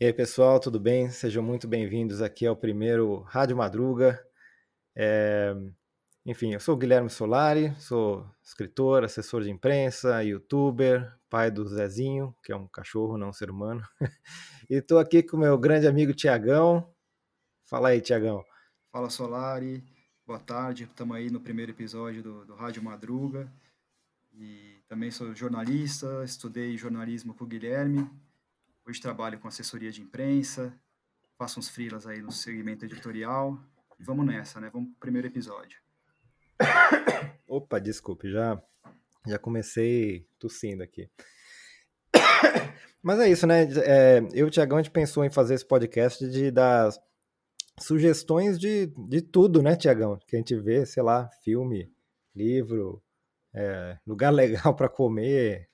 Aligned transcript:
E 0.00 0.06
aí, 0.06 0.12
pessoal, 0.12 0.58
tudo 0.58 0.80
bem? 0.80 1.08
Sejam 1.08 1.40
muito 1.40 1.68
bem-vindos 1.68 2.20
aqui 2.20 2.44
ao 2.44 2.56
primeiro 2.56 3.20
Rádio 3.20 3.56
Madruga. 3.56 4.20
É... 4.96 5.54
Enfim, 6.26 6.52
eu 6.52 6.58
sou 6.58 6.74
o 6.74 6.76
Guilherme 6.76 7.08
Solari, 7.08 7.72
sou 7.78 8.28
escritor, 8.42 9.04
assessor 9.04 9.42
de 9.44 9.50
imprensa, 9.50 10.20
youtuber, 10.24 11.16
pai 11.30 11.48
do 11.48 11.64
Zezinho, 11.68 12.34
que 12.42 12.50
é 12.50 12.56
um 12.56 12.66
cachorro, 12.66 13.16
não 13.16 13.28
um 13.28 13.32
ser 13.32 13.52
humano. 13.52 13.82
e 14.68 14.74
estou 14.74 14.98
aqui 14.98 15.22
com 15.22 15.36
meu 15.36 15.56
grande 15.56 15.86
amigo 15.86 16.12
Tiagão. 16.12 16.92
Fala 17.64 17.90
aí, 17.90 18.00
Tiagão. 18.00 18.42
Fala, 18.90 19.08
Solari. 19.08 19.80
Boa 20.26 20.40
tarde. 20.40 20.84
Estamos 20.84 21.16
aí 21.16 21.30
no 21.30 21.40
primeiro 21.40 21.70
episódio 21.70 22.20
do, 22.20 22.44
do 22.44 22.56
Rádio 22.56 22.82
Madruga. 22.82 23.48
E 24.32 24.82
também 24.88 25.12
sou 25.12 25.32
jornalista, 25.36 26.24
estudei 26.24 26.76
jornalismo 26.76 27.32
com 27.32 27.44
o 27.44 27.46
Guilherme 27.46 28.10
Hoje 28.86 29.00
trabalho 29.00 29.38
com 29.40 29.48
assessoria 29.48 29.90
de 29.90 30.02
imprensa, 30.02 30.78
faço 31.38 31.58
uns 31.58 31.70
freelas 31.70 32.06
aí 32.06 32.20
no 32.20 32.30
segmento 32.30 32.84
editorial. 32.84 33.58
Vamos 33.98 34.26
nessa, 34.26 34.60
né? 34.60 34.68
Vamos 34.70 34.90
pro 34.90 35.00
primeiro 35.00 35.26
episódio. 35.26 35.78
Opa, 37.48 37.78
desculpe, 37.78 38.30
já, 38.30 38.62
já 39.26 39.38
comecei 39.38 40.28
tossindo 40.38 40.82
aqui. 40.82 41.08
Mas 43.02 43.20
é 43.20 43.30
isso, 43.30 43.46
né? 43.46 43.62
É, 43.62 44.18
eu 44.34 44.44
e 44.46 44.48
o 44.48 44.50
Tiagão, 44.50 44.76
a 44.76 44.82
gente 44.82 44.92
pensou 44.92 45.24
em 45.24 45.30
fazer 45.30 45.54
esse 45.54 45.66
podcast 45.66 46.28
de 46.28 46.50
dar 46.50 46.90
sugestões 47.80 48.58
de, 48.58 48.88
de 49.08 49.22
tudo, 49.22 49.62
né, 49.62 49.76
Tiagão? 49.76 50.18
Que 50.26 50.36
a 50.36 50.38
gente 50.38 50.54
vê, 50.60 50.84
sei 50.84 51.02
lá, 51.02 51.30
filme, 51.42 51.90
livro, 52.36 53.02
é, 53.54 53.98
lugar 54.06 54.28
legal 54.34 54.76
para 54.76 54.90
comer, 54.90 55.70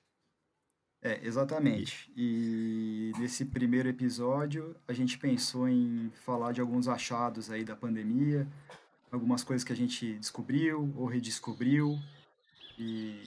é, 1.03 1.19
exatamente. 1.23 2.11
E 2.15 3.11
nesse 3.17 3.45
primeiro 3.45 3.89
episódio, 3.89 4.75
a 4.87 4.93
gente 4.93 5.17
pensou 5.17 5.67
em 5.67 6.11
falar 6.23 6.51
de 6.51 6.61
alguns 6.61 6.87
achados 6.87 7.49
aí 7.49 7.63
da 7.63 7.75
pandemia, 7.75 8.47
algumas 9.11 9.43
coisas 9.43 9.63
que 9.63 9.73
a 9.73 9.75
gente 9.75 10.13
descobriu 10.19 10.93
ou 10.95 11.07
redescobriu. 11.07 11.97
E 12.77 13.19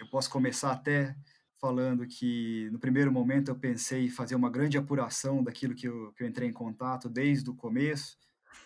eu 0.00 0.06
posso 0.08 0.28
começar 0.28 0.72
até 0.72 1.14
falando 1.60 2.04
que 2.04 2.68
no 2.72 2.80
primeiro 2.80 3.12
momento 3.12 3.48
eu 3.48 3.54
pensei 3.54 4.06
em 4.06 4.10
fazer 4.10 4.34
uma 4.34 4.50
grande 4.50 4.76
apuração 4.76 5.42
daquilo 5.42 5.74
que 5.74 5.86
eu, 5.86 6.12
que 6.16 6.24
eu 6.24 6.26
entrei 6.26 6.48
em 6.48 6.52
contato 6.52 7.08
desde 7.08 7.48
o 7.48 7.54
começo, 7.54 8.18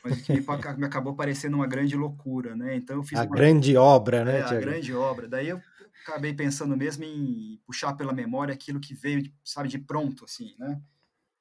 mas 0.02 0.22
que 0.22 0.32
me 0.78 0.86
acabou 0.86 1.14
parecendo 1.14 1.56
uma 1.56 1.66
grande 1.66 1.94
loucura, 1.96 2.56
né? 2.56 2.76
Então 2.76 2.96
eu 2.96 3.02
fiz 3.02 3.18
a 3.18 3.24
uma... 3.24 3.36
grande 3.36 3.76
obra, 3.76 4.24
né? 4.24 4.38
É, 4.38 4.42
a 4.42 4.54
grande 4.54 4.94
obra. 4.94 5.28
Daí 5.28 5.48
eu 5.48 5.60
acabei 6.02 6.34
pensando 6.34 6.76
mesmo 6.76 7.04
em 7.04 7.60
puxar 7.66 7.94
pela 7.94 8.12
memória 8.12 8.54
aquilo 8.54 8.80
que 8.80 8.94
veio, 8.94 9.30
sabe, 9.44 9.68
de 9.68 9.78
pronto, 9.78 10.24
assim, 10.24 10.54
né? 10.58 10.80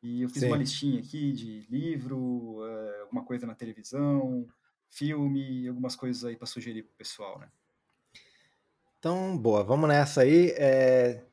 E 0.01 0.21
eu 0.21 0.29
fiz 0.29 0.41
Sim. 0.41 0.47
uma 0.47 0.57
listinha 0.57 0.99
aqui 0.99 1.31
de 1.31 1.67
livro, 1.69 2.65
é, 2.65 3.01
alguma 3.01 3.23
coisa 3.23 3.47
na 3.47 3.55
televisão, 3.55 4.47
filme, 4.89 5.67
algumas 5.67 5.95
coisas 5.95 6.23
aí 6.23 6.35
para 6.35 6.47
sugerir 6.47 6.83
pro 6.83 6.93
pessoal, 6.95 7.39
né? 7.39 7.49
Então, 8.99 9.37
boa, 9.37 9.63
vamos 9.63 9.87
nessa 9.87 10.21
aí. 10.21 10.51
É... 10.57 11.23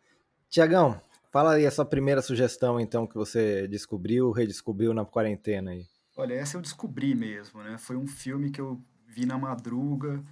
Tiagão, 0.48 1.00
fala 1.30 1.54
aí 1.54 1.66
a 1.66 1.70
sua 1.70 1.84
primeira 1.84 2.22
sugestão, 2.22 2.78
então, 2.78 3.06
que 3.06 3.14
você 3.14 3.66
descobriu, 3.68 4.30
redescobriu 4.30 4.92
na 4.94 5.04
quarentena 5.04 5.72
aí. 5.72 5.86
Olha, 6.16 6.34
essa 6.34 6.56
eu 6.56 6.62
descobri 6.62 7.14
mesmo, 7.14 7.62
né? 7.62 7.76
Foi 7.78 7.96
um 7.96 8.06
filme 8.06 8.50
que 8.50 8.60
eu 8.60 8.80
vi 9.06 9.26
na 9.26 9.38
madruga, 9.38 10.22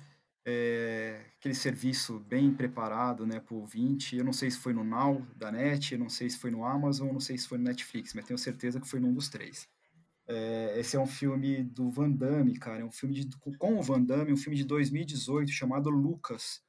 é, 0.44 1.24
aquele 1.38 1.54
serviço 1.54 2.18
bem 2.20 2.52
preparado 2.52 3.26
né, 3.26 3.40
para 3.40 3.54
o 3.54 3.60
ouvinte. 3.60 4.16
Eu 4.16 4.24
não 4.24 4.32
sei 4.32 4.50
se 4.50 4.58
foi 4.58 4.72
no 4.72 4.84
Now 4.84 5.24
da 5.36 5.52
NET, 5.52 5.92
eu 5.92 5.98
não 5.98 6.08
sei 6.08 6.28
se 6.28 6.38
foi 6.38 6.50
no 6.50 6.64
Amazon, 6.64 7.08
eu 7.08 7.12
não 7.12 7.20
sei 7.20 7.38
se 7.38 7.48
foi 7.48 7.58
no 7.58 7.64
Netflix, 7.64 8.14
mas 8.14 8.24
tenho 8.24 8.38
certeza 8.38 8.80
que 8.80 8.88
foi 8.88 9.00
num 9.00 9.12
dos 9.12 9.28
três. 9.28 9.68
É, 10.26 10.78
esse 10.78 10.96
é 10.96 11.00
um 11.00 11.06
filme 11.06 11.62
do 11.62 11.90
Van 11.90 12.10
Damme, 12.10 12.56
cara, 12.58 12.82
é 12.82 12.84
um 12.84 12.90
filme 12.90 13.14
de, 13.14 13.36
com 13.58 13.78
o 13.78 13.82
Van 13.82 14.02
Damme, 14.02 14.32
um 14.32 14.36
filme 14.36 14.56
de 14.56 14.64
2018 14.64 15.50
chamado 15.50 15.90
Lucas. 15.90 16.62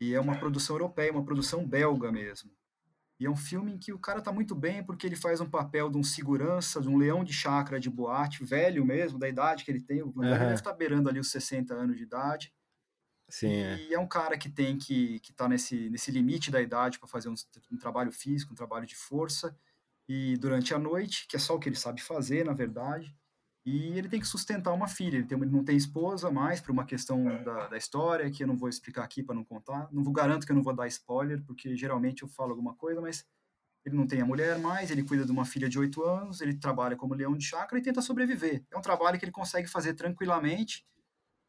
E 0.00 0.14
é 0.14 0.20
uma 0.20 0.38
produção 0.38 0.76
europeia, 0.76 1.12
uma 1.12 1.24
produção 1.24 1.66
belga 1.66 2.10
mesmo. 2.10 2.50
E 3.18 3.26
é 3.26 3.30
um 3.30 3.36
filme 3.36 3.72
em 3.72 3.78
que 3.78 3.92
o 3.92 3.98
cara 3.98 4.22
tá 4.22 4.32
muito 4.32 4.54
bem 4.54 4.82
porque 4.82 5.06
ele 5.06 5.14
faz 5.14 5.42
um 5.42 5.50
papel 5.50 5.90
de 5.90 5.98
um 5.98 6.02
segurança, 6.02 6.80
de 6.80 6.88
um 6.88 6.96
leão 6.96 7.22
de 7.22 7.34
chácara 7.34 7.78
de 7.78 7.90
boate, 7.90 8.42
velho 8.42 8.82
mesmo, 8.82 9.18
da 9.18 9.28
idade 9.28 9.62
que 9.62 9.70
ele 9.70 9.82
tem. 9.82 10.02
O 10.02 10.10
Van 10.10 10.22
Damme 10.22 10.36
uhum. 10.36 10.40
deve 10.44 10.54
estar 10.54 10.70
tá 10.70 10.76
beirando 10.76 11.06
ali 11.10 11.20
os 11.20 11.30
60 11.30 11.74
anos 11.74 11.98
de 11.98 12.04
idade. 12.04 12.50
Sim, 13.30 13.52
é. 13.52 13.76
e 13.76 13.92
é. 13.92 13.94
é 13.94 13.98
um 13.98 14.08
cara 14.08 14.36
que 14.36 14.50
tem 14.50 14.76
que 14.76 15.20
que 15.20 15.30
está 15.30 15.48
nesse 15.48 15.88
nesse 15.88 16.10
limite 16.10 16.50
da 16.50 16.60
idade 16.60 16.98
para 16.98 17.08
fazer 17.08 17.28
um, 17.28 17.34
um, 17.72 17.76
trabalho 17.78 18.12
físico, 18.12 18.52
um 18.52 18.56
trabalho 18.56 18.86
de 18.86 18.96
força 18.96 19.56
e 20.08 20.36
durante 20.38 20.74
a 20.74 20.78
noite, 20.78 21.26
que 21.28 21.36
é 21.36 21.38
só 21.38 21.54
o 21.54 21.60
que 21.60 21.68
ele 21.68 21.76
sabe 21.76 22.02
fazer, 22.02 22.44
na 22.44 22.52
verdade. 22.52 23.14
E 23.64 23.96
ele 23.96 24.08
tem 24.08 24.18
que 24.18 24.26
sustentar 24.26 24.72
uma 24.72 24.88
filha. 24.88 25.18
Ele, 25.18 25.26
tem, 25.26 25.38
ele 25.38 25.50
não 25.50 25.62
tem 25.62 25.76
esposa 25.76 26.30
mais 26.30 26.60
por 26.60 26.72
uma 26.72 26.84
questão 26.84 27.22
da, 27.44 27.68
da 27.68 27.76
história 27.76 28.30
que 28.30 28.42
eu 28.42 28.46
não 28.46 28.56
vou 28.56 28.68
explicar 28.68 29.04
aqui 29.04 29.22
para 29.22 29.34
não 29.34 29.44
contar. 29.44 29.88
Não 29.92 30.02
vou 30.02 30.12
garanto 30.12 30.44
que 30.44 30.50
eu 30.50 30.56
não 30.56 30.62
vou 30.62 30.74
dar 30.74 30.88
spoiler, 30.88 31.42
porque 31.44 31.76
geralmente 31.76 32.22
eu 32.22 32.28
falo 32.28 32.50
alguma 32.50 32.74
coisa, 32.74 33.00
mas 33.00 33.24
ele 33.84 33.96
não 33.96 34.06
tem 34.06 34.20
a 34.20 34.26
mulher 34.26 34.58
mais, 34.58 34.90
ele 34.90 35.02
cuida 35.02 35.24
de 35.24 35.32
uma 35.32 35.44
filha 35.44 35.68
de 35.68 35.78
8 35.78 36.02
anos, 36.02 36.40
ele 36.40 36.54
trabalha 36.54 36.96
como 36.96 37.14
leão 37.14 37.36
de 37.36 37.44
chácara 37.44 37.78
e 37.78 37.82
tenta 37.82 38.02
sobreviver. 38.02 38.64
É 38.70 38.76
um 38.76 38.82
trabalho 38.82 39.18
que 39.18 39.24
ele 39.24 39.32
consegue 39.32 39.68
fazer 39.68 39.94
tranquilamente, 39.94 40.86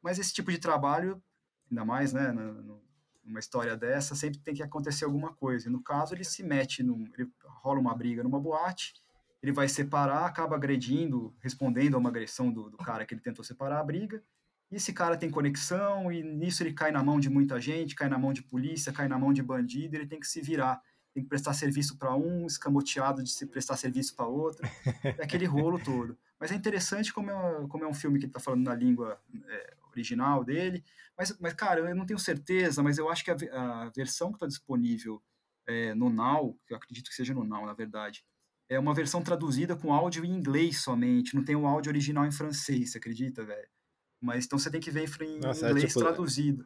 mas 0.02 0.20
esse 0.20 0.34
tipo 0.34 0.52
de 0.52 0.58
trabalho 0.58 1.22
ainda 1.72 1.86
mais, 1.86 2.14
né, 2.14 2.32
numa 3.24 3.40
história 3.40 3.76
dessa, 3.78 4.14
sempre 4.14 4.40
tem 4.40 4.54
que 4.54 4.62
acontecer 4.62 5.06
alguma 5.06 5.34
coisa. 5.34 5.70
E 5.70 5.72
no 5.72 5.82
caso, 5.82 6.14
ele 6.14 6.24
se 6.24 6.44
mete, 6.44 6.84
num, 6.84 7.09
ele 7.18 7.32
rola 7.46 7.80
uma 7.80 7.96
briga 7.96 8.22
numa 8.22 8.40
boate, 8.40 8.94
ele 9.42 9.52
vai 9.52 9.68
separar, 9.68 10.26
acaba 10.26 10.56
agredindo, 10.56 11.34
respondendo 11.40 11.96
a 11.96 11.98
uma 11.98 12.09
agressão 12.09 12.52
do, 12.52 12.70
do 12.70 12.78
cara 12.78 13.06
que 13.06 13.14
ele 13.14 13.22
tentou 13.22 13.44
separar 13.44 13.80
a 13.80 13.84
briga, 13.84 14.22
e 14.70 14.76
esse 14.76 14.94
cara 14.94 15.18
tem 15.18 15.30
conexão, 15.30 16.12
e 16.12 16.22
nisso 16.22 16.62
ele 16.64 16.74
cai 16.74 16.92
na 16.92 17.04
mão 17.04 17.20
de 17.20 17.30
muita 17.30 17.59
gente, 17.59 17.96
cai 17.96 18.08
na 18.08 18.20
mão 18.20 18.32
de 18.32 18.44
polícia, 18.44 18.94
cai 18.94 19.08
na 19.08 19.18
mão 19.18 19.34
de 19.34 19.42
bandido, 19.42 19.96
ele 19.96 20.08
tem 20.08 20.20
que 20.20 20.28
se 20.28 20.42
virar 20.42 20.82
tem 21.14 21.24
que 21.24 21.30
prestar 21.30 21.53
serviço 21.53 21.98
para 21.98 22.16
um, 22.16 22.46
escamoteado 22.46 23.24
de 23.24 23.30
se 23.30 23.46
prestar 23.46 23.78
serviço 23.78 24.16
para 24.16 24.26
outro, 24.26 24.66
é 25.03 25.24
aquele 25.24 25.46
rolo 25.46 25.78
todo. 25.78 26.18
Mas 26.40 26.52
é 26.52 26.56
interessante 26.56 27.14
como 27.14 27.30
é, 27.30 27.68
como 27.68 27.84
é 27.84 27.88
um 27.88 27.94
filme 27.94 28.18
que 28.20 28.26
está 28.26 28.40
falando 28.40 28.64
na 28.64 28.74
língua 28.74 29.22
é, 29.46 29.74
original 29.94 30.44
dele, 30.44 30.84
mas, 31.18 31.38
mas, 31.40 31.53
cara, 31.53 31.81
eu 31.81 31.96
não 31.96 32.06
tenho 32.06 32.19
certeza, 32.19 32.81
mas 32.81 32.97
eu 32.97 33.09
acho 33.09 33.24
que 33.24 33.31
a, 33.31 33.35
a 33.84 33.90
versão 33.96 34.29
que 34.29 34.35
está 34.35 34.47
disponível 34.47 35.22
é, 35.68 35.94
no 35.94 36.09
Now, 36.09 36.57
que 36.66 36.74
eu 36.74 36.78
acredito 36.78 37.09
que 37.09 37.16
seja 37.16 37.34
no 37.34 37.44
Now, 37.44 37.66
na 37.66 37.74
verdade, 37.74 38.24
é 38.69 38.79
uma 38.79 38.94
versão 38.94 39.22
traduzida 39.22 39.75
com 39.75 39.94
áudio 39.94 40.24
em 40.24 40.31
inglês 40.31 40.81
somente, 40.81 41.35
não 41.35 41.44
tem 41.44 41.56
o 41.56 41.68
áudio 41.68 41.91
original 41.91 42.25
em 42.25 42.31
francês, 42.31 42.91
você 42.91 42.97
acredita, 42.97 43.46
velho? 43.46 43.68
Mas 44.22 44.46
então 44.46 44.57
você 44.57 44.69
tem 44.69 44.79
que 44.79 44.91
ver 44.91 45.09
em 45.22 45.40
Nossa, 45.40 45.68
é 45.68 45.69
inglês 45.69 45.85
é 45.85 45.88
tipo... 45.88 46.00
traduzido 46.00 46.66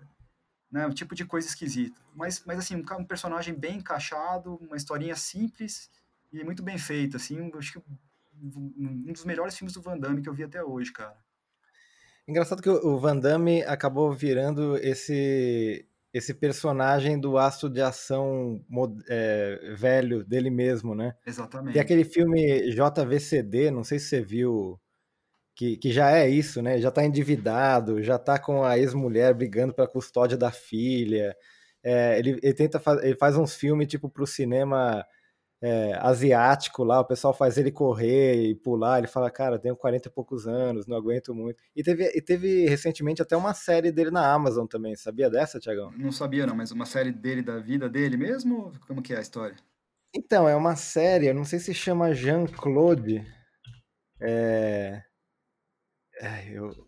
né? 0.75 0.85
Um 0.85 0.93
tipo 0.93 1.15
de 1.15 1.25
coisa 1.25 1.47
esquisita. 1.47 2.01
Mas, 2.13 2.43
mas 2.45 2.59
assim, 2.59 2.75
um, 2.75 2.83
um, 2.99 3.05
personagem 3.05 3.53
bem 3.53 3.77
encaixado, 3.77 4.55
uma 4.57 4.75
historinha 4.75 5.15
simples 5.15 5.89
e 6.33 6.43
muito 6.43 6.61
bem 6.61 6.77
feita, 6.77 7.15
assim, 7.15 7.49
acho 7.57 7.73
que 7.73 7.79
um, 7.79 9.05
um 9.07 9.13
dos 9.13 9.23
melhores 9.23 9.57
filmes 9.57 9.73
do 9.73 9.81
Van 9.81 9.97
Damme 9.97 10.21
que 10.21 10.27
eu 10.27 10.33
vi 10.33 10.43
até 10.43 10.61
hoje, 10.61 10.91
cara. 10.91 11.17
Engraçado 12.27 12.61
que 12.61 12.69
o 12.69 12.97
Van 12.97 13.17
Damme 13.17 13.63
acabou 13.63 14.11
virando 14.11 14.77
esse 14.77 15.87
esse 16.13 16.33
personagem 16.33 17.19
do 17.19 17.37
aço 17.37 17.69
de 17.69 17.81
ação 17.81 18.63
é, 19.09 19.73
velho 19.75 20.23
dele 20.23 20.49
mesmo, 20.49 20.95
né? 20.95 21.13
Exatamente. 21.27 21.73
Tem 21.73 21.81
aquele 21.81 22.05
filme 22.05 22.71
JVCD, 22.71 23.69
não 23.69 23.83
sei 23.83 23.99
se 23.99 24.07
você 24.07 24.21
viu 24.21 24.79
que, 25.53 25.75
que 25.75 25.91
já 25.91 26.11
é 26.11 26.29
isso, 26.29 26.61
né? 26.61 26.79
Já 26.79 26.87
está 26.87 27.03
endividado, 27.03 28.01
já 28.01 28.15
está 28.15 28.39
com 28.39 28.63
a 28.63 28.77
ex-mulher 28.77 29.33
brigando 29.33 29.73
pela 29.73 29.89
custódia 29.89 30.37
da 30.37 30.51
filha. 30.51 31.35
É, 31.83 32.17
ele, 32.17 32.39
ele, 32.41 32.53
tenta 32.53 32.79
faz, 32.79 33.03
ele 33.03 33.15
faz 33.17 33.35
uns 33.35 33.53
filmes 33.53 33.87
tipo 33.87 34.09
para 34.09 34.23
o 34.23 34.27
cinema 34.27 35.05
é, 35.65 35.97
asiático 35.99 36.83
lá, 36.83 36.99
o 36.99 37.05
pessoal 37.05 37.33
faz 37.33 37.57
ele 37.57 37.71
correr 37.71 38.35
e 38.35 38.53
pular. 38.53 38.99
Ele 38.99 39.07
fala, 39.07 39.31
cara, 39.31 39.57
tenho 39.57 39.75
40 39.75 40.07
e 40.07 40.11
poucos 40.11 40.47
anos, 40.47 40.85
não 40.85 40.95
aguento 40.95 41.33
muito. 41.33 41.57
E 41.75 41.81
teve, 41.81 42.05
e 42.15 42.21
teve 42.21 42.67
recentemente 42.67 43.19
até 43.19 43.35
uma 43.35 43.51
série 43.55 43.91
dele 43.91 44.11
na 44.11 44.31
Amazon 44.31 44.67
também. 44.67 44.95
Sabia 44.95 45.27
dessa, 45.27 45.59
Tiagão? 45.59 45.91
Não 45.97 46.11
sabia, 46.11 46.45
não, 46.45 46.55
mas 46.55 46.69
uma 46.69 46.85
série 46.85 47.11
dele 47.11 47.41
da 47.41 47.57
vida 47.57 47.89
dele 47.89 48.15
mesmo? 48.15 48.71
Como 48.85 49.01
que 49.01 49.11
é 49.11 49.17
a 49.17 49.21
história? 49.21 49.55
Então, 50.13 50.47
é 50.47 50.55
uma 50.55 50.75
série, 50.75 51.27
eu 51.27 51.33
não 51.33 51.43
sei 51.43 51.57
se 51.57 51.73
chama 51.73 52.13
Jean-Claude. 52.13 53.25
É, 54.21 55.01
é, 56.21 56.49
eu, 56.51 56.84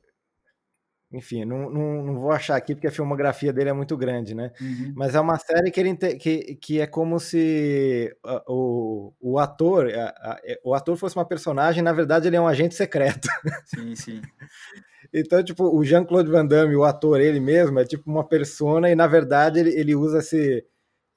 enfim, 1.12 1.46
não, 1.46 1.70
não, 1.70 2.04
não, 2.04 2.20
vou 2.20 2.32
achar 2.32 2.58
aqui 2.58 2.76
porque 2.76 2.88
a 2.88 2.92
filmografia 2.92 3.54
dele 3.54 3.70
é 3.70 3.74
muito 3.74 3.96
grande, 3.96 4.36
né? 4.36 4.52
Uhum. 4.60 4.94
Mas 4.96 5.16
é 5.16 5.20
uma 5.20 5.38
série 5.38 5.72
que, 5.72 5.80
ele, 5.80 5.96
que, 5.96 6.56
que 6.56 6.80
é 6.82 6.88
como 6.88 7.18
se 7.18 8.14
o, 8.46 9.14
o 9.20 9.40
ator 9.40 9.88
a, 9.88 10.10
a, 10.10 10.40
é, 10.44 10.60
o 10.66 10.74
ator 10.74 10.98
fosse 10.98 11.16
uma 11.16 11.26
personagem, 11.26 11.82
na 11.82 11.94
verdade 11.94 12.28
ele 12.28 12.36
é 12.36 12.42
um 12.42 12.48
agente 12.48 12.76
secreto. 12.76 13.28
Sim, 13.66 13.96
sim. 13.96 14.22
então, 15.14 15.42
tipo, 15.44 15.64
o 15.64 15.84
Jean-Claude 15.84 16.30
Van 16.30 16.46
Damme, 16.46 16.76
o 16.76 16.84
ator 16.84 17.22
ele 17.22 17.40
mesmo, 17.40 17.80
é 17.80 17.86
tipo 17.86 18.10
uma 18.10 18.28
persona 18.28 18.90
e 18.90 18.96
na 18.96 19.08
verdade 19.08 19.60
ele, 19.60 19.70
ele 19.80 19.96
usa 19.96 20.20
esse 20.20 20.66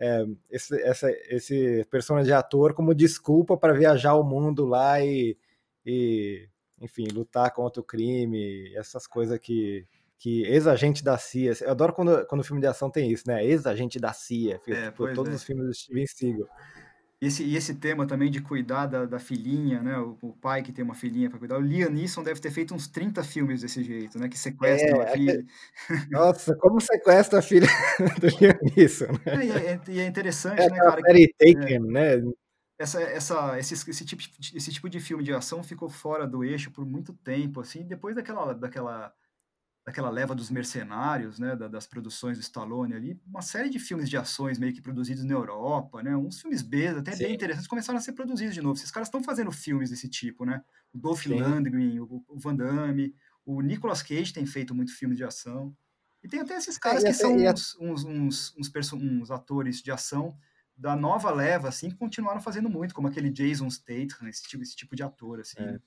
é, 0.00 0.24
esse, 0.50 0.80
essa, 0.82 1.10
esse 1.28 1.84
personagem 1.90 2.28
de 2.28 2.32
ator 2.32 2.72
como 2.74 2.94
desculpa 2.94 3.56
para 3.56 3.74
viajar 3.74 4.14
o 4.14 4.24
mundo 4.24 4.64
lá 4.64 5.04
e, 5.04 5.36
e, 5.84 6.48
enfim, 6.80 7.06
lutar 7.12 7.52
contra 7.52 7.80
o 7.80 7.84
crime, 7.84 8.74
essas 8.74 9.06
coisas 9.06 9.38
que, 9.38 9.86
que 10.18 10.42
ex-agente 10.44 11.04
da 11.04 11.18
CIA. 11.18 11.52
Eu 11.60 11.70
adoro 11.70 11.92
quando, 11.92 12.26
quando 12.26 12.40
o 12.40 12.44
filme 12.44 12.60
de 12.60 12.66
ação 12.66 12.90
tem 12.90 13.10
isso, 13.10 13.24
né? 13.26 13.44
Ex-agente 13.44 13.98
da 13.98 14.12
CIA. 14.12 14.60
É, 14.66 14.86
tipo, 14.86 15.12
todos 15.14 15.32
é. 15.32 15.36
os 15.36 15.44
filmes 15.44 15.66
do 15.66 15.74
Steven 15.74 16.06
Seagal. 16.06 16.48
E 17.22 17.26
esse, 17.26 17.44
e 17.44 17.54
esse 17.54 17.74
tema 17.74 18.06
também 18.06 18.30
de 18.30 18.40
cuidar 18.40 18.86
da, 18.86 19.04
da 19.04 19.18
filhinha, 19.18 19.82
né? 19.82 19.98
O, 19.98 20.16
o, 20.22 20.32
pai 20.32 20.62
que 20.62 20.72
tem 20.72 20.82
uma 20.82 20.94
filhinha 20.94 21.28
para 21.28 21.38
cuidar. 21.38 21.58
O 21.58 21.60
Liam 21.60 21.90
Neeson 21.90 22.22
deve 22.22 22.40
ter 22.40 22.50
feito 22.50 22.74
uns 22.74 22.88
30 22.88 23.22
filmes 23.22 23.60
desse 23.60 23.84
jeito, 23.84 24.18
né? 24.18 24.26
Que 24.26 24.38
sequestra 24.38 24.96
é, 24.96 25.02
a 25.02 25.06
filha. 25.08 25.44
Nossa, 26.10 26.56
como 26.56 26.80
sequestra 26.80 27.40
a 27.40 27.42
filha 27.42 27.66
do 28.18 28.26
Liam 28.26 28.58
Neeson, 28.74 29.12
né? 29.26 29.36
É, 29.36 29.90
e, 29.90 29.98
é, 29.98 30.02
é 30.02 30.06
interessante, 30.06 30.62
é, 30.62 30.70
né, 30.70 30.76
cara? 30.78 31.02
Taken, 31.02 31.80
né? 31.80 32.22
Essa, 32.80 33.02
essa, 33.02 33.58
esse, 33.58 33.74
esse, 33.74 34.04
tipo, 34.06 34.22
esse 34.54 34.72
tipo 34.72 34.88
de 34.88 34.98
filme 35.00 35.22
de 35.22 35.34
ação 35.34 35.62
ficou 35.62 35.90
fora 35.90 36.26
do 36.26 36.42
eixo 36.42 36.70
por 36.70 36.86
muito 36.86 37.12
tempo, 37.12 37.60
assim, 37.60 37.86
depois 37.86 38.16
daquela, 38.16 38.54
daquela 38.54 39.14
daquela 39.84 40.10
leva 40.10 40.34
dos 40.34 40.50
mercenários, 40.50 41.38
né, 41.38 41.56
das 41.56 41.86
produções 41.86 42.36
do 42.36 42.42
Stallone 42.42 42.94
ali, 42.94 43.20
uma 43.26 43.42
série 43.42 43.68
de 43.68 43.78
filmes 43.78 44.08
de 44.08 44.16
ações 44.16 44.58
meio 44.58 44.72
que 44.72 44.80
produzidos 44.80 45.24
na 45.24 45.32
Europa, 45.32 46.02
né, 46.02 46.16
uns 46.16 46.40
filmes 46.40 46.62
B 46.62 46.88
até 46.88 47.12
Sim. 47.12 47.24
bem 47.24 47.34
interessantes 47.34 47.66
começaram 47.66 47.98
a 47.98 48.02
ser 48.02 48.12
produzidos 48.12 48.54
de 48.54 48.62
novo. 48.62 48.78
Esses 48.78 48.90
caras 48.90 49.08
estão 49.08 49.22
fazendo 49.22 49.50
filmes 49.50 49.90
desse 49.90 50.08
tipo, 50.08 50.44
né? 50.44 50.62
O 50.92 50.98
Dolph 50.98 51.22
Sim. 51.22 51.40
Lundgren, 51.40 51.98
o, 52.00 52.24
o 52.28 52.38
Van 52.38 52.54
Damme, 52.54 53.14
o 53.44 53.60
Nicolas 53.62 54.02
Cage 54.02 54.32
tem 54.32 54.46
feito 54.46 54.74
muito 54.74 54.94
filme 54.94 55.16
de 55.16 55.24
ação. 55.24 55.74
E 56.22 56.28
tem 56.28 56.40
até 56.40 56.56
esses 56.56 56.76
é, 56.76 56.80
caras 56.80 57.02
é, 57.02 57.08
que 57.08 57.14
até, 57.14 57.18
são 57.18 57.34
uns, 57.34 57.76
uns, 57.80 58.54
uns, 58.56 58.74
uns, 58.76 58.92
uns, 58.92 59.30
atores 59.30 59.82
de 59.82 59.90
ação 59.90 60.36
da 60.80 60.96
nova 60.96 61.30
leva, 61.30 61.68
assim, 61.68 61.90
continuaram 61.90 62.40
fazendo 62.40 62.70
muito, 62.70 62.94
como 62.94 63.06
aquele 63.06 63.28
Jason 63.28 63.68
Statham, 63.68 64.26
esse 64.26 64.42
tipo, 64.44 64.62
esse 64.62 64.74
tipo 64.74 64.96
de 64.96 65.02
ator, 65.02 65.38
assim. 65.38 65.60
É. 65.62 65.78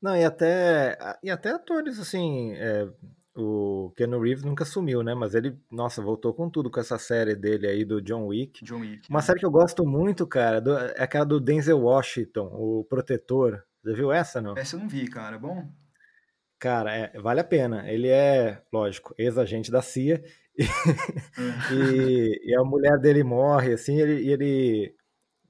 Não, 0.00 0.16
e 0.16 0.24
até, 0.24 0.96
e 1.22 1.30
até 1.30 1.50
atores, 1.50 1.98
assim, 1.98 2.54
é, 2.54 2.90
o 3.36 3.92
Keanu 3.94 4.18
Reeves 4.18 4.44
nunca 4.44 4.64
sumiu, 4.64 5.02
né? 5.02 5.14
Mas 5.14 5.34
ele, 5.34 5.60
nossa, 5.70 6.00
voltou 6.00 6.32
com 6.32 6.48
tudo 6.48 6.70
com 6.70 6.80
essa 6.80 6.98
série 6.98 7.36
dele 7.36 7.66
aí 7.66 7.84
do 7.84 8.00
John 8.00 8.26
Wick. 8.28 8.64
John 8.64 8.80
Wick. 8.80 9.10
Uma 9.10 9.18
é. 9.18 9.22
série 9.22 9.38
que 9.38 9.44
eu 9.44 9.50
gosto 9.50 9.84
muito, 9.84 10.26
cara, 10.26 10.58
do, 10.58 10.78
é 10.78 11.02
aquela 11.02 11.26
do 11.26 11.38
Denzel 11.38 11.80
Washington, 11.80 12.46
o 12.54 12.84
Protetor. 12.84 13.62
Já 13.84 13.92
viu 13.92 14.10
essa, 14.10 14.40
não? 14.40 14.56
Essa 14.56 14.76
eu 14.76 14.80
não 14.80 14.88
vi, 14.88 15.06
cara. 15.06 15.36
É 15.36 15.38
bom? 15.38 15.70
Cara, 16.58 16.94
é, 16.94 17.20
vale 17.20 17.40
a 17.40 17.44
pena. 17.44 17.90
Ele 17.90 18.08
é, 18.08 18.62
lógico, 18.72 19.14
ex-agente 19.18 19.70
da 19.70 19.82
CIA. 19.82 20.22
E, 21.72 22.40
e, 22.44 22.54
a 22.56 22.64
mulher 22.64 22.98
dele 22.98 23.22
morre, 23.22 23.72
assim, 23.72 24.00
ele, 24.00 24.22
e 24.22 24.30
ele 24.30 24.94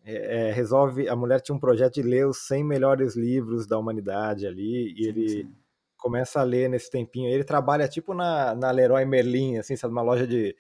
é, 0.05 0.49
é, 0.49 0.53
resolve. 0.53 1.09
A 1.09 1.17
mulher 1.17 1.41
tinha 1.41 1.55
um 1.55 1.61
projeto 1.61 1.95
de 1.95 2.03
ler 2.03 2.27
os 2.27 2.47
100 2.47 2.65
melhores 2.65 3.17
livros 3.17 3.67
da 3.67 3.79
humanidade 3.79 4.47
ali, 4.47 4.93
e 4.93 5.05
sim, 5.05 5.09
ele 5.09 5.29
sim. 5.29 5.55
começa 5.97 6.41
a 6.41 6.45
ler 6.45 6.69
nesse 6.69 6.91
tempinho. 6.91 7.29
Ele 7.29 7.45
trabalha 7.45 7.89
tipo 7.89 8.15
na, 8.15 8.55
na 8.55 8.71
Leroy 8.71 9.05
Merlin, 9.05 9.59
assim, 9.59 9.77
sabe, 9.77 9.93
uma 9.93 10.03
loja 10.03 10.27
de, 10.27 10.57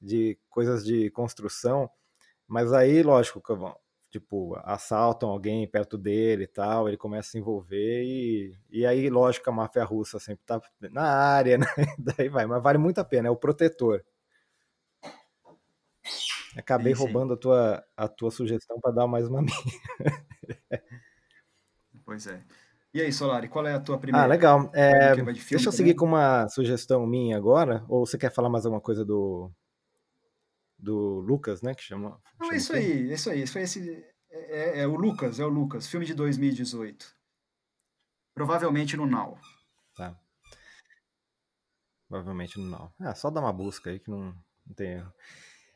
de 0.00 0.38
coisas 0.50 0.84
de 0.84 1.10
construção. 1.10 1.90
Mas 2.46 2.72
aí, 2.72 3.02
lógico, 3.02 3.40
tipo, 4.10 4.58
assaltam 4.64 5.28
alguém 5.28 5.66
perto 5.68 5.98
dele 5.98 6.44
e 6.44 6.46
tal, 6.46 6.88
ele 6.88 6.96
começa 6.96 7.28
a 7.28 7.30
se 7.32 7.38
envolver 7.38 8.02
e, 8.04 8.56
e 8.70 8.86
aí, 8.86 9.08
lógico, 9.10 9.48
a 9.48 9.52
máfia 9.52 9.84
russa 9.84 10.18
sempre 10.18 10.44
tá 10.46 10.60
na 10.90 11.02
área, 11.02 11.58
né? 11.58 11.66
Daí 11.98 12.28
vai, 12.28 12.46
mas 12.46 12.62
vale 12.62 12.78
muito 12.78 12.98
a 12.98 13.04
pena, 13.04 13.28
é 13.28 13.30
o 13.30 13.36
protetor. 13.36 14.04
Acabei 16.56 16.94
sim, 16.94 17.00
roubando 17.02 17.28
sim. 17.28 17.34
A, 17.34 17.36
tua, 17.36 17.84
a 17.96 18.08
tua 18.08 18.30
sugestão 18.30 18.80
para 18.80 18.92
dar 18.92 19.06
mais 19.06 19.28
uma 19.28 19.42
minha. 19.42 19.54
pois 22.04 22.26
é. 22.26 22.42
E 22.92 23.02
aí, 23.02 23.12
Solari, 23.12 23.48
qual 23.48 23.66
é 23.66 23.74
a 23.74 23.80
tua 23.80 23.96
ah, 23.96 23.98
primeira? 23.98 24.24
Ah, 24.24 24.28
legal. 24.28 24.70
É, 24.74 25.14
deixa 25.14 25.68
eu 25.68 25.72
seguir 25.72 25.94
com 25.94 26.06
uma 26.06 26.48
sugestão 26.48 27.06
minha 27.06 27.36
agora, 27.36 27.84
ou 27.86 28.06
você 28.06 28.16
quer 28.16 28.32
falar 28.32 28.48
mais 28.48 28.64
alguma 28.64 28.80
coisa 28.80 29.04
do 29.04 29.52
do 30.78 31.20
Lucas, 31.20 31.60
né, 31.62 31.74
que 31.74 31.82
chama? 31.82 32.20
Não, 32.38 32.52
é 32.52 32.56
isso 32.56 32.72
aí, 32.72 33.12
isso 33.12 33.30
aí. 33.30 33.42
Isso 33.42 33.52
foi 33.52 33.62
esse, 33.62 34.04
é, 34.30 34.80
é, 34.80 34.80
é, 34.80 34.86
o 34.86 34.94
Lucas, 34.94 35.40
é 35.40 35.44
o 35.44 35.48
Lucas, 35.48 35.86
filme 35.86 36.06
de 36.06 36.14
2018. 36.14 37.14
Provavelmente 38.34 38.96
no 38.96 39.06
Now. 39.06 39.38
Tá. 39.96 40.16
Provavelmente 42.08 42.58
no 42.58 42.66
Now. 42.66 42.92
Ah, 43.00 43.14
só 43.14 43.30
dá 43.30 43.40
uma 43.40 43.52
busca 43.52 43.90
aí 43.90 43.98
que 43.98 44.10
não, 44.10 44.34
não 44.66 44.74
tem 44.74 44.92
erro. 44.92 45.12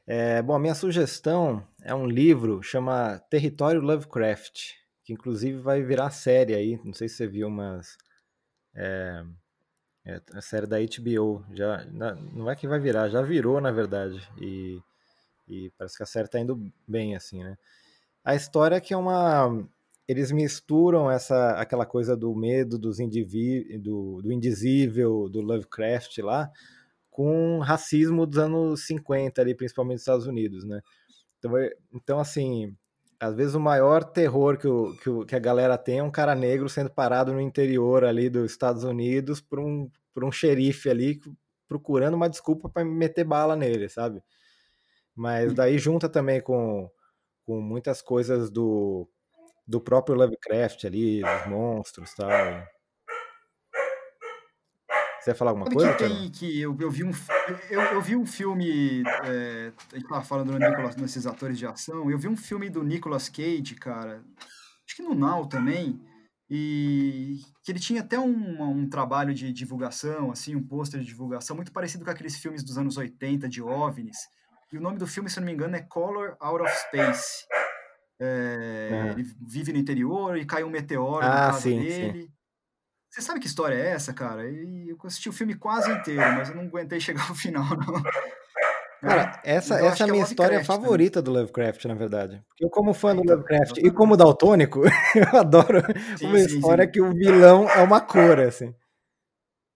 É, 0.07 0.43
bom, 0.43 0.55
a 0.55 0.59
minha 0.59 0.75
sugestão 0.75 1.67
é 1.81 1.95
um 1.95 2.07
livro 2.07 2.63
chama 2.63 3.19
Território 3.31 3.81
Lovecraft, 3.81 4.75
que 5.05 5.13
inclusive 5.13 5.59
vai 5.59 5.83
virar 5.83 6.11
série 6.11 6.55
aí. 6.55 6.81
Não 6.85 6.93
sei 6.93 7.09
se 7.09 7.17
você 7.17 7.27
viu, 7.27 7.49
mas 7.49 7.97
é, 8.75 9.25
é 10.05 10.21
a 10.35 10.41
série 10.41 10.67
da 10.67 10.79
HBO. 10.79 11.45
Já, 11.53 11.85
não 11.87 12.51
é 12.51 12.57
que 12.57 12.69
vai 12.69 12.79
virar, 12.79 13.09
já 13.09 13.23
virou 13.23 13.61
na 13.61 13.71
verdade. 13.71 14.29
E, 14.39 14.81
e 15.53 15.71
parece 15.77 15.97
que 15.97 16.03
a 16.03 16.07
série 16.07 16.27
está 16.27 16.41
indo 16.41 16.73
bem 16.87 17.15
assim, 17.15 17.43
né? 17.43 17.57
A 18.25 18.35
história 18.35 18.77
é 18.77 18.81
que 18.81 18.95
é 18.95 18.97
uma 18.97 19.67
eles 20.09 20.33
misturam 20.33 21.11
essa 21.11 21.53
aquela 21.53 21.87
coisa 21.87 22.17
do 22.17 22.35
medo 22.35 22.79
dos 22.79 22.99
do, 22.99 24.21
do 24.23 24.33
indizível 24.33 25.29
do 25.29 25.41
Lovecraft 25.41 26.19
lá 26.19 26.51
com 27.11 27.59
racismo 27.59 28.27
dos 28.27 28.39
anos 28.39 28.87
50 28.87 29.41
ali, 29.41 29.55
principalmente 29.55 29.97
nos 29.97 30.03
Estados 30.03 30.27
Unidos, 30.27 30.65
né? 30.65 30.81
Então, 31.39 31.57
é, 31.59 31.71
então 31.95 32.19
assim, 32.19 32.75
às 33.21 33.35
vezes 33.35 33.55
o 33.55 33.61
maior 33.61 34.03
terror 34.03 34.57
que, 34.57 34.67
o, 34.67 34.97
que, 34.97 35.11
o, 35.11 35.27
que, 35.27 35.37
a 35.37 35.39
galera 35.39 35.77
tem 35.77 35.99
é 35.99 36.03
um 36.03 36.11
cara 36.11 36.35
negro 36.35 36.69
sendo 36.69 36.91
parado 36.91 37.33
no 37.33 37.41
interior 37.41 38.05
ali 38.05 38.31
dos 38.31 38.51
Estados 38.51 38.83
Unidos 38.85 39.41
por 39.41 39.61
um, 39.61 39.91
por 40.15 40.25
um 40.25 40.33
xerife 40.33 40.89
ali 40.89 41.21
procurando 41.69 42.15
uma 42.15 42.29
desculpa 42.29 42.69
para 42.69 42.85
meter 42.85 43.25
bala 43.25 43.57
nele, 43.57 43.89
sabe? 43.89 44.23
Mas 45.14 45.53
daí 45.55 45.79
junta 45.79 46.09
também 46.09 46.41
com, 46.41 46.91
com 47.44 47.61
muitas 47.61 48.00
coisas 48.00 48.50
do, 48.50 49.09
do 49.67 49.81
próprio 49.81 50.17
Lovecraft 50.17 50.85
ali, 50.85 51.23
os 51.23 51.47
monstros 51.47 52.12
e 52.12 52.17
tal. 52.17 52.67
Você 55.23 55.31
ia 55.31 55.35
falar 55.37 55.53
alguma 55.53 55.67
Sabe 55.67 55.76
coisa? 55.76 55.94
Que, 55.94 56.05
tem, 56.05 56.31
que 56.31 56.61
eu, 56.61 56.76
eu, 56.81 56.91
vi 56.91 57.05
um, 57.05 57.12
eu, 57.70 57.81
eu 57.81 58.03
vi 58.03 58.17
um 58.17 58.26
filme. 58.26 59.05
É, 59.25 59.73
a 59.93 59.97
gente 59.97 60.09
tava 60.09 60.25
falando 60.25 60.50
do 60.50 60.59
Nicolas, 60.59 60.97
nesses 60.97 61.26
atores 61.26 61.56
de 61.56 61.65
ação. 61.65 62.11
Eu 62.11 62.19
vi 62.19 62.26
um 62.26 62.37
filme 62.37 62.69
do 62.69 62.82
Nicolas 62.82 63.29
Cage, 63.29 63.76
cara. 63.76 64.25
Acho 64.84 64.96
que 64.96 65.03
no 65.03 65.15
Now 65.15 65.46
também. 65.46 66.01
E 66.51 67.41
que 67.63 67.70
ele 67.70 67.79
tinha 67.79 68.01
até 68.01 68.19
um, 68.19 68.63
um 68.63 68.89
trabalho 68.89 69.32
de 69.32 69.53
divulgação, 69.53 70.32
assim, 70.32 70.56
um 70.56 70.63
pôster 70.63 71.01
de 71.01 71.06
divulgação, 71.06 71.55
muito 71.55 71.72
parecido 71.72 72.05
com 72.05 72.10
aqueles 72.10 72.37
filmes 72.37 72.65
dos 72.65 72.77
anos 72.77 72.96
80 72.96 73.48
de 73.48 73.63
OVNIs. 73.63 74.19
E 74.72 74.79
o 74.79 74.81
nome 74.81 74.98
do 74.98 75.06
filme, 75.06 75.29
se 75.29 75.38
não 75.38 75.46
me 75.46 75.52
engano, 75.52 75.76
é 75.76 75.82
Color 75.82 76.34
Out 76.41 76.62
of 76.62 76.72
Space. 76.88 77.44
É, 78.19 78.88
é. 78.91 79.10
Ele 79.10 79.24
vive 79.46 79.72
no 79.72 79.79
interior 79.79 80.38
e 80.38 80.46
cai 80.46 80.64
um 80.64 80.70
meteoro 80.70 81.24
ah, 81.24 81.29
na 81.29 81.34
casa 81.48 81.60
sim, 81.60 81.79
dele. 81.79 82.22
Sim. 82.22 82.29
Você 83.10 83.20
sabe 83.20 83.41
que 83.41 83.46
história 83.46 83.74
é 83.74 83.91
essa, 83.91 84.14
cara? 84.14 84.48
E 84.48 84.88
eu 84.88 84.96
assisti 85.05 85.29
o 85.29 85.32
filme 85.32 85.55
quase 85.55 85.93
inteiro, 85.93 86.22
mas 86.32 86.48
eu 86.48 86.56
não 86.56 86.62
aguentei 86.62 86.98
chegar 87.00 87.29
ao 87.29 87.34
final, 87.34 87.64
não. 87.64 88.02
Cara, 89.02 89.43
essa, 89.44 89.74
essa 89.74 90.05
é 90.05 90.08
a 90.08 90.10
minha 90.10 90.22
é 90.22 90.26
história 90.26 90.64
favorita 90.64 91.20
do 91.20 91.32
Lovecraft, 91.32 91.84
na 91.86 91.94
verdade. 91.94 92.43
Eu, 92.58 92.70
como 92.70 92.94
fã 92.94 93.14
do 93.14 93.22
Lovecraft 93.22 93.79
e 93.79 93.91
como 93.91 94.17
daltônico, 94.17 94.82
eu 95.14 95.38
adoro 95.38 95.82
sim, 96.17 96.26
uma 96.26 96.38
sim, 96.38 96.46
história 96.46 96.86
sim. 96.86 96.93
que 96.93 97.02
o 97.02 97.12
vilão 97.12 97.69
é 97.69 97.82
uma 97.82 98.00
cor, 98.00 98.38
assim. 98.38 98.72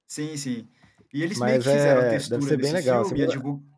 Sim, 0.06 0.36
sim. 0.36 0.68
E 1.12 1.22
eles 1.22 1.38
Mas 1.38 1.50
meio 1.50 1.62
que 1.62 1.68
fizeram 1.68 2.02
é, 2.02 2.06
a 2.06 2.10
textura 2.10 2.40
deve 2.40 2.50
ser 2.50 2.56
bem 2.56 2.72
legal, 2.72 3.04
filme. 3.04 3.75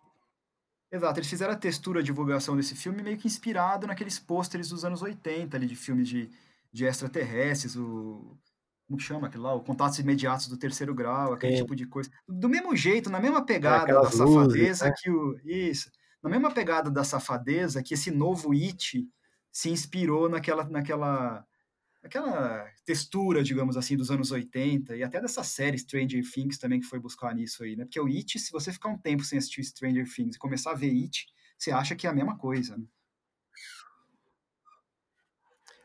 Exato, 0.90 1.18
eles 1.18 1.28
fizeram 1.28 1.52
a 1.52 1.56
textura, 1.56 2.00
a 2.00 2.02
divulgação 2.02 2.56
desse 2.56 2.74
filme 2.74 3.02
meio 3.02 3.18
que 3.18 3.26
inspirado 3.26 3.86
naqueles 3.86 4.18
pôsteres 4.18 4.70
dos 4.70 4.84
anos 4.84 5.02
80 5.02 5.56
ali, 5.56 5.66
de 5.66 5.76
filmes 5.76 6.08
de, 6.08 6.30
de 6.72 6.84
extraterrestres, 6.86 7.76
o 7.76 8.38
como 8.88 8.98
chama 8.98 9.26
aquilo 9.26 9.42
lá? 9.42 9.54
O 9.54 9.60
contatos 9.60 9.98
imediatos 9.98 10.48
do 10.48 10.56
terceiro 10.56 10.94
grau, 10.94 11.34
aquele 11.34 11.56
Sim. 11.56 11.62
tipo 11.62 11.76
de 11.76 11.86
coisa. 11.86 12.10
Do 12.26 12.48
mesmo 12.48 12.74
jeito, 12.74 13.10
na 13.10 13.20
mesma 13.20 13.44
pegada 13.44 13.92
da 13.92 14.10
safadeza 14.10 14.86
né? 14.86 14.94
que 14.96 15.10
o. 15.10 15.38
Isso. 15.44 15.90
Na 16.22 16.30
mesma 16.30 16.50
pegada 16.50 16.90
da 16.90 17.04
safadeza 17.04 17.82
que 17.82 17.92
esse 17.92 18.10
novo 18.10 18.52
It 18.52 19.06
se 19.52 19.68
inspirou 19.68 20.28
naquela, 20.28 20.64
naquela, 20.64 21.44
naquela 22.02 22.66
textura, 22.84 23.42
digamos 23.42 23.76
assim, 23.76 23.96
dos 23.96 24.10
anos 24.10 24.30
80, 24.30 24.96
e 24.96 25.02
até 25.02 25.20
dessa 25.20 25.42
série 25.42 25.78
Stranger 25.78 26.22
Things 26.30 26.58
também 26.58 26.80
que 26.80 26.86
foi 26.86 26.98
buscar 26.98 27.34
nisso 27.34 27.64
aí, 27.64 27.76
né? 27.76 27.84
Porque 27.84 28.00
o 28.00 28.06
It, 28.06 28.38
se 28.38 28.52
você 28.52 28.72
ficar 28.72 28.88
um 28.88 28.98
tempo 28.98 29.24
sem 29.24 29.38
assistir 29.38 29.64
Stranger 29.64 30.06
Things 30.12 30.36
e 30.36 30.38
começar 30.38 30.72
a 30.72 30.74
ver 30.74 30.90
It, 30.90 31.26
você 31.58 31.70
acha 31.70 31.96
que 31.96 32.06
é 32.06 32.10
a 32.10 32.14
mesma 32.14 32.38
coisa, 32.38 32.76
né? 32.76 32.84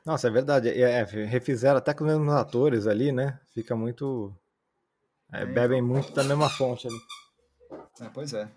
Nossa, 0.06 0.28
é 0.28 0.32
verdade. 0.32 0.70
É, 0.70 1.00
é, 1.00 1.04
refizeram 1.04 1.78
até 1.78 1.94
com 1.94 2.04
os 2.04 2.10
mesmos 2.10 2.34
atores 2.34 2.88
ali, 2.88 3.12
né? 3.12 3.40
Fica 3.54 3.76
muito. 3.76 4.36
É, 5.32 5.44
é, 5.44 5.46
bebem 5.46 5.80
então. 5.80 5.88
muito 5.88 6.14
da 6.14 6.24
mesma 6.24 6.50
fonte 6.50 6.88
ali. 6.88 7.00
É, 8.02 8.10
pois 8.10 8.34
é. 8.34 8.52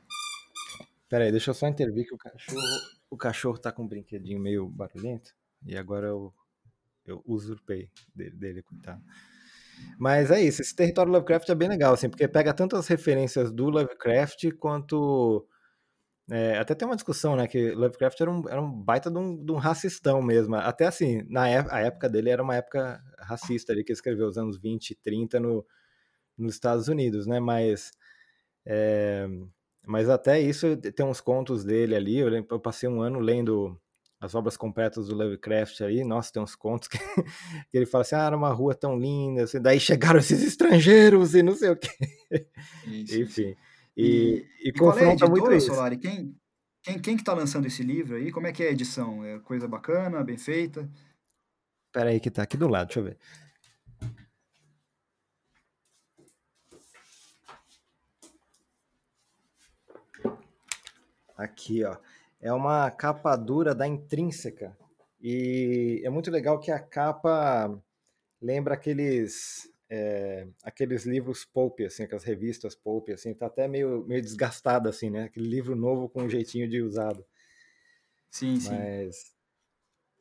Pera 1.09 1.25
aí, 1.25 1.31
deixa 1.31 1.51
eu 1.51 1.55
só 1.55 1.69
intervir 1.69 2.05
que 2.05 2.15
o 2.15 2.19
cachorro, 2.19 2.61
o 3.09 3.17
cachorro 3.17 3.59
tá 3.59 3.71
com 3.71 3.85
um 3.85 3.89
brinquedinho 3.89 4.41
meio 4.41 4.69
barulhento 4.69 5.37
e 5.65 5.77
agora 5.77 6.09
eu, 6.09 6.35
eu 7.07 7.23
usurpei 7.27 7.91
dele, 8.15 8.37
dele, 8.37 8.63
coitado. 8.63 9.03
Mas 9.99 10.31
é 10.31 10.41
isso, 10.41 10.63
esse 10.63 10.75
território 10.75 11.13
Lovecraft 11.13 11.49
é 11.49 11.55
bem 11.55 11.69
legal, 11.69 11.95
assim, 11.95 12.09
porque 12.09 12.27
pega 12.27 12.53
tanto 12.55 12.77
as 12.77 12.87
referências 12.89 13.53
do 13.53 13.69
Lovecraft 13.69 14.53
quanto. 14.59 15.47
É, 16.31 16.59
até 16.59 16.75
tem 16.75 16.89
uma 16.89 16.97
discussão, 16.97 17.37
né? 17.37 17.47
Que 17.47 17.71
Lovecraft 17.73 18.21
era 18.21 18.31
um, 18.31 18.49
era 18.49 18.61
um 18.61 18.71
baita 18.71 19.11
de 19.11 19.19
um, 19.19 19.45
de 19.45 19.53
um 19.53 19.57
racistão 19.57 20.21
mesmo. 20.23 20.57
Até 20.57 20.87
assim, 20.87 21.23
na 21.29 21.49
é, 21.49 21.65
a 21.71 21.81
época 21.81 22.09
dele 22.09 22.31
era 22.31 22.43
uma 22.43 22.57
época 22.57 23.01
racista 23.19 23.73
ali, 23.73 23.85
que 23.85 23.93
escreveu 23.93 24.27
os 24.27 24.37
anos 24.37 24.59
20 24.59 24.91
e 24.91 24.95
30 24.97 25.39
no, 25.39 25.65
nos 26.37 26.55
Estados 26.55 26.89
Unidos, 26.89 27.27
né? 27.27 27.41
Mas. 27.41 27.93
É, 28.67 29.29
mas 29.87 30.09
até 30.09 30.41
isso 30.41 30.77
tem 30.77 31.07
uns 31.07 31.21
contos 31.21 31.65
dele 31.65 31.95
ali. 31.95 32.19
Eu, 32.19 32.29
eu 32.51 32.61
passei 32.61 32.89
um 32.89 33.01
ano 33.01 33.21
lendo 33.21 33.81
as 34.21 34.35
obras 34.35 34.57
completas 34.57 35.09
do 35.09 35.15
Lovecraft 35.15 35.83
aí, 35.83 36.03
nossa, 36.03 36.33
tem 36.33 36.43
uns 36.43 36.55
contos 36.55 36.89
que, 36.89 36.99
que 37.71 37.77
ele 37.77 37.87
fala 37.87 38.03
assim, 38.03 38.15
ah, 38.15 38.25
era 38.25 38.37
uma 38.37 38.51
rua 38.51 38.75
tão 38.75 38.99
linda, 38.99 39.45
assim, 39.45 39.61
daí 39.61 39.79
chegaram 39.79 40.19
esses 40.19 40.43
estrangeiros 40.43 41.35
e 41.35 41.43
não 41.43 41.55
sei 41.55 41.71
o 41.71 41.77
quê. 41.77 42.49
Isso, 42.87 43.19
Enfim. 43.21 43.57
E, 43.97 44.07
e, 44.07 44.47
e, 44.65 44.69
e 44.69 44.73
confronta 44.73 45.25
é 45.25 45.29
muito 45.29 45.53
isso. 45.53 45.69
Solari? 45.69 45.99
Quem, 45.99 46.35
quem, 46.83 46.99
quem 46.99 47.17
que 47.17 47.25
tá 47.25 47.35
lançando 47.35 47.67
esse 47.67 47.83
livro 47.83 48.17
aí? 48.17 48.33
Como 48.33 48.47
é 48.47 48.53
que 48.53 48.63
é 48.63 48.69
a 48.69 48.73
edição? 48.73 49.25
É 49.25 49.39
coisa 49.41 49.69
bacana, 49.69 50.25
bem 50.25 50.39
feita? 50.39 50.89
Pera 51.93 52.11
aí 52.11 52.21
que 52.21 52.31
tá 52.31 52.43
aqui 52.43 52.57
do 52.57 52.69
lado, 52.69 52.87
deixa 52.89 53.01
eu 53.01 53.05
ver. 53.05 53.19
Aqui, 61.37 61.85
ó 61.85 61.97
é 62.41 62.53
uma 62.53 62.91
capa 62.91 63.37
dura 63.37 63.75
da 63.75 63.87
Intrínseca. 63.87 64.77
E 65.21 66.03
é 66.05 66.11
muito 66.11 66.31
legal 66.31 66.61
que 66.61 66.71
a 66.71 66.79
capa 66.79 67.77
lembra 68.41 68.75
aqueles 68.75 69.69
é, 69.89 70.47
aqueles 70.63 71.05
livros 71.05 71.45
pulp, 71.45 71.81
assim, 71.81 72.03
aquelas 72.03 72.25
revistas 72.25 72.75
pulp, 72.75 73.09
assim, 73.11 73.33
tá 73.35 73.47
até 73.47 73.69
meio, 73.69 74.05
meio 74.07 74.21
desgastada, 74.21 74.91
assim, 74.91 75.11
né? 75.11 75.25
Aquele 75.25 75.49
livro 75.49 75.77
novo 75.77 76.09
com 76.09 76.23
um 76.23 76.31
jeitinho 76.31 76.69
de 76.69 76.83
usado. 76.83 77.25
Sim, 78.31 78.59
sim. 78.59 78.71
Mas 78.71 79.35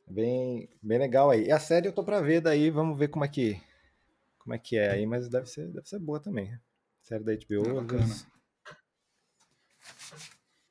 bem, 0.06 0.68
bem 0.80 0.98
legal 0.98 1.30
aí. 1.30 1.46
E 1.46 1.52
a 1.52 1.58
série 1.58 1.88
eu 1.88 1.92
tô 1.92 2.04
pra 2.04 2.20
ver 2.20 2.40
daí, 2.40 2.70
vamos 2.70 2.98
ver 2.98 3.08
como 3.08 3.24
é 3.24 3.28
que 3.28 3.60
como 4.38 4.54
é 4.54 4.58
que 4.58 4.76
é 4.76 4.90
aí, 4.90 5.04
mas 5.06 5.28
deve 5.28 5.46
ser, 5.46 5.66
deve 5.72 5.88
ser 5.88 5.98
boa 5.98 6.20
também. 6.20 6.56
Série 7.02 7.24
da 7.24 7.32
HBO. 7.32 7.66
É 7.66 7.72
bacana. 7.74 8.14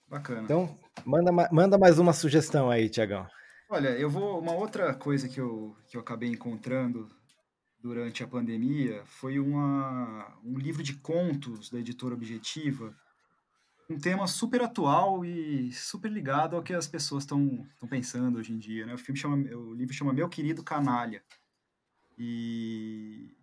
Bacana. 0.08 0.44
Então, 0.44 0.78
manda, 1.04 1.32
manda 1.52 1.78
mais 1.78 1.98
uma 1.98 2.14
sugestão 2.14 2.70
aí, 2.70 2.90
Tiagão. 2.90 3.28
Olha, 3.70 3.90
eu 3.90 4.10
vou. 4.10 4.40
Uma 4.40 4.54
outra 4.54 4.94
coisa 4.94 5.28
que 5.28 5.40
eu, 5.40 5.76
que 5.88 5.98
eu 5.98 6.02
acabei 6.02 6.30
encontrando 6.30 7.10
durante 7.80 8.24
a 8.24 8.28
pandemia 8.28 9.04
foi 9.06 9.40
uma, 9.40 10.40
um 10.44 10.58
livro 10.58 10.84
de 10.84 10.96
contos 10.96 11.70
da 11.70 11.80
editora 11.80 12.14
Objetiva, 12.14 12.96
um 13.90 13.98
tema 14.00 14.28
super 14.28 14.62
atual 14.62 15.26
e 15.26 15.72
super 15.72 16.12
ligado 16.12 16.56
ao 16.56 16.64
que 16.64 16.74
as 16.74 16.88
pessoas 16.88 17.24
estão 17.24 17.68
pensando 17.90 18.38
hoje 18.38 18.54
em 18.54 18.60
dia. 18.60 18.86
Né? 18.86 18.94
O, 18.94 18.98
filme 18.98 19.20
chama, 19.20 19.38
o 19.56 19.74
livro 19.74 19.94
chama 19.94 20.14
Meu 20.14 20.30
Querido 20.30 20.64
Canalha. 20.64 21.24
E, 22.18 23.36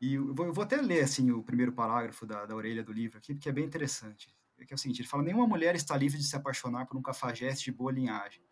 e 0.00 0.14
eu, 0.14 0.34
vou, 0.34 0.46
eu 0.46 0.52
vou 0.52 0.64
até 0.64 0.76
ler 0.76 1.04
assim, 1.04 1.30
o 1.30 1.42
primeiro 1.42 1.72
parágrafo 1.72 2.26
da, 2.26 2.46
da 2.46 2.56
orelha 2.56 2.82
do 2.82 2.92
livro 2.92 3.18
aqui, 3.18 3.34
porque 3.34 3.48
é 3.48 3.52
bem 3.52 3.64
interessante 3.64 4.37
que 4.66 4.72
é 4.72 4.76
o 4.76 4.78
seguinte, 4.78 5.00
ele 5.00 5.08
fala, 5.08 5.22
nenhuma 5.22 5.46
mulher 5.46 5.74
está 5.74 5.96
livre 5.96 6.18
de 6.18 6.24
se 6.24 6.36
apaixonar 6.36 6.86
por 6.86 6.96
um 6.96 7.02
cafajeste 7.02 7.70
de 7.70 7.76
boa 7.76 7.92
linhagem. 7.92 8.42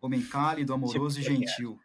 Homem 0.00 0.22
cálido, 0.26 0.74
amoroso 0.74 1.20
tipo, 1.20 1.32
e 1.32 1.36
gentil. 1.36 1.80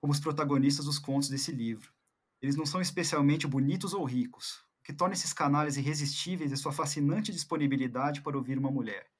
Como 0.00 0.12
os 0.12 0.20
protagonistas 0.20 0.84
dos 0.84 0.98
contos 0.98 1.28
desse 1.28 1.52
livro. 1.52 1.92
Eles 2.40 2.56
não 2.56 2.66
são 2.66 2.80
especialmente 2.80 3.46
bonitos 3.46 3.92
ou 3.94 4.04
ricos. 4.04 4.64
O 4.80 4.84
que 4.84 4.92
torna 4.92 5.14
esses 5.14 5.32
canalhas 5.32 5.76
irresistíveis 5.76 6.52
é 6.52 6.56
sua 6.56 6.72
fascinante 6.72 7.32
disponibilidade 7.32 8.22
para 8.22 8.36
ouvir 8.36 8.58
uma 8.58 8.70
mulher. 8.70 9.10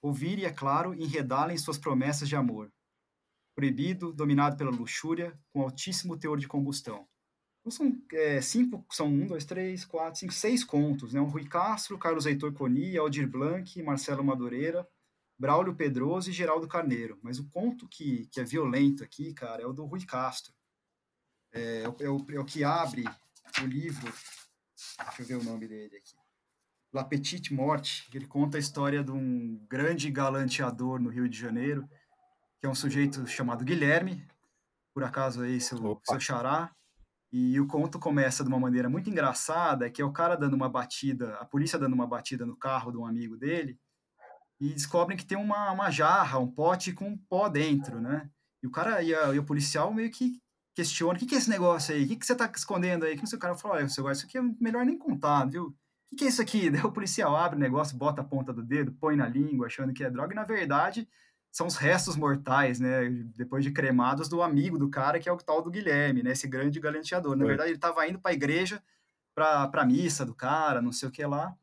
Ouvir 0.00 0.38
e, 0.38 0.44
é 0.44 0.52
claro, 0.52 0.94
enredá-la 0.94 1.52
em 1.52 1.58
suas 1.58 1.78
promessas 1.78 2.28
de 2.28 2.36
amor. 2.36 2.72
Proibido, 3.54 4.12
dominado 4.12 4.56
pela 4.56 4.70
luxúria, 4.70 5.38
com 5.50 5.62
altíssimo 5.62 6.16
teor 6.16 6.38
de 6.38 6.46
combustão. 6.46 7.08
Então 7.66 7.72
são 7.72 8.00
é, 8.12 8.40
cinco, 8.40 8.86
são 8.92 9.08
um, 9.08 9.26
dois, 9.26 9.44
três, 9.44 9.84
quatro, 9.84 10.20
cinco, 10.20 10.32
seis 10.32 10.62
contos, 10.62 11.12
né? 11.12 11.20
O 11.20 11.24
Rui 11.24 11.48
Castro, 11.48 11.98
Carlos 11.98 12.24
Heitor 12.24 12.52
Coni, 12.52 12.96
Aldir 12.96 13.28
Blanc, 13.28 13.82
Marcelo 13.82 14.22
Madureira, 14.22 14.88
Braulio 15.36 15.74
Pedroso 15.74 16.30
e 16.30 16.32
Geraldo 16.32 16.68
Carneiro. 16.68 17.18
Mas 17.20 17.40
o 17.40 17.50
conto 17.50 17.88
que, 17.88 18.28
que 18.28 18.38
é 18.38 18.44
violento 18.44 19.02
aqui, 19.02 19.34
cara, 19.34 19.64
é 19.64 19.66
o 19.66 19.72
do 19.72 19.84
Rui 19.84 20.06
Castro. 20.06 20.54
É, 21.52 21.82
é, 21.82 22.08
o, 22.08 22.24
é 22.30 22.38
o 22.38 22.44
que 22.44 22.62
abre 22.62 23.02
o 23.60 23.66
livro. 23.66 24.12
Deixa 25.04 25.22
eu 25.22 25.26
ver 25.26 25.34
o 25.34 25.42
nome 25.42 25.66
dele 25.66 25.96
aqui. 25.96 26.14
La 26.92 27.02
Petite 27.02 27.52
Morte. 27.52 28.08
Ele 28.14 28.28
conta 28.28 28.58
a 28.58 28.60
história 28.60 29.02
de 29.02 29.10
um 29.10 29.58
grande 29.68 30.08
galanteador 30.08 31.00
no 31.00 31.10
Rio 31.10 31.28
de 31.28 31.36
Janeiro, 31.36 31.84
que 32.60 32.66
é 32.66 32.68
um 32.68 32.76
sujeito 32.76 33.26
chamado 33.26 33.64
Guilherme. 33.64 34.24
Por 34.94 35.02
acaso 35.02 35.42
aí, 35.42 35.60
seu, 35.60 36.00
seu 36.04 36.20
xará 36.20 36.70
e 37.32 37.58
o 37.60 37.66
conto 37.66 37.98
começa 37.98 38.42
de 38.42 38.48
uma 38.48 38.60
maneira 38.60 38.88
muito 38.88 39.10
engraçada, 39.10 39.90
que 39.90 40.00
é 40.00 40.04
o 40.04 40.12
cara 40.12 40.36
dando 40.36 40.54
uma 40.54 40.68
batida, 40.68 41.34
a 41.36 41.44
polícia 41.44 41.78
dando 41.78 41.94
uma 41.94 42.06
batida 42.06 42.46
no 42.46 42.56
carro 42.56 42.90
de 42.90 42.98
um 42.98 43.06
amigo 43.06 43.36
dele, 43.36 43.78
e 44.60 44.72
descobrem 44.72 45.18
que 45.18 45.26
tem 45.26 45.36
uma, 45.36 45.70
uma 45.72 45.90
jarra, 45.90 46.38
um 46.38 46.50
pote 46.50 46.92
com 46.92 47.16
pó 47.28 47.48
dentro, 47.48 48.00
né? 48.00 48.30
E 48.62 48.66
o 48.66 48.70
cara 48.70 49.02
e, 49.02 49.14
a, 49.14 49.34
e 49.34 49.38
o 49.38 49.44
policial 49.44 49.92
meio 49.92 50.10
que 50.10 50.40
questiona, 50.74 51.14
o 51.14 51.18
que, 51.18 51.26
que 51.26 51.34
é 51.34 51.38
esse 51.38 51.50
negócio 51.50 51.94
aí? 51.94 52.04
O 52.04 52.08
que, 52.08 52.16
que 52.16 52.26
você 52.26 52.34
tá 52.34 52.50
escondendo 52.54 53.04
aí? 53.04 53.16
Que 53.16 53.34
o 53.34 53.38
cara 53.38 53.54
fala, 53.54 53.74
olha, 53.76 53.84
isso 53.84 54.00
aqui 54.06 54.38
é 54.38 54.42
melhor 54.60 54.84
nem 54.84 54.98
contar, 54.98 55.44
viu? 55.44 55.66
O 55.66 55.74
que, 56.10 56.16
que 56.16 56.24
é 56.24 56.28
isso 56.28 56.40
aqui? 56.40 56.68
Daí 56.70 56.82
o 56.82 56.92
policial 56.92 57.36
abre 57.36 57.56
o 57.56 57.60
negócio, 57.60 57.96
bota 57.96 58.20
a 58.22 58.24
ponta 58.24 58.52
do 58.52 58.62
dedo, 58.62 58.92
põe 58.92 59.16
na 59.16 59.28
língua, 59.28 59.66
achando 59.66 59.92
que 59.92 60.04
é 60.04 60.10
droga, 60.10 60.32
e 60.32 60.36
na 60.36 60.44
verdade 60.44 61.08
são 61.56 61.66
os 61.66 61.76
restos 61.76 62.16
mortais, 62.16 62.78
né, 62.78 63.08
depois 63.34 63.64
de 63.64 63.70
cremados 63.70 64.28
do 64.28 64.42
amigo 64.42 64.78
do 64.78 64.90
cara, 64.90 65.18
que 65.18 65.26
é 65.26 65.32
o 65.32 65.38
tal 65.38 65.62
do 65.62 65.70
Guilherme, 65.70 66.22
né, 66.22 66.32
esse 66.32 66.46
grande 66.46 66.78
galanteador. 66.78 67.34
Na 67.34 67.46
verdade, 67.46 67.70
ele 67.70 67.78
estava 67.78 68.06
indo 68.06 68.20
para 68.20 68.30
a 68.30 68.34
igreja, 68.34 68.82
para 69.34 69.70
a 69.72 69.86
missa 69.86 70.26
do 70.26 70.34
cara, 70.34 70.82
não 70.82 70.92
sei 70.92 71.08
o 71.08 71.10
que 71.10 71.24
lá. 71.24 71.56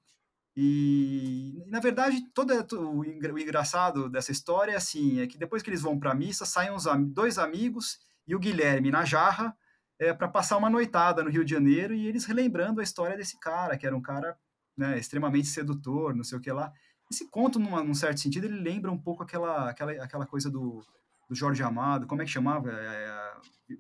E, 0.58 1.64
na 1.68 1.80
verdade, 1.80 2.28
todo 2.34 2.52
o, 2.76 3.02
o 3.02 3.40
engraçado 3.40 4.10
dessa 4.10 4.32
história 4.32 4.72
é 4.72 4.76
assim, 4.76 5.22
é 5.22 5.28
que 5.28 5.38
depois 5.38 5.62
que 5.62 5.70
eles 5.70 5.84
vão 5.84 6.00
para 6.00 6.10
a 6.10 6.16
missa, 6.16 6.44
saem 6.44 6.72
os 6.72 6.86
dois 7.14 7.38
amigos 7.38 8.00
e 8.28 8.34
o 8.34 8.40
Guilherme 8.40 8.90
na 8.90 9.06
jarra 9.06 9.56
é, 10.00 10.12
para 10.12 10.28
passar 10.28 10.58
uma 10.58 10.72
noitada 10.72 11.24
no 11.24 11.30
Rio 11.30 11.46
de 11.46 11.52
Janeiro 11.52 11.94
e 11.94 12.08
eles 12.08 12.26
relembrando 12.26 12.80
a 12.80 12.84
história 12.84 13.16
desse 13.16 13.40
cara, 13.40 13.78
que 13.78 13.86
era 13.86 13.96
um 13.96 14.02
cara 14.02 14.36
né, 14.76 14.98
extremamente 14.98 15.50
sedutor, 15.50 16.16
não 16.16 16.24
sei 16.24 16.40
o 16.40 16.42
que 16.42 16.52
lá. 16.52 16.74
Esse 17.14 17.30
conto, 17.30 17.60
numa, 17.60 17.84
num 17.84 17.94
certo 17.94 18.20
sentido, 18.20 18.46
ele 18.46 18.60
lembra 18.60 18.92
um 18.92 18.98
pouco 18.98 19.22
aquela, 19.22 19.70
aquela, 19.70 19.92
aquela 20.04 20.26
coisa 20.26 20.50
do, 20.50 20.84
do 21.30 21.36
Jorge 21.36 21.62
Amado, 21.62 22.08
como 22.08 22.22
é 22.22 22.26
que 22.26 22.32
chamava? 22.32 22.72
É, 22.72 22.74
é, 22.74 23.34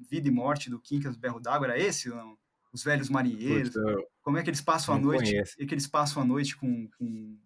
Vida 0.10 0.28
e 0.28 0.32
Morte 0.32 0.70
do 0.70 0.80
Quincas 0.80 1.18
Berro 1.18 1.40
d'Água, 1.40 1.68
era 1.68 1.80
esse? 1.80 2.10
Não? 2.10 2.38
Os 2.72 2.84
Velhos 2.84 3.10
Marinheiros. 3.10 3.74
como 4.22 4.38
é 4.38 4.44
que 4.44 4.50
eles 4.50 4.62
passam 4.62 4.96
a 4.96 5.00
noite? 5.00 5.36
E 5.60 5.66
que 5.66 5.74
eles 5.74 5.88
passam 5.88 6.22
a 6.22 6.26
noite 6.26 6.56
com, 6.56 6.88
com 6.98 7.38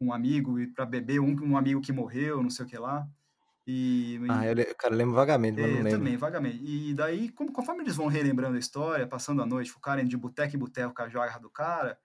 um 0.00 0.12
amigo 0.12 0.58
e 0.58 0.66
para 0.66 0.84
beber 0.84 1.20
um, 1.20 1.34
um 1.42 1.56
amigo 1.56 1.80
que 1.80 1.92
morreu, 1.92 2.42
não 2.42 2.50
sei 2.50 2.64
o 2.64 2.68
que 2.68 2.78
lá. 2.78 3.06
E, 3.66 4.20
ah, 4.28 4.46
eu, 4.46 4.74
cara, 4.76 4.94
lembro 4.94 5.14
vagamente, 5.14 5.58
mas 5.58 5.70
é, 5.70 5.74
não 5.74 5.82
lembro. 5.82 5.98
Também, 5.98 6.16
vagamente. 6.18 6.60
E 6.62 6.92
daí, 6.92 7.30
como, 7.30 7.50
conforme 7.50 7.82
eles 7.82 7.96
vão 7.96 8.08
relembrando 8.08 8.56
a 8.56 8.58
história, 8.58 9.06
passando 9.06 9.40
a 9.40 9.46
noite, 9.46 9.72
ficarem 9.72 10.06
de 10.06 10.16
boteco 10.18 10.54
em 10.54 10.58
boteco 10.58 10.94
com 10.94 11.02
a 11.02 11.08
jarra 11.08 11.40
do 11.40 11.48
cara, 11.48 11.98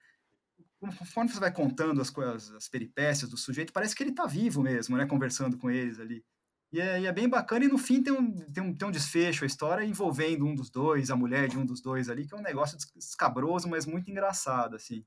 conforme 0.79 1.29
você 1.29 1.39
vai 1.39 1.51
contando 1.51 2.01
as 2.01 2.09
coisas, 2.09 2.51
as 2.51 2.69
peripécias 2.69 3.29
do 3.29 3.37
sujeito, 3.37 3.73
parece 3.73 3.95
que 3.95 4.01
ele 4.01 4.11
está 4.11 4.25
vivo 4.25 4.61
mesmo, 4.61 4.95
né? 4.97 5.05
Conversando 5.05 5.57
com 5.57 5.69
eles 5.69 5.99
ali. 5.99 6.23
E 6.71 6.79
é, 6.79 7.01
e 7.01 7.07
é, 7.07 7.11
bem 7.11 7.27
bacana, 7.27 7.65
e 7.65 7.67
no 7.67 7.77
fim 7.77 8.01
tem 8.01 8.13
um, 8.13 8.31
tem, 8.31 8.63
um, 8.63 8.75
tem 8.75 8.87
um 8.87 8.91
desfecho, 8.91 9.43
a 9.43 9.47
história 9.47 9.83
envolvendo 9.83 10.45
um 10.45 10.53
dos 10.53 10.69
dois, 10.69 11.09
a 11.09 11.15
mulher 11.15 11.47
de 11.47 11.57
um 11.57 11.65
dos 11.65 11.81
dois 11.81 12.09
ali, 12.09 12.27
que 12.27 12.33
é 12.33 12.37
um 12.37 12.43
negócio 12.43 12.77
escabroso, 12.95 13.67
mas 13.67 13.85
muito 13.85 14.09
engraçado, 14.09 14.75
assim. 14.75 15.03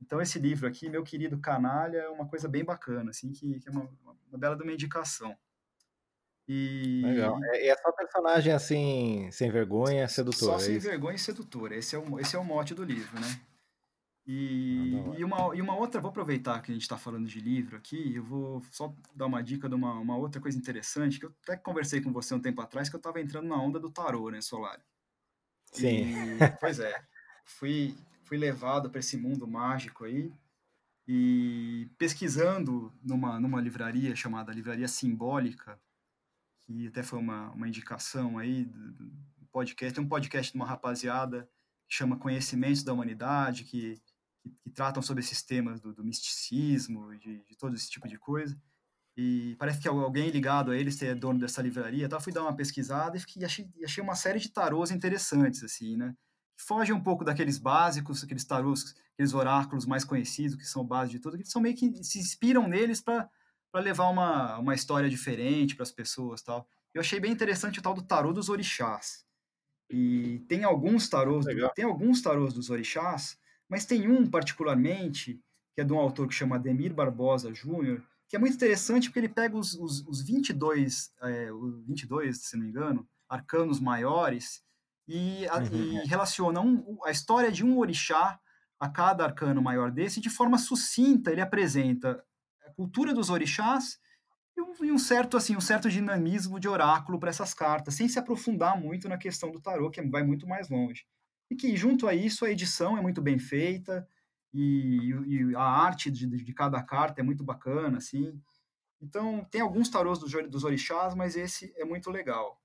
Então 0.00 0.20
esse 0.20 0.38
livro 0.38 0.66
aqui, 0.66 0.88
Meu 0.88 1.04
Querido 1.04 1.38
Canalha, 1.38 1.98
é 1.98 2.08
uma 2.08 2.26
coisa 2.26 2.48
bem 2.48 2.64
bacana, 2.64 3.10
assim, 3.10 3.30
que, 3.30 3.60
que 3.60 3.68
é 3.68 3.72
uma, 3.72 3.88
uma 4.28 4.38
bela 4.38 4.56
de 4.56 4.62
uma 4.62 4.72
indicação. 4.72 5.36
E... 6.48 7.02
Legal. 7.04 7.38
É, 7.44 7.68
é 7.68 7.76
só 7.76 7.92
personagem, 7.92 8.52
assim, 8.52 9.30
sem 9.30 9.50
vergonha, 9.50 10.08
sedutora. 10.08 10.52
Só 10.52 10.56
é 10.56 10.60
sem 10.60 10.78
vergonha 10.78 11.14
e 11.14 11.18
sedutora. 11.18 11.76
Esse 11.76 11.94
é, 11.94 11.98
o, 11.98 12.18
esse 12.18 12.34
é 12.34 12.38
o 12.38 12.44
mote 12.44 12.74
do 12.74 12.82
livro, 12.82 13.20
né? 13.20 13.40
E, 14.24 14.94
ah, 14.94 15.18
e, 15.18 15.24
uma, 15.24 15.56
e 15.56 15.60
uma 15.60 15.74
outra, 15.76 16.00
vou 16.00 16.10
aproveitar 16.10 16.60
que 16.62 16.70
a 16.70 16.74
gente 16.74 16.82
está 16.82 16.96
falando 16.96 17.26
de 17.26 17.40
livro 17.40 17.76
aqui, 17.76 18.14
eu 18.14 18.22
vou 18.22 18.62
só 18.70 18.94
dar 19.14 19.26
uma 19.26 19.42
dica 19.42 19.68
de 19.68 19.74
uma, 19.74 19.94
uma 19.94 20.16
outra 20.16 20.40
coisa 20.40 20.56
interessante, 20.56 21.18
que 21.18 21.26
eu 21.26 21.34
até 21.42 21.56
conversei 21.56 22.00
com 22.00 22.12
você 22.12 22.34
um 22.34 22.40
tempo 22.40 22.60
atrás, 22.60 22.88
que 22.88 22.94
eu 22.94 22.98
estava 22.98 23.20
entrando 23.20 23.48
na 23.48 23.60
onda 23.60 23.80
do 23.80 23.90
tarô, 23.90 24.30
né, 24.30 24.40
Solar? 24.40 24.80
Sim. 25.72 26.14
E, 26.14 26.38
pois 26.60 26.78
é, 26.78 27.04
fui, 27.44 27.96
fui 28.24 28.38
levado 28.38 28.90
para 28.90 29.00
esse 29.00 29.16
mundo 29.16 29.46
mágico 29.46 30.04
aí, 30.04 30.32
E 31.08 31.90
pesquisando 31.98 32.92
numa, 33.02 33.40
numa 33.40 33.60
livraria 33.60 34.14
chamada 34.14 34.52
Livraria 34.52 34.86
Simbólica, 34.86 35.80
que 36.60 36.86
até 36.86 37.02
foi 37.02 37.18
uma, 37.18 37.50
uma 37.50 37.66
indicação 37.66 38.38
aí 38.38 38.66
do 38.66 39.46
podcast, 39.50 39.94
tem 39.94 40.04
um 40.04 40.08
podcast 40.08 40.52
de 40.52 40.56
uma 40.56 40.66
rapaziada 40.66 41.48
que 41.88 41.94
chama 41.96 42.16
Conhecimentos 42.16 42.84
da 42.84 42.92
Humanidade, 42.92 43.64
que, 43.64 44.00
que, 44.42 44.50
que 44.62 44.70
tratam 44.70 45.02
sobre 45.02 45.22
esses 45.22 45.42
temas 45.42 45.80
do, 45.80 45.94
do 45.94 46.04
misticismo, 46.04 47.16
de, 47.18 47.44
de 47.44 47.56
todo 47.56 47.74
esse 47.74 47.90
tipo 47.90 48.08
de 48.08 48.18
coisa. 48.18 48.58
E 49.16 49.54
parece 49.58 49.78
que 49.78 49.88
alguém 49.88 50.30
ligado 50.30 50.70
a 50.70 50.76
eles 50.76 51.00
é 51.02 51.14
dono 51.14 51.38
dessa 51.38 51.60
livraria. 51.60 52.08
Tá? 52.08 52.18
Fui 52.18 52.32
dar 52.32 52.42
uma 52.42 52.56
pesquisada 52.56 53.16
e 53.36 53.44
achei, 53.44 53.70
achei 53.84 54.02
uma 54.02 54.14
série 54.14 54.38
de 54.38 54.48
tarôs 54.50 54.90
interessantes, 54.90 55.62
assim, 55.62 55.96
né? 55.96 56.14
Foge 56.56 56.92
um 56.92 57.02
pouco 57.02 57.24
daqueles 57.24 57.58
básicos, 57.58 58.22
aqueles 58.22 58.44
tarôs, 58.44 58.94
aqueles 59.14 59.34
oráculos 59.34 59.84
mais 59.84 60.04
conhecidos, 60.04 60.56
que 60.56 60.64
são 60.64 60.86
base 60.86 61.10
de 61.10 61.18
tudo, 61.18 61.36
que 61.36 61.44
são 61.44 61.60
meio 61.60 61.74
que 61.74 62.04
se 62.04 62.18
inspiram 62.18 62.68
neles 62.68 63.00
para 63.00 63.28
levar 63.74 64.08
uma, 64.08 64.58
uma 64.58 64.74
história 64.74 65.10
diferente 65.10 65.74
para 65.74 65.82
as 65.82 65.92
pessoas 65.92 66.40
tal. 66.42 66.68
Eu 66.94 67.00
achei 67.00 67.18
bem 67.18 67.32
interessante 67.32 67.80
o 67.80 67.82
tal 67.82 67.94
do 67.94 68.02
tarô 68.02 68.32
dos 68.32 68.48
orixás. 68.48 69.24
E 69.90 70.38
tem 70.48 70.64
alguns 70.64 71.08
tarôs, 71.08 71.44
tem 71.74 71.84
alguns 71.84 72.22
tarôs 72.22 72.54
dos 72.54 72.70
orixás, 72.70 73.36
mas 73.72 73.86
tem 73.86 74.06
um 74.06 74.28
particularmente, 74.28 75.40
que 75.74 75.80
é 75.80 75.84
de 75.84 75.94
um 75.94 75.98
autor 75.98 76.28
que 76.28 76.34
chama 76.34 76.56
Ademir 76.56 76.92
Barbosa 76.92 77.54
Júnior, 77.54 78.02
que 78.28 78.36
é 78.36 78.38
muito 78.38 78.54
interessante 78.54 79.08
porque 79.08 79.20
ele 79.20 79.30
pega 79.30 79.56
os, 79.56 79.72
os, 79.72 80.06
os 80.06 80.20
22, 80.20 81.10
é, 81.22 81.50
os 81.50 81.82
22, 81.86 82.36
se 82.36 82.54
não 82.54 82.64
me 82.64 82.68
engano, 82.68 83.08
arcanos 83.26 83.80
maiores 83.80 84.62
e, 85.08 85.48
a, 85.48 85.56
uhum. 85.56 86.02
e 86.04 86.06
relaciona 86.06 86.60
um, 86.60 86.98
a 87.02 87.10
história 87.10 87.50
de 87.50 87.64
um 87.64 87.78
orixá 87.78 88.38
a 88.78 88.90
cada 88.90 89.24
arcano 89.24 89.62
maior 89.62 89.90
desse 89.90 90.20
de 90.20 90.28
forma 90.28 90.58
sucinta. 90.58 91.32
Ele 91.32 91.40
apresenta 91.40 92.22
a 92.66 92.70
cultura 92.74 93.14
dos 93.14 93.30
orixás 93.30 93.98
e 94.54 94.60
um, 94.60 94.84
e 94.84 94.92
um 94.92 94.98
certo 94.98 95.34
assim 95.34 95.56
um 95.56 95.62
certo 95.62 95.88
dinamismo 95.88 96.60
de 96.60 96.68
oráculo 96.68 97.18
para 97.18 97.30
essas 97.30 97.54
cartas, 97.54 97.94
sem 97.94 98.06
se 98.06 98.18
aprofundar 98.18 98.78
muito 98.78 99.08
na 99.08 99.16
questão 99.16 99.50
do 99.50 99.62
tarô, 99.62 99.90
que 99.90 100.02
vai 100.02 100.22
muito 100.22 100.46
mais 100.46 100.68
longe. 100.68 101.06
E 101.52 101.54
que 101.54 101.76
junto 101.76 102.08
a 102.08 102.14
isso 102.14 102.46
a 102.46 102.50
edição 102.50 102.96
é 102.96 103.02
muito 103.02 103.20
bem 103.20 103.38
feita, 103.38 104.08
e, 104.54 105.10
e 105.26 105.54
a 105.54 105.62
arte 105.62 106.10
de, 106.10 106.26
de, 106.26 106.52
cada 106.54 106.82
carta 106.82 107.20
é 107.20 107.22
muito 107.22 107.44
bacana, 107.44 107.98
assim. 107.98 108.40
Então, 109.02 109.44
tem 109.50 109.60
alguns 109.60 109.90
tarôs 109.90 110.18
dos, 110.18 110.32
dos 110.48 110.64
orixás, 110.64 111.14
mas 111.14 111.36
esse 111.36 111.70
é 111.76 111.84
muito 111.84 112.10
legal. 112.10 112.58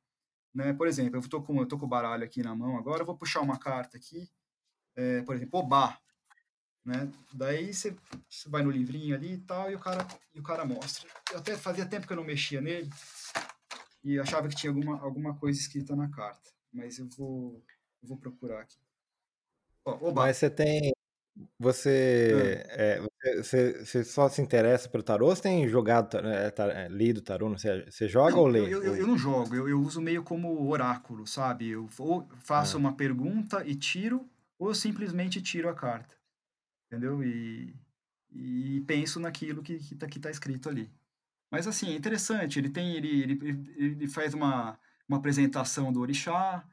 Né? 0.54 0.72
Por 0.72 0.88
exemplo, 0.88 1.18
eu 1.18 1.20
estou 1.20 1.44
com, 1.44 1.60
eu 1.60 1.66
tô 1.66 1.78
com 1.78 1.86
o 1.86 1.90
baralho 1.90 2.24
aqui 2.24 2.42
na 2.42 2.56
mão 2.56 2.78
agora, 2.78 3.02
eu 3.02 3.06
vou 3.06 3.18
puxar 3.18 3.42
uma 3.42 3.60
carta 3.60 3.98
aqui, 3.98 4.30
é, 4.96 5.22
por 5.24 5.36
exemplo, 5.36 5.60
Obá. 5.60 6.00
Né? 6.86 7.12
Daí 7.34 7.74
você, 7.74 7.94
você 8.30 8.48
vai 8.48 8.64
no 8.64 8.72
livrinho 8.72 9.14
ali 9.14 9.34
e 9.34 9.40
tal, 9.40 9.70
e 9.70 9.76
o 9.76 9.80
cara, 9.80 10.08
e 10.34 10.40
o 10.40 10.44
cara 10.44 10.64
mostra. 10.64 11.10
Eu 11.34 11.40
até 11.40 11.58
fazia 11.58 11.86
tempo 11.86 12.08
que 12.08 12.14
eu 12.14 12.18
não 12.18 12.24
mexia 12.24 12.62
nele, 12.62 12.90
e 14.02 14.18
achava 14.18 14.48
que 14.48 14.56
tinha 14.56 14.72
alguma, 14.72 14.98
alguma 15.02 15.36
coisa 15.36 15.60
escrita 15.60 15.94
na 15.94 16.10
carta. 16.10 16.50
Mas 16.72 17.00
eu 17.00 17.10
vou, 17.18 17.62
vou 18.08 18.18
procurar 18.18 18.62
aqui. 18.62 18.78
Ó, 19.86 20.12
Mas 20.12 20.38
você 20.38 20.50
tem 20.50 20.92
você, 21.60 22.64
é, 22.70 23.02
você, 23.38 23.86
você, 23.86 24.04
só 24.04 24.30
se 24.30 24.42
interessa 24.42 24.90
pelo 24.90 25.04
tarô 25.04 25.28
ou 25.28 25.36
você 25.36 25.42
tem 25.42 25.68
jogado, 25.68 26.18
é, 26.18 26.50
tar, 26.50 26.70
é, 26.70 26.88
lido 26.88 27.22
tarô? 27.22 27.50
Não 27.50 27.58
sei, 27.58 27.86
você 27.90 28.08
joga 28.08 28.32
não, 28.32 28.40
ou 28.40 28.48
lê? 28.48 28.62
Eu, 28.62 28.84
eu, 28.84 28.96
eu 28.96 29.08
não 29.08 29.18
jogo, 29.18 29.56
eu, 29.56 29.68
eu, 29.68 29.80
uso 29.80 30.02
meio 30.02 30.24
como 30.24 30.68
oráculo, 30.68 31.28
sabe? 31.28 31.70
Eu 31.70 31.88
faço 32.40 32.78
ah. 32.78 32.80
uma 32.80 32.94
pergunta 32.94 33.66
e 33.66 33.76
tiro, 33.76 34.28
ou 34.58 34.74
simplesmente 34.74 35.42
tiro 35.42 35.70
a 35.70 35.74
carta, 35.74 36.16
entendeu? 36.88 37.24
E, 37.24 37.76
e 38.32 38.82
penso 38.88 39.20
naquilo 39.20 39.62
que, 39.62 39.78
que, 39.78 39.96
tá, 39.96 40.08
que 40.08 40.20
tá 40.20 40.32
escrito 40.32 40.70
ali. 40.70 40.90
Mas 41.52 41.68
assim, 41.68 41.92
é 41.92 41.96
interessante, 41.96 42.60
ele 42.60 42.70
tem, 42.70 42.96
ele, 42.96 43.22
ele, 43.22 43.74
ele 43.78 44.08
faz 44.08 44.34
uma, 44.34 44.78
uma 45.08 45.18
apresentação 45.18 45.94
do 45.94 46.02
orixá, 46.02 46.64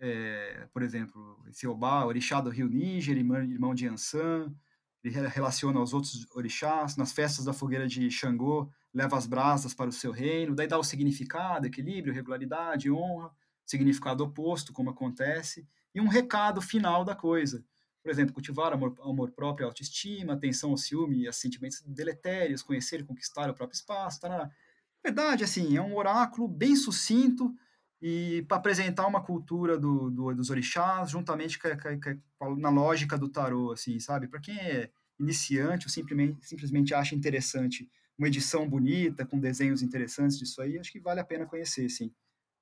é, 0.00 0.68
por 0.72 0.82
exemplo, 0.82 1.42
esse 1.48 1.66
Obá, 1.66 2.04
orixá 2.04 2.40
do 2.40 2.50
rio 2.50 2.68
Níger, 2.68 3.16
irmão, 3.16 3.74
de 3.74 3.88
Ansan, 3.88 4.54
ele 5.02 5.28
relaciona 5.28 5.78
aos 5.78 5.92
outros 5.92 6.26
orixás, 6.34 6.96
nas 6.96 7.12
festas 7.12 7.44
da 7.44 7.52
fogueira 7.52 7.86
de 7.86 8.10
Xangô, 8.10 8.70
leva 8.92 9.16
as 9.16 9.26
brasas 9.26 9.74
para 9.74 9.88
o 9.88 9.92
seu 9.92 10.10
reino, 10.10 10.54
daí 10.54 10.66
dá 10.66 10.78
o 10.78 10.84
significado, 10.84 11.66
equilíbrio, 11.66 12.12
regularidade, 12.12 12.90
honra, 12.90 13.30
significado 13.64 14.24
oposto, 14.24 14.72
como 14.72 14.90
acontece, 14.90 15.66
e 15.94 16.00
um 16.00 16.08
recado 16.08 16.60
final 16.60 17.04
da 17.04 17.14
coisa. 17.14 17.64
Por 18.02 18.10
exemplo, 18.10 18.32
cultivar 18.32 18.72
amor, 18.72 18.96
amor 19.02 19.30
próprio, 19.32 19.66
autoestima, 19.66 20.32
atenção 20.32 20.70
ao 20.70 20.76
ciúme 20.76 21.22
e 21.22 21.28
a 21.28 21.32
sentimentos 21.32 21.82
deletérios, 21.82 22.62
conhecer 22.62 23.00
e 23.00 23.04
conquistar 23.04 23.50
o 23.50 23.54
próprio 23.54 23.76
espaço. 23.76 24.20
Tá? 24.20 24.50
Verdade, 25.04 25.44
assim, 25.44 25.76
é 25.76 25.82
um 25.82 25.96
oráculo 25.96 26.48
bem 26.48 26.74
sucinto, 26.74 27.54
e 28.00 28.44
para 28.48 28.58
apresentar 28.58 29.06
uma 29.06 29.22
cultura 29.22 29.78
do, 29.78 30.10
do, 30.10 30.34
dos 30.34 30.50
orixás 30.50 31.10
juntamente 31.10 31.58
com, 31.58 31.68
com, 32.38 32.56
na 32.56 32.70
lógica 32.70 33.18
do 33.18 33.28
tarô, 33.28 33.72
assim, 33.72 33.98
sabe? 33.98 34.28
Para 34.28 34.40
quem 34.40 34.56
é 34.56 34.90
iniciante 35.18 35.86
ou 35.86 35.90
simplesmente, 35.90 36.46
simplesmente 36.46 36.94
acha 36.94 37.14
interessante 37.14 37.90
uma 38.16 38.28
edição 38.28 38.68
bonita, 38.68 39.24
com 39.24 39.38
desenhos 39.38 39.82
interessantes 39.82 40.38
disso 40.38 40.60
aí, 40.60 40.78
acho 40.78 40.90
que 40.90 41.00
vale 41.00 41.20
a 41.20 41.24
pena 41.24 41.46
conhecer, 41.46 41.88
sim. 41.88 42.12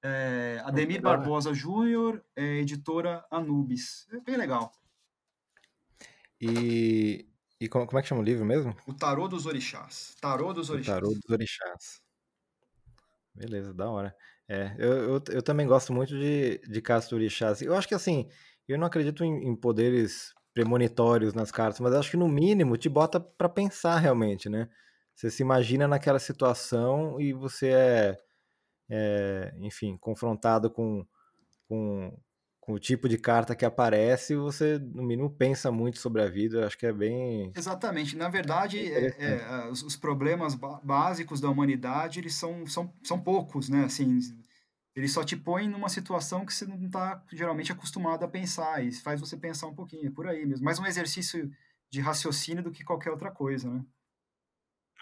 É, 0.02 0.60
Ademir 0.64 1.00
Barbosa 1.00 1.52
Júnior, 1.54 2.22
é, 2.34 2.58
editora 2.58 3.24
Anubis. 3.30 4.06
É 4.12 4.20
bem 4.20 4.36
legal. 4.36 4.70
E, 6.40 7.26
e 7.58 7.68
como, 7.68 7.86
como, 7.86 7.98
é 7.98 8.02
que 8.02 8.08
chama 8.08 8.20
o 8.20 8.24
livro 8.24 8.44
mesmo? 8.44 8.76
O 8.86 8.92
Tarô 8.92 9.26
dos 9.26 9.46
Orixás. 9.46 10.14
Tarô 10.20 10.52
dos 10.52 10.68
Orixás. 10.68 10.98
O 10.98 11.00
Tarô 11.00 11.14
dos 11.14 11.30
Orixás. 11.30 12.02
Beleza, 13.34 13.72
da 13.72 13.90
hora. 13.90 14.14
É, 14.48 14.74
eu, 14.78 14.92
eu, 14.92 15.22
eu, 15.30 15.42
também 15.42 15.66
gosto 15.66 15.92
muito 15.92 16.16
de, 16.16 16.58
de 16.58 16.80
cartas 16.80 17.08
do 17.08 17.16
orixás. 17.16 17.60
Eu 17.62 17.74
acho 17.74 17.88
que 17.88 17.94
assim, 17.94 18.28
eu 18.68 18.78
não 18.78 18.86
acredito 18.86 19.24
em, 19.24 19.48
em, 19.48 19.56
poderes 19.56 20.32
premonitórios 20.54 21.34
nas 21.34 21.50
cartas, 21.50 21.80
mas 21.80 21.94
acho 21.94 22.12
que 22.12 22.16
no 22.16 22.28
mínimo 22.28 22.76
te 22.76 22.88
bota 22.88 23.20
para 23.20 23.48
pensar 23.48 23.98
realmente, 23.98 24.48
né? 24.48 24.68
Você 25.14 25.30
se 25.30 25.42
imagina 25.42 25.88
naquela 25.88 26.18
situação 26.18 27.20
e 27.20 27.32
você 27.32 27.68
é, 27.68 28.16
é 28.90 29.54
enfim, 29.58 29.96
confrontado 29.98 30.70
com, 30.70 31.04
com, 31.68 32.16
com, 32.66 32.72
o 32.72 32.78
tipo 32.78 33.08
de 33.08 33.16
carta 33.16 33.54
que 33.54 33.64
aparece 33.64 34.34
você, 34.34 34.78
no 34.78 35.02
mínimo, 35.02 35.30
pensa 35.30 35.70
muito 35.70 35.98
sobre 35.98 36.22
a 36.22 36.28
vida. 36.28 36.58
Eu 36.58 36.66
acho 36.66 36.76
que 36.76 36.86
é 36.86 36.92
bem. 36.92 37.52
Exatamente. 37.56 38.16
Na 38.16 38.28
verdade, 38.28 38.78
é, 38.78 39.14
é, 39.18 39.68
os, 39.68 39.82
os, 39.82 39.96
problemas 39.96 40.54
básicos 40.82 41.40
da 41.40 41.48
humanidade 41.48 42.18
eles 42.18 42.34
são, 42.34 42.66
são, 42.66 42.92
são 43.02 43.20
poucos, 43.20 43.68
né? 43.68 43.84
Assim, 43.84 44.18
ele 44.96 45.08
só 45.08 45.22
te 45.22 45.36
põe 45.36 45.68
numa 45.68 45.88
situação 45.88 46.44
que 46.44 46.52
você 46.54 46.64
não 46.66 46.86
está 46.86 47.22
geralmente 47.32 47.70
acostumado 47.70 48.24
a 48.24 48.28
pensar 48.28 48.82
e 48.82 48.90
faz 48.90 49.20
você 49.20 49.36
pensar 49.36 49.66
um 49.66 49.74
pouquinho, 49.74 50.08
é 50.08 50.10
por 50.10 50.26
aí 50.26 50.44
mesmo. 50.46 50.64
Mais 50.64 50.78
um 50.78 50.86
exercício 50.86 51.50
de 51.90 52.00
raciocínio 52.00 52.62
do 52.62 52.72
que 52.72 52.82
qualquer 52.82 53.10
outra 53.10 53.30
coisa, 53.30 53.70
né? 53.70 53.84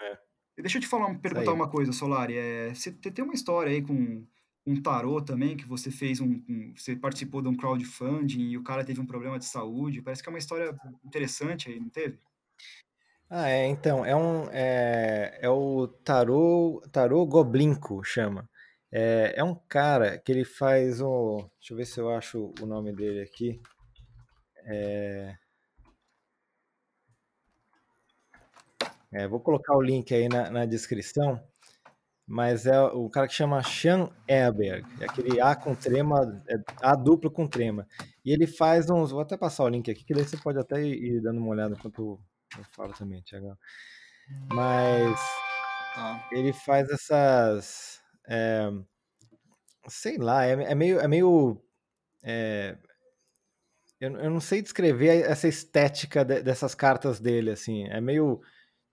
É. 0.01 0.19
E 0.57 0.61
deixa 0.61 0.77
eu 0.77 0.81
te 0.81 0.87
falar, 0.87 1.13
perguntar 1.19 1.53
uma 1.53 1.69
coisa, 1.69 1.91
Solari. 1.91 2.37
É, 2.37 2.73
você 2.73 2.91
tem 2.91 3.23
uma 3.23 3.33
história 3.33 3.71
aí 3.71 3.81
com 3.81 4.25
um 4.65 4.81
tarô 4.81 5.21
também, 5.21 5.55
que 5.55 5.67
você 5.67 5.91
fez 5.91 6.19
um, 6.19 6.41
um, 6.49 6.73
Você 6.75 6.95
participou 6.95 7.41
de 7.41 7.47
um 7.47 7.55
crowdfunding 7.55 8.49
e 8.49 8.57
o 8.57 8.63
cara 8.63 8.83
teve 8.83 8.99
um 8.99 9.05
problema 9.05 9.37
de 9.37 9.45
saúde. 9.45 10.01
Parece 10.01 10.23
que 10.23 10.29
é 10.29 10.31
uma 10.31 10.39
história 10.39 10.75
interessante 11.03 11.69
aí, 11.69 11.79
não 11.79 11.89
teve? 11.89 12.19
Ah, 13.29 13.49
é, 13.49 13.67
então, 13.67 14.05
é 14.05 14.15
um. 14.15 14.49
É, 14.51 15.37
é 15.41 15.49
o 15.49 15.87
tarô. 15.87 16.81
Tarô 16.91 17.25
Goblinco 17.25 18.03
chama. 18.03 18.49
É, 18.91 19.33
é 19.37 19.43
um 19.43 19.55
cara 19.67 20.17
que 20.17 20.31
ele 20.31 20.45
faz 20.45 21.01
o. 21.01 21.49
Deixa 21.59 21.73
eu 21.73 21.77
ver 21.77 21.85
se 21.85 21.99
eu 21.99 22.09
acho 22.09 22.53
o 22.61 22.65
nome 22.65 22.93
dele 22.93 23.21
aqui. 23.21 23.61
É, 24.63 25.35
é, 29.11 29.27
vou 29.27 29.39
colocar 29.39 29.75
o 29.75 29.81
link 29.81 30.13
aí 30.13 30.27
na, 30.27 30.49
na 30.49 30.65
descrição 30.65 31.41
mas 32.27 32.65
é 32.65 32.81
o 32.81 33.07
cara 33.09 33.27
que 33.27 33.33
chama 33.33 33.63
Sean 33.63 34.09
Erberg, 34.27 34.85
é 34.99 35.05
aquele 35.05 35.39
A 35.39 35.55
com 35.55 35.75
trema, 35.75 36.43
é 36.49 36.55
A 36.81 36.95
duplo 36.95 37.29
com 37.29 37.47
trema. 37.47 37.87
E 38.23 38.31
ele 38.31 38.47
faz 38.47 38.89
uns. 38.89 39.11
Vou 39.11 39.21
até 39.21 39.37
passar 39.37 39.63
o 39.63 39.69
link 39.69 39.89
aqui, 39.91 40.03
que 40.03 40.13
daí 40.13 40.23
você 40.23 40.37
pode 40.37 40.57
até 40.57 40.81
ir 40.81 41.21
dando 41.21 41.37
uma 41.37 41.49
olhada 41.49 41.75
enquanto 41.75 42.19
eu 42.57 42.63
falo 42.75 42.93
também, 42.93 43.21
Tiagão. 43.21 43.55
Mas 44.51 45.19
ah. 45.95 46.27
ele 46.31 46.51
faz 46.51 46.89
essas. 46.89 48.01
É, 48.27 48.71
sei 49.87 50.17
lá, 50.17 50.45
é, 50.45 50.53
é, 50.53 50.75
meio. 50.75 50.99
É 50.99 51.07
meio 51.07 51.61
é, 52.23 52.75
eu, 54.01 54.17
eu 54.17 54.29
não 54.31 54.41
sei 54.41 54.63
descrever 54.63 55.21
essa 55.29 55.47
estética 55.47 56.25
de, 56.25 56.41
dessas 56.41 56.73
cartas 56.73 57.19
dele, 57.19 57.51
assim. 57.51 57.85
É 57.89 58.01
meio 58.01 58.41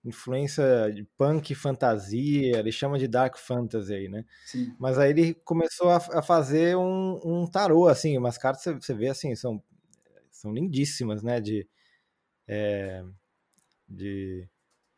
influência 0.03 0.91
de 0.93 1.03
punk 1.17 1.55
fantasia, 1.55 2.59
ele 2.59 2.71
chama 2.71 2.99
de 2.99 3.07
dark 3.07 3.37
fantasy 3.37 3.93
aí, 3.93 4.09
né? 4.09 4.25
Sim. 4.45 4.75
Mas 4.77 4.97
aí 4.97 5.11
ele 5.11 5.33
começou 5.33 5.89
a, 5.89 5.97
a 5.97 6.21
fazer 6.21 6.75
um, 6.75 7.19
um, 7.23 7.47
tarô, 7.47 7.87
assim, 7.87 8.17
umas 8.17 8.37
cartas 8.37 8.63
você 8.63 8.93
vê 8.93 9.07
assim, 9.07 9.35
são, 9.35 9.63
são 10.29 10.53
lindíssimas, 10.53 11.23
né? 11.23 11.39
De, 11.39 11.67
é, 12.47 13.03
de 13.87 14.47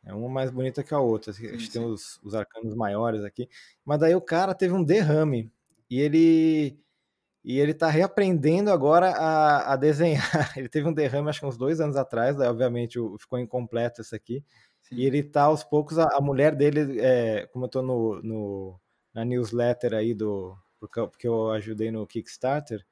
é 0.04 0.14
uma 0.14 0.28
mais 0.28 0.50
bonita 0.50 0.84
que 0.84 0.94
a 0.94 1.00
outra. 1.00 1.32
Sim, 1.32 1.48
a 1.48 1.52
gente 1.52 1.70
tem 1.70 1.84
os, 1.84 2.20
os 2.22 2.34
arcanos 2.34 2.74
maiores 2.74 3.24
aqui. 3.24 3.48
Mas 3.84 3.98
daí 3.98 4.14
o 4.14 4.20
cara 4.20 4.54
teve 4.54 4.72
um 4.72 4.84
derrame. 4.84 5.50
E 5.90 6.00
ele 6.00 6.78
e 7.44 7.60
ele 7.60 7.72
tá 7.72 7.88
reaprendendo 7.88 8.72
agora 8.72 9.10
a, 9.10 9.72
a 9.72 9.76
desenhar. 9.78 10.52
Ele 10.56 10.68
teve 10.68 10.88
um 10.88 10.92
derrame, 10.92 11.28
acho 11.28 11.40
que 11.40 11.46
uns 11.46 11.56
dois 11.56 11.80
anos 11.80 11.96
atrás, 11.96 12.36
daí, 12.36 12.48
obviamente 12.48 12.98
ficou 13.20 13.38
incompleto 13.38 14.00
isso 14.00 14.14
aqui. 14.14 14.44
Sim. 14.88 14.96
E 14.96 15.04
ele 15.06 15.22
tá 15.22 15.44
aos 15.44 15.64
poucos, 15.64 15.98
a, 15.98 16.04
a 16.16 16.20
mulher 16.20 16.54
dele, 16.54 17.00
é, 17.00 17.46
como 17.48 17.64
eu 17.66 17.68
tô 17.68 17.82
no, 17.82 18.22
no- 18.22 18.80
na 19.14 19.24
newsletter 19.24 19.94
aí 19.94 20.14
do. 20.14 20.56
Porque 20.78 21.26
eu, 21.26 21.50
ajudei 21.50 21.90
no 21.90 22.06
Kickstarter, 22.06 22.84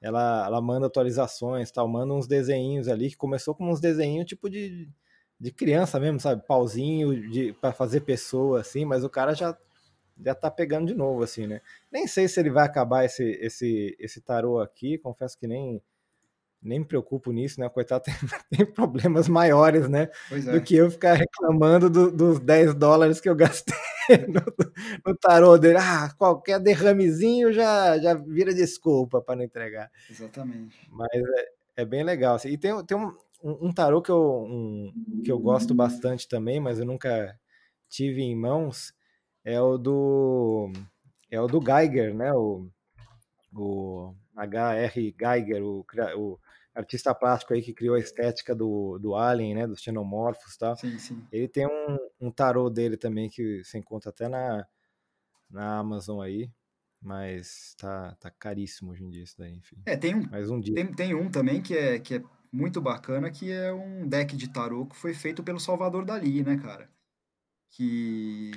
ela, 0.00 0.46
ela 0.46 0.60
manda 0.62 0.86
atualizações, 0.86 1.70
tal, 1.72 1.88
manda 1.88 2.14
uns 2.14 2.26
desenhinhos 2.26 2.88
ali, 2.88 3.10
que 3.10 3.16
começou 3.16 3.54
com 3.54 3.70
uns 3.70 3.80
desenhinhos 3.80 4.26
tipo 4.26 4.50
de, 4.50 4.88
de 5.40 5.52
criança 5.52 6.00
mesmo, 6.00 6.20
sabe? 6.20 6.44
Pauzinho 6.46 7.30
de, 7.30 7.52
para 7.54 7.72
fazer 7.72 8.02
pessoa, 8.02 8.60
assim, 8.60 8.84
mas 8.84 9.04
o 9.04 9.10
cara 9.10 9.34
já, 9.34 9.56
já 10.24 10.34
tá 10.34 10.50
pegando 10.50 10.86
de 10.88 10.94
novo, 10.94 11.22
assim, 11.22 11.46
né? 11.46 11.60
Nem 11.92 12.06
sei 12.06 12.28
se 12.28 12.40
ele 12.40 12.50
vai 12.50 12.64
acabar 12.66 13.04
esse, 13.04 13.24
esse, 13.40 13.96
esse 14.00 14.20
tarô 14.20 14.60
aqui, 14.60 14.98
confesso 14.98 15.38
que 15.38 15.46
nem, 15.46 15.82
nem 16.62 16.80
me 16.80 16.84
preocupo 16.84 17.30
nisso, 17.32 17.60
né? 17.60 17.66
O 17.66 17.70
coitado 17.70 18.04
tem, 18.50 18.58
tem 18.58 18.66
problemas 18.66 19.28
maiores, 19.28 19.88
né? 19.88 20.08
É. 20.30 20.38
Do 20.52 20.60
que 20.62 20.74
eu 20.76 20.90
ficar 20.90 21.14
reclamando 21.14 21.88
do- 21.90 22.10
dos 22.10 22.38
10 22.40 22.74
dólares 22.74 23.20
que 23.20 23.28
eu 23.28 23.34
gastei 23.36 23.74
no, 24.28 24.42
no 25.06 25.16
tarô 25.16 25.56
dele. 25.58 25.78
Ah, 25.78 26.12
qualquer 26.18 26.58
derramezinho 26.60 27.52
já, 27.52 27.98
já 27.98 28.14
vira 28.14 28.52
desculpa 28.54 29.20
para 29.20 29.36
não 29.36 29.44
entregar. 29.44 29.90
Exatamente. 30.10 30.76
Mas 30.90 31.08
é, 31.12 31.82
é 31.82 31.84
bem 31.84 32.02
legal. 32.04 32.36
assim. 32.36 32.48
E 32.48 32.58
tem, 32.58 32.84
tem 32.84 32.96
um, 32.96 33.12
um, 33.42 33.68
um 33.68 33.72
tarô 33.72 34.00
que 34.02 34.10
eu, 34.10 34.44
um- 34.48 34.92
que 35.24 35.30
eu 35.30 35.38
gosto 35.38 35.74
bastante 35.74 36.26
também, 36.28 36.58
mas 36.60 36.78
eu 36.78 36.84
nunca 36.86 37.38
tive 37.88 38.22
em 38.22 38.34
mãos. 38.36 38.92
É 39.44 39.60
o 39.60 39.78
do. 39.78 40.72
É 41.30 41.40
o 41.40 41.46
do 41.46 41.60
Geiger, 41.60 42.12
né? 42.14 42.32
O, 42.32 42.68
o 43.54 44.14
H.R. 44.36 45.14
Geiger, 45.18 45.62
o, 45.64 45.84
o 46.16 46.38
artista 46.74 47.14
plástico 47.14 47.54
aí 47.54 47.62
que 47.62 47.72
criou 47.72 47.94
a 47.94 47.98
estética 47.98 48.54
do, 48.54 48.98
do 48.98 49.14
Alien, 49.16 49.54
né? 49.54 49.66
Dos 49.66 49.80
xenomorfos 49.80 50.54
e 50.54 50.58
tal. 50.58 50.76
Sim, 50.76 50.98
sim. 50.98 51.24
Ele 51.32 51.48
tem 51.48 51.66
um, 51.66 51.98
um 52.20 52.30
tarô 52.30 52.68
dele 52.70 52.96
também 52.96 53.28
que 53.30 53.64
você 53.64 53.78
encontra 53.78 54.10
até 54.10 54.28
na, 54.28 54.66
na 55.50 55.78
Amazon 55.78 56.20
aí. 56.20 56.50
Mas 57.00 57.74
tá, 57.78 58.16
tá 58.18 58.30
caríssimo 58.30 58.90
hoje 58.90 59.04
em 59.04 59.10
dia 59.10 59.22
isso 59.22 59.36
daí, 59.38 59.52
enfim. 59.52 59.76
É, 59.86 59.96
tem 59.96 60.14
um, 60.14 60.22
Mais 60.28 60.50
um 60.50 60.58
dia. 60.58 60.74
tem, 60.74 60.92
tem 60.92 61.14
um 61.14 61.30
também 61.30 61.62
que 61.62 61.76
é, 61.76 61.98
que 62.00 62.14
é 62.16 62.22
muito 62.50 62.80
bacana, 62.80 63.30
que 63.30 63.52
é 63.52 63.72
um 63.72 64.08
deck 64.08 64.36
de 64.36 64.48
tarô 64.52 64.86
que 64.86 64.96
foi 64.96 65.14
feito 65.14 65.42
pelo 65.44 65.60
Salvador 65.60 66.04
Dali, 66.04 66.42
né, 66.42 66.56
cara? 66.56 66.90
Que, 67.70 68.50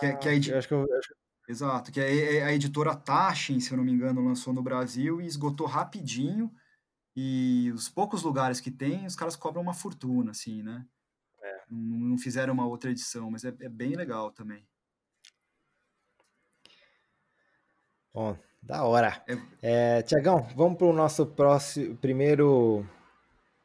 que, 0.00 0.06
é- 0.06 0.16
que 0.16 0.28
é 0.28 0.34
edi- 0.34 0.50
Eu 0.50 0.58
acho 0.58 0.68
que 0.68 0.74
eu, 0.74 0.86
eu 0.86 0.98
acho 0.98 1.08
que- 1.08 1.14
Exato, 1.46 1.92
que 1.92 2.00
é 2.00 2.36
é 2.38 2.44
a 2.44 2.52
editora 2.54 2.96
Taschen, 2.96 3.60
se 3.60 3.70
eu 3.72 3.76
não 3.76 3.84
me 3.84 3.92
engano, 3.92 4.24
lançou 4.24 4.52
no 4.52 4.62
Brasil 4.62 5.20
e 5.20 5.26
esgotou 5.26 5.66
rapidinho. 5.66 6.50
E 7.16 7.70
os 7.74 7.88
poucos 7.88 8.22
lugares 8.22 8.60
que 8.60 8.70
tem, 8.70 9.06
os 9.06 9.14
caras 9.14 9.36
cobram 9.36 9.62
uma 9.62 9.74
fortuna, 9.74 10.30
assim, 10.32 10.62
né? 10.62 10.84
Não, 11.70 11.98
não 12.10 12.18
fizeram 12.18 12.52
uma 12.54 12.66
outra 12.66 12.90
edição, 12.90 13.30
mas 13.30 13.44
é, 13.44 13.54
é 13.60 13.68
bem 13.68 13.94
legal 13.94 14.30
também. 14.32 14.66
Bom, 18.12 18.36
da 18.62 18.84
hora. 18.84 19.22
É- 19.26 19.54
É, 19.66 20.02
Tiagão, 20.02 20.46
vamos 20.54 20.76
para 20.76 20.86
o 20.86 20.92
nosso 20.92 21.26
próximo, 21.26 21.96
primeiro. 21.96 22.86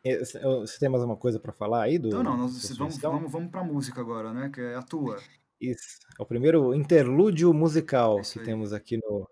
Você 0.04 0.80
tem 0.80 0.88
mais 0.89 1.04
uma 1.04 1.18
coisa 1.18 1.39
para 1.39 1.52
falar 1.52 1.84
aí 1.84 2.00
do? 2.00 2.10
Não, 2.10 2.24
da 2.24 2.38
nós 2.38 2.78
vamos, 2.78 2.98
vamos, 2.98 3.32
vamos 3.32 3.52
pra 3.52 3.63
música 3.63 4.00
agora, 4.00 4.34
né? 4.34 4.50
Que 4.50 4.62
é 4.62 4.76
a 4.76 4.82
tua. 4.82 5.22
Isso. 5.62 5.98
É 6.17 6.22
o 6.24 6.26
primeiro 6.26 6.74
interlúdio 6.74 7.54
musical 7.54 8.19
Isso 8.19 8.34
que 8.39 8.45
temos 8.45 8.74
aqui 8.74 8.98
no, 8.98 9.30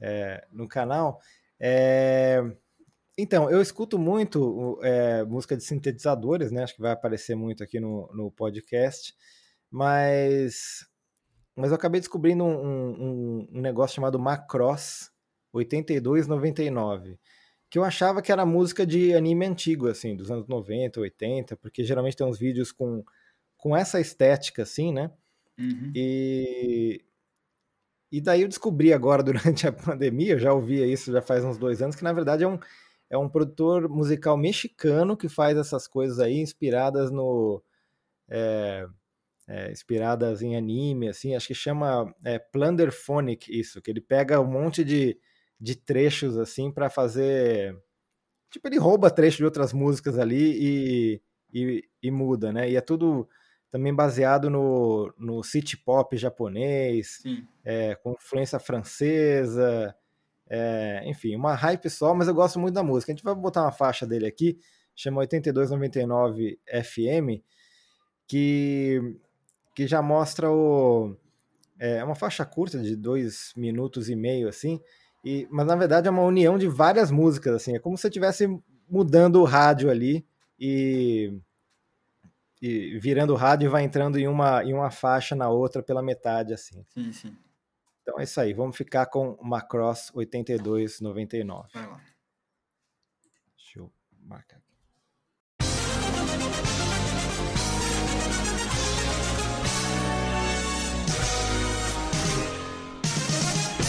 é, 0.00 0.46
no 0.52 0.66
canal. 0.68 1.20
É, 1.60 2.40
Então, 3.18 3.50
eu 3.50 3.60
escuto 3.62 3.98
muito 3.98 4.78
é, 4.82 5.24
música 5.24 5.56
de 5.56 5.64
sintetizadores, 5.64 6.50
né? 6.52 6.62
Acho 6.64 6.74
que 6.76 6.80
vai 6.82 6.92
aparecer 6.92 7.34
muito 7.36 7.62
aqui 7.62 7.78
no, 7.80 8.08
no 8.14 8.30
podcast. 8.32 9.14
Mas, 9.70 10.86
mas 11.56 11.70
eu 11.70 11.76
acabei 11.76 12.00
descobrindo 12.00 12.44
um, 12.44 12.90
um- 12.90 13.48
um 13.52 13.60
negócio 13.60 13.94
chamado 13.96 14.18
Macross 14.18 15.10
8299, 15.52 17.18
que 17.70 17.78
eu 17.78 17.84
achava 17.84 18.22
que 18.22 18.32
era 18.32 18.44
música 18.46 18.86
de 18.86 19.14
anime 19.14 19.46
antigo, 19.46 19.88
assim, 19.88 20.16
dos 20.16 20.30
anos 20.30 20.46
90, 20.48 21.00
80, 21.00 21.56
porque 21.56 21.84
geralmente 21.84 22.16
tem 22.16 22.26
uns 22.26 22.38
vídeos 22.38 22.72
com, 22.72 23.04
com 23.56 23.76
essa 23.76 24.00
estética, 24.00 24.62
assim, 24.62 24.92
né? 24.92 25.10
Uhum. 25.58 25.92
E, 25.94 27.04
e 28.10 28.20
daí 28.20 28.42
eu 28.42 28.48
descobri 28.48 28.92
agora, 28.92 29.22
durante 29.24 29.66
a 29.66 29.72
pandemia, 29.72 30.34
eu 30.34 30.38
já 30.38 30.52
ouvia 30.52 30.86
isso 30.86 31.12
já 31.12 31.22
faz 31.22 31.44
uns 31.44 31.58
dois 31.58 31.80
anos, 31.82 31.96
que 31.96 32.04
na 32.04 32.12
verdade 32.12 32.44
é 32.44 32.48
um, 32.48 32.58
é 33.10 33.18
um 33.18 33.28
produtor 33.28 33.88
musical 33.88 34.36
mexicano 34.36 35.16
que 35.16 35.28
faz 35.28 35.56
essas 35.56 35.86
coisas 35.88 36.18
aí, 36.18 36.38
inspiradas 36.38 37.10
no. 37.10 37.62
é, 38.28 38.86
é, 39.48 39.70
inspiradas 39.72 40.42
em 40.42 40.56
anime, 40.56 41.08
assim, 41.08 41.34
acho 41.34 41.48
que 41.48 41.54
chama 41.54 42.14
é, 42.24 42.38
Plunderphonic 42.38 43.48
isso, 43.50 43.82
que 43.82 43.90
ele 43.90 44.00
pega 44.00 44.40
um 44.40 44.46
monte 44.46 44.84
de, 44.84 45.18
de 45.60 45.76
trechos 45.76 46.38
assim 46.38 46.70
para 46.70 46.88
fazer. 46.88 47.76
Tipo, 48.50 48.68
ele 48.68 48.78
rouba 48.78 49.10
trecho 49.10 49.38
de 49.38 49.44
outras 49.44 49.72
músicas 49.72 50.18
ali 50.18 50.58
e, 51.14 51.22
e, 51.52 51.84
e 52.02 52.10
muda, 52.10 52.52
né? 52.52 52.70
E 52.70 52.76
é 52.76 52.80
tudo 52.80 53.28
também 53.72 53.92
baseado 53.92 54.50
no, 54.50 55.12
no 55.18 55.42
city 55.42 55.78
pop 55.78 56.14
japonês, 56.14 57.22
é, 57.64 57.94
com 57.94 58.12
influência 58.12 58.58
francesa, 58.58 59.96
é, 60.46 61.02
enfim, 61.06 61.34
uma 61.34 61.54
hype 61.54 61.88
só, 61.88 62.14
mas 62.14 62.28
eu 62.28 62.34
gosto 62.34 62.60
muito 62.60 62.74
da 62.74 62.82
música. 62.82 63.10
A 63.10 63.14
gente 63.14 63.24
vai 63.24 63.34
botar 63.34 63.62
uma 63.62 63.72
faixa 63.72 64.06
dele 64.06 64.26
aqui, 64.26 64.58
chama 64.94 65.20
8299 65.20 66.60
FM, 66.84 67.42
que, 68.28 69.00
que 69.74 69.86
já 69.86 70.02
mostra 70.02 70.50
o. 70.50 71.16
É 71.78 72.04
uma 72.04 72.14
faixa 72.14 72.44
curta 72.44 72.78
de 72.78 72.94
dois 72.94 73.54
minutos 73.56 74.10
e 74.10 74.14
meio, 74.14 74.48
assim, 74.48 74.78
e, 75.24 75.48
mas 75.50 75.66
na 75.66 75.74
verdade 75.74 76.06
é 76.06 76.10
uma 76.10 76.22
união 76.22 76.58
de 76.58 76.68
várias 76.68 77.10
músicas, 77.10 77.54
assim, 77.54 77.74
é 77.74 77.78
como 77.78 77.96
se 77.96 78.02
você 78.02 78.08
estivesse 78.08 78.46
mudando 78.88 79.40
o 79.40 79.44
rádio 79.44 79.90
ali 79.90 80.24
e, 80.60 81.32
e 82.62 82.96
virando 83.00 83.32
o 83.32 83.36
rádio 83.36 83.66
e 83.66 83.68
vai 83.68 83.82
entrando 83.82 84.16
em 84.20 84.28
uma, 84.28 84.62
em 84.62 84.72
uma 84.72 84.88
faixa 84.88 85.34
na 85.34 85.48
outra 85.48 85.82
pela 85.82 86.00
metade, 86.00 86.54
assim. 86.54 86.86
Sim, 86.94 87.12
sim. 87.12 87.36
Então 88.02 88.20
é 88.20 88.22
isso 88.22 88.40
aí, 88.40 88.52
vamos 88.52 88.76
ficar 88.76 89.06
com 89.06 89.36
Macross 89.42 90.12
8299. 90.14 91.68
Vai 91.74 91.86
lá. 91.86 92.00
Deixa 93.56 93.80
eu 93.80 93.92
marcar 94.20 94.58
aqui. 94.58 94.72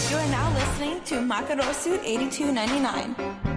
You 0.09 0.17
are 0.17 0.29
now 0.29 0.51
listening 0.53 0.99
to 1.01 1.21
Makarosu 1.21 1.91
8299. 2.03 3.52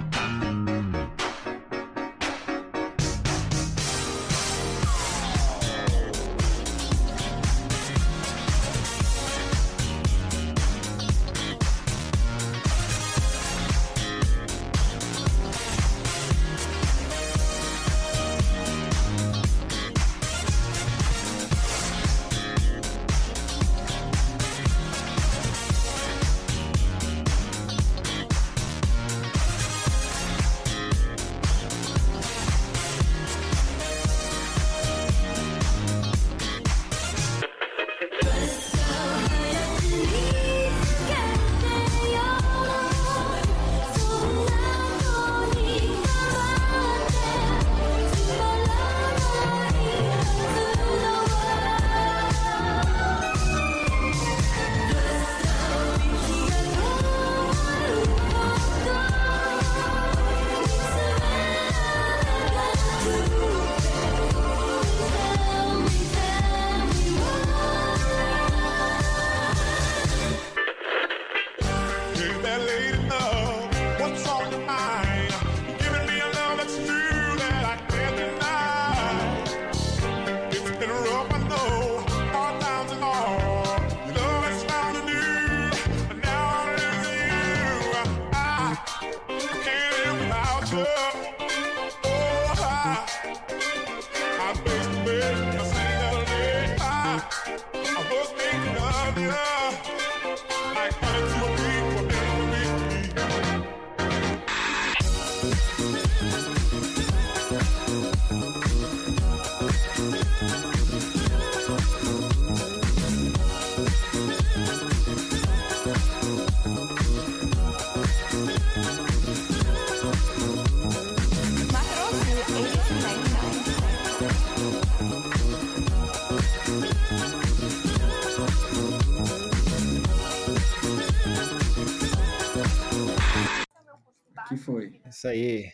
Isso 135.26 135.28
aí. 135.28 135.72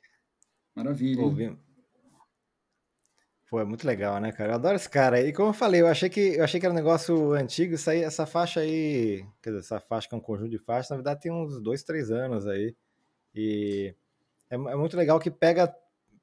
Maravilha. 0.74 1.58
Pô, 3.50 3.60
é 3.60 3.64
muito 3.64 3.86
legal, 3.86 4.18
né, 4.18 4.32
cara? 4.32 4.52
Eu 4.52 4.54
adoro 4.54 4.76
esse 4.76 4.88
cara. 4.88 5.20
E 5.20 5.30
como 5.30 5.50
eu 5.50 5.52
falei, 5.52 5.82
eu 5.82 5.86
achei 5.86 6.08
que, 6.08 6.36
eu 6.36 6.44
achei 6.44 6.58
que 6.58 6.64
era 6.64 6.72
um 6.72 6.76
negócio 6.76 7.32
antigo. 7.34 7.74
Isso 7.74 7.90
aí, 7.90 8.02
essa 8.02 8.24
faixa 8.24 8.60
aí, 8.60 9.26
quer 9.42 9.50
dizer, 9.50 9.60
essa 9.60 9.78
faixa 9.78 10.08
que 10.08 10.14
é 10.14 10.18
um 10.18 10.22
conjunto 10.22 10.48
de 10.48 10.58
faixas, 10.58 10.88
na 10.88 10.96
verdade 10.96 11.20
tem 11.20 11.30
uns 11.30 11.60
dois, 11.60 11.82
três 11.82 12.10
anos 12.10 12.46
aí. 12.46 12.74
E 13.34 13.94
é, 14.48 14.54
é 14.54 14.76
muito 14.76 14.96
legal 14.96 15.20
que 15.20 15.30
pega, 15.30 15.74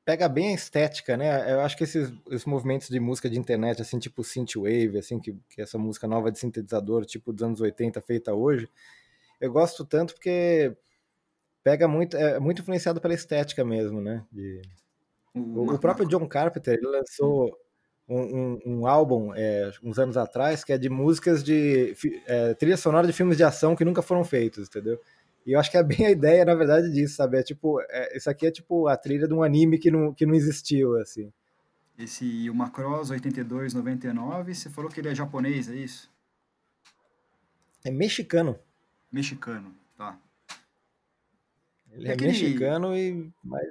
pega 0.04 0.28
bem 0.28 0.50
a 0.50 0.56
estética, 0.56 1.15
né? 1.15 1.54
Eu 1.54 1.62
acho 1.62 1.78
que 1.78 1.84
esses, 1.84 2.12
esses 2.32 2.46
movimentos 2.46 2.89
de 2.89 3.00
música 3.00 3.30
de 3.30 3.38
internet, 3.38 3.80
assim, 3.80 4.00
tipo 4.00 4.24
synthwave, 4.24 4.98
assim, 4.98 5.20
que, 5.20 5.38
que 5.52 5.62
essa 5.62 5.78
música 5.78 6.08
nova 6.08 6.32
de 6.32 6.39
sintetizador, 6.39 7.06
tipo 7.06 7.32
dos 7.32 7.44
anos 7.44 7.62
80, 7.62 8.02
feita 8.02 8.34
hoje, 8.34 8.68
eu 9.39 9.52
gosto 9.52 9.86
tanto 9.86 10.15
porque 10.15 10.76
pega 11.63 11.88
muito, 11.88 12.15
é 12.17 12.39
muito 12.39 12.62
influenciado 12.62 13.02
pela 13.02 13.13
estética 13.13 13.63
mesmo, 13.65 14.02
né? 14.02 14.24
De, 14.32 14.62
o, 15.34 15.65
Ma- 15.65 15.74
o 15.74 15.80
próprio 15.80 16.08
John 16.08 16.28
Carpenter, 16.28 16.76
ele 16.78 16.88
lançou 16.88 17.58
um, 18.08 18.19
um- 18.22 18.60
um 18.65 18.88
álbum 18.88 19.34
é, 19.36 19.72
uns 19.84 20.00
anos 20.00 20.17
atrás 20.17 20.63
que 20.63 20.74
é 20.74 20.78
de 20.78 20.89
músicas 20.89 21.43
de 21.43 21.95
é, 22.28 22.54
trilha 22.56 22.78
sonora 22.78 23.08
de 23.08 23.13
filmes 23.13 23.38
de 23.38 23.43
ação 23.43 23.76
que 23.76 23.86
nunca 23.86 24.02
foram 24.02 24.24
feitos, 24.24 24.67
entendeu? 24.67 25.00
E 25.45 25.54
eu 25.54 25.60
acho 25.60 25.72
que 25.72 25.78
é 25.78 25.84
bem 25.84 26.06
a 26.06 26.12
ideia, 26.12 26.45
na 26.45 26.54
verdade, 26.56 26.91
disso, 26.91 27.15
sabe? 27.15 27.38
É 27.39 27.43
tipo, 27.43 27.80
é, 27.89 28.17
isso 28.17 28.30
aqui 28.30 28.45
é 28.48 28.52
tipo 28.52 28.88
a 28.88 28.98
trilha 28.98 29.28
de 29.28 29.34
um 29.34 29.43
anime 29.43 29.78
que 29.80 29.89
não, 29.91 30.13
que 30.13 30.26
não 30.26 30.34
existiu, 30.36 30.95
assim. 31.00 31.32
Esse 31.98 32.50
o 32.50 32.56
Macross 32.56 33.10
8299, 33.12 34.56
você 34.56 34.69
falou 34.69 34.89
que 34.89 35.00
ele 35.02 35.10
é 35.10 35.15
japonês, 35.15 35.69
é 35.69 35.76
isso? 35.76 36.10
É 37.84 37.91
mexicano. 37.91 38.58
Mexicano, 39.12 39.76
tá. 39.98 40.17
Ele 41.91 42.08
É 42.08 42.12
é 42.12 42.13
aquele- 42.13 42.32
mexicano 42.32 42.95
e. 42.95 43.32
Mas, 43.43 43.67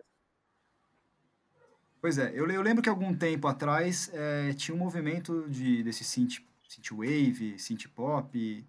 Pois 2.00 2.16
é, 2.16 2.31
eu, 2.33 2.48
eu 2.48 2.62
lembro 2.62 2.83
que 2.83 2.88
algum 2.88 3.12
tempo 3.16 3.48
atrás 3.48 4.09
eh, 4.14 4.52
tinha 4.54 4.74
um 4.74 4.78
movimento 4.78 5.48
de, 5.48 5.83
desse 5.83 6.04
synth, 6.04 6.38
synthwave, 6.68 7.59
synthpop, 7.59 8.64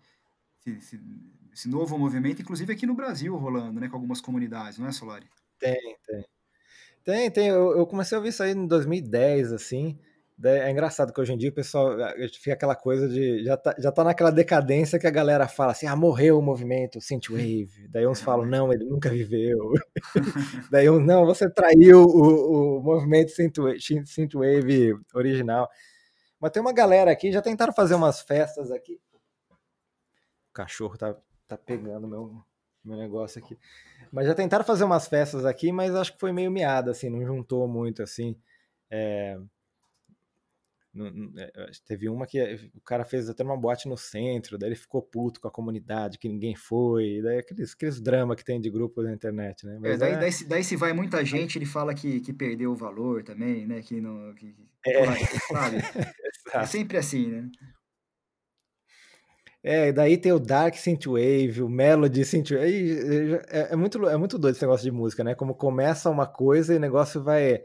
esse, 0.60 0.72
esse, 0.78 1.02
esse 1.54 1.70
novo 1.70 1.98
movimento, 1.98 2.42
inclusive 2.42 2.74
aqui 2.74 2.88
no 2.88 2.96
Brasil 2.96 3.36
rolando, 3.38 3.80
né, 3.80 3.88
com 3.88 3.96
algumas 3.96 4.20
comunidades, 4.22 4.80
não 4.80 4.88
é, 4.88 4.92
Solari? 4.92 5.28
tem, 5.60 5.98
tem. 6.08 6.26
Tem, 7.04 7.32
tem. 7.32 7.48
Eu, 7.50 7.78
eu 7.78 7.88
comecei 7.88 8.16
a 8.16 8.20
ouvir 8.20 8.30
isso 8.30 8.44
aí 8.44 8.52
em 8.52 8.68
2010, 8.68 9.52
assim. 9.54 9.98
É 10.42 10.72
engraçado 10.72 11.12
que 11.12 11.20
hoje 11.20 11.34
em 11.34 11.38
dia 11.38 11.50
o 11.50 11.54
pessoal 11.54 11.98
fica 12.40 12.54
aquela 12.54 12.76
coisa 12.76 13.10
de. 13.10 13.44
Já 13.44 13.58
tá, 13.58 13.76
já 13.78 13.92
tá 13.92 14.06
naquela 14.06 14.32
decadência 14.32 14.98
que 14.98 15.06
a 15.06 15.12
galera 15.12 15.48
fala 15.50 15.74
assim: 15.74 15.86
ah, 15.86 15.96
morreu 15.98 16.40
o 16.40 16.42
movimento 16.42 17.02
Synthwave. 17.02 17.90
Daí 17.90 18.08
uns 18.08 18.22
É, 18.22 18.24
falam: 18.24 18.46
não, 18.46 18.72
ele 18.72 18.86
nunca 18.86 19.10
viveu. 19.10 19.74
Daí 20.72 20.90
uns, 20.90 21.06
não, 21.06 21.26
você 21.26 21.50
traiu 21.50 22.04
o, 22.06 22.78
o 22.78 22.82
movimento 22.82 23.32
Synthwave, 23.32 23.80
Synthwave 24.06 24.94
original. 25.14 25.70
Mas 26.40 26.52
tem 26.52 26.62
uma 26.62 26.74
galera 26.74 27.12
aqui, 27.12 27.32
já 27.32 27.42
tentaram 27.42 27.74
fazer 27.74 27.96
umas 27.96 28.22
festas 28.22 28.72
aqui. 28.72 29.00
O 30.50 30.54
cachorro 30.54 30.98
tá, 30.98 31.16
tá 31.48 31.58
pegando 31.58 32.08
meu, 32.08 32.42
meu 32.84 32.98
negócio 32.98 33.44
aqui. 33.44 33.58
Mas 34.12 34.26
já 34.28 34.34
tentaram 34.36 34.64
fazer 34.66 34.84
umas 34.84 35.08
festas 35.08 35.46
aqui, 35.46 35.72
mas 35.72 35.94
acho 35.96 36.14
que 36.14 36.20
foi 36.20 36.32
meio 36.32 36.52
miado, 36.52 36.90
assim, 36.90 37.10
não 37.10 37.26
juntou 37.26 37.68
muito, 37.68 38.02
assim. 38.02 38.36
É, 38.90 39.38
teve 41.86 42.10
uma 42.10 42.26
que 42.26 42.42
o 42.76 42.82
cara 42.82 43.06
fez 43.06 43.30
até 43.30 43.44
uma 43.44 43.56
boate 43.58 43.88
no 43.88 43.96
centro, 43.98 44.58
daí 44.58 44.70
ele 44.70 44.76
ficou 44.76 45.02
puto 45.02 45.40
com 45.40 45.48
a 45.48 45.52
comunidade, 45.52 46.18
que 46.18 46.28
ninguém 46.28 46.56
foi, 46.56 47.22
daí 47.22 47.40
aqueles, 47.40 47.74
aqueles 47.74 48.02
dramas 48.02 48.36
que 48.36 48.44
tem 48.44 48.60
de 48.60 48.70
grupo 48.70 49.02
na 49.04 49.14
internet, 49.14 49.66
né? 49.66 49.76
É, 49.76 49.80
Mas 49.80 50.00
daí, 50.00 50.14
é- 50.14 50.18
daí, 50.18 50.32
se- 50.32 50.48
daí 50.48 50.64
se 50.64 50.76
vai 50.76 50.94
muita 50.94 51.24
gente, 51.24 51.58
ele 51.58 51.66
fala 51.66 51.94
que, 51.94 52.20
que 52.22 52.34
perdeu 52.34 52.72
o 52.72 52.76
valor 52.76 53.24
também, 53.24 53.68
né, 53.68 53.82
que 53.82 54.02
não, 54.02 54.34
que, 54.34 54.56
É. 54.86 55.06
sabe? 55.52 55.78
É 56.54 56.66
sempre 56.66 56.98
assim, 56.98 57.28
né? 57.28 57.50
É, 59.62 59.90
e 59.90 59.92
daí 59.94 60.18
tem 60.18 60.32
o 60.32 60.40
Dark 60.40 60.76
Synthwave, 60.76 61.62
o 61.62 61.70
Melody 61.70 62.24
Synthwave. 62.24 62.64
aí, 62.64 63.34
É, 63.50 63.74
é 63.74 63.76
muito, 63.76 64.08
é 64.08 64.18
muito 64.18 64.40
doido 64.40 64.56
esse 64.56 64.64
negócio 64.64 64.84
de 64.86 64.92
música, 64.92 65.24
né? 65.24 65.36
Como 65.36 65.54
começa 65.54 66.10
uma 66.10 66.26
coisa 66.26 66.74
e 66.74 66.78
o 66.78 66.80
negócio 66.80 67.22
vai, 67.22 67.62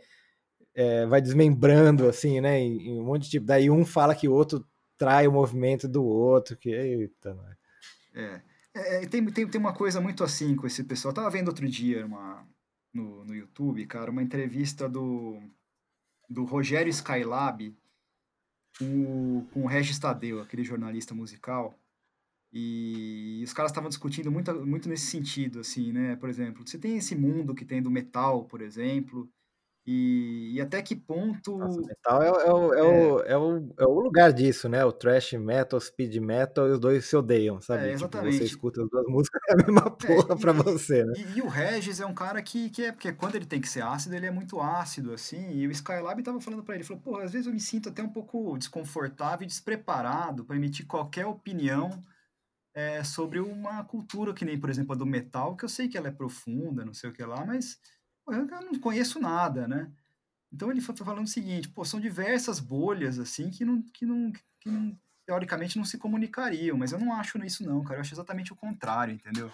é, 0.75 1.07
vai 1.07 1.21
desmembrando, 1.21 2.09
assim, 2.09 2.41
né? 2.41 2.59
Em, 2.59 2.89
em 2.89 3.01
um 3.01 3.05
monte 3.05 3.25
de 3.25 3.31
tipo. 3.31 3.47
Daí 3.47 3.71
um 3.71 3.85
fala 3.85 4.15
que 4.15 4.29
o 4.29 4.33
outro 4.33 4.67
trai 4.99 5.27
o 5.27 5.33
movimento 5.33 5.89
do 5.89 6.05
outro, 6.05 6.57
que. 6.57 6.71
Eita, 6.71 7.35
nós. 7.35 7.57
É, 8.15 8.41
é, 8.75 9.05
é, 9.05 9.07
tem, 9.07 9.25
tem, 9.27 9.47
tem 9.49 9.61
uma 9.61 9.75
coisa 9.75 10.01
muito 10.01 10.23
assim 10.25 10.55
com 10.57 10.67
esse 10.67 10.85
pessoal. 10.85 11.11
Eu 11.13 11.17
tava 11.17 11.31
vendo 11.31 11.49
outro 11.49 11.69
dia 11.69 12.05
uma, 12.07 12.47
no, 12.93 13.25
no 13.25 13.35
YouTube, 13.35 13.87
cara, 13.87 14.11
uma 14.11 14.23
entrevista 14.23 14.89
do, 14.89 15.41
do 16.29 16.45
Rogério 16.45 16.91
Skylab 16.91 17.75
com, 18.79 19.39
o- 19.39 19.47
com 19.53 19.63
o 19.63 19.67
Regis 19.67 19.99
Tadeu, 19.99 20.41
aquele 20.41 20.65
jornalista 20.65 21.15
musical. 21.15 21.79
E 22.53 23.43
os 23.45 23.53
caras 23.53 23.73
estavam 23.73 23.89
discutindo 23.89 24.31
muito, 24.31 24.55
muito 24.65 24.89
nesse 24.89 25.07
sentido, 25.07 25.59
assim, 25.59 25.93
né? 25.93 26.15
Por 26.15 26.29
exemplo, 26.29 26.67
você 26.67 26.79
tem 26.79 26.97
esse 26.97 27.17
mundo 27.17 27.53
que 27.55 27.65
tem 27.65 27.83
do 27.83 27.91
metal, 27.91 28.45
por 28.45 28.61
exemplo, 28.61 29.29
e, 29.87 30.53
e 30.55 30.61
até 30.61 30.83
que 30.83 30.97
ponto. 30.97 31.53
Nossa, 31.59 31.81
metal 31.83 32.23
é, 32.23 32.31
o- 32.33 32.41
é, 32.41 32.53
o, 32.53 32.75
é, 32.75 32.83
o, 32.85 33.21
é, 33.23 33.37
o, 33.39 33.75
é 33.79 33.85
o 33.87 34.01
lugar 34.01 34.33
disso, 34.33 34.69
né? 34.69 34.85
O 34.85 34.93
thrash 34.93 35.33
metal, 35.35 35.81
speed 35.81 36.17
metal, 36.17 36.67
e 36.69 36.73
os 36.73 36.81
dois 36.81 37.05
se 37.07 37.17
odeiam, 37.17 37.61
sabe? 37.61 37.89
É, 37.89 37.93
tipo, 37.93 38.21
você 38.21 38.45
exatamente. 38.45 38.45
escuta 38.45 38.83
as 38.83 38.89
duas 38.91 39.07
músicas, 39.09 39.41
é 39.49 39.53
a 39.53 39.57
mesma 39.57 39.91
porra 39.97 40.37
e- 40.37 40.39
pra 40.39 40.53
você, 40.53 41.05
né? 41.05 41.15
E, 41.17 41.39
e 41.39 41.43
o 41.43 41.49
Regis 41.49 42.01
é 42.01 42.07
um 42.07 42.15
cara 42.15 42.43
que, 42.43 42.71
que 42.71 42.83
é, 42.85 42.93
porque 42.93 43.13
quando 43.13 43.37
ele 43.37 43.47
tem 43.47 43.61
que 43.61 43.69
ser 43.69 43.83
ácido, 43.83 44.17
ele 44.17 44.27
é 44.27 44.31
muito 44.33 44.61
ácido, 44.61 45.13
assim, 45.13 45.53
e 45.53 45.67
o 45.67 45.71
Skylab 45.71 46.21
tava 46.23 46.41
falando 46.41 46.65
pra 46.65 46.75
ele, 46.75 46.85
falou, 46.85 47.03
pô, 47.03 47.17
às 47.19 47.33
vezes 47.33 47.47
eu 47.47 47.53
me 47.53 47.61
sinto 47.61 47.89
até 47.89 48.03
um 48.03 48.09
pouco 48.09 48.59
desconfortável 48.59 49.45
e 49.45 49.49
despreparado 49.49 50.45
para 50.45 50.57
emitir 50.57 50.87
qualquer 50.87 51.27
opinião 51.27 52.03
é, 52.75 53.05
sobre 53.05 53.41
uma 53.41 53.85
cultura 53.85 54.35
que 54.35 54.45
nem, 54.45 54.59
por 54.59 54.71
exemplo, 54.71 54.95
a 54.95 54.97
do 54.99 55.07
metal, 55.07 55.57
que 55.57 55.65
eu 55.65 55.69
sei 55.69 55.89
que 55.89 55.97
ela 55.99 56.09
é 56.09 56.13
profunda, 56.13 56.85
não 56.85 56.95
sei 56.95 57.11
o 57.11 57.13
que 57.13 57.25
lá, 57.25 57.45
mas 57.45 57.79
eu 58.27 58.47
não 58.47 58.79
conheço 58.79 59.21
nada, 59.21 59.69
né? 59.69 59.91
Então 60.53 60.71
ele 60.71 60.81
foi 60.81 60.97
falando 60.97 61.27
o 61.27 61.31
seguinte, 61.31 61.69
pô, 61.69 61.85
são 61.85 62.01
diversas 62.01 62.61
bolhas, 62.61 63.19
assim, 63.19 63.51
que 63.51 63.65
não, 63.65 63.83
que 63.83 64.07
não, 64.07 64.33
que 64.61 64.71
não 64.71 64.99
teoricamente 65.27 65.77
não 65.77 65.85
se 65.85 65.99
comunicariam, 65.99 66.77
mas 66.77 66.93
eu 66.93 66.99
não 66.99 67.13
acho 67.13 67.39
isso 67.45 67.65
não, 67.65 67.83
cara, 67.83 67.97
eu 67.97 68.01
acho 68.03 68.15
exatamente 68.15 68.53
o 68.53 68.57
contrário, 68.57 69.15
entendeu? 69.15 69.51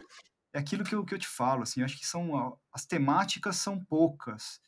é 0.52 0.59
aquilo 0.59 0.85
que 0.85 0.94
eu, 0.94 1.04
que 1.04 1.14
eu 1.14 1.18
te 1.18 1.28
falo, 1.28 1.62
assim, 1.62 1.80
eu 1.80 1.85
acho 1.85 1.98
que 1.98 2.06
são 2.06 2.59
as 2.72 2.85
temáticas 2.85 3.56
são 3.56 3.83
poucas, 3.85 4.61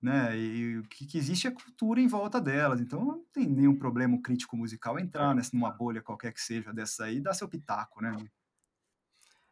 né? 0.00 0.36
E 0.38 0.78
o 0.78 0.82
que, 0.84 1.06
que 1.06 1.18
existe 1.18 1.46
é 1.46 1.50
cultura 1.50 2.00
em 2.00 2.08
volta 2.08 2.40
delas. 2.40 2.80
Então 2.80 3.04
não 3.04 3.24
tem 3.32 3.48
nenhum 3.48 3.76
problema 3.76 4.20
crítico 4.20 4.56
musical 4.56 4.98
entrar 4.98 5.34
nessa 5.34 5.50
numa 5.52 5.70
bolha 5.70 6.02
qualquer 6.02 6.32
que 6.32 6.40
seja 6.40 6.72
dessa 6.72 7.04
aí 7.04 7.16
e 7.16 7.20
dar 7.20 7.34
seu 7.34 7.48
pitaco, 7.48 8.00
né? 8.00 8.16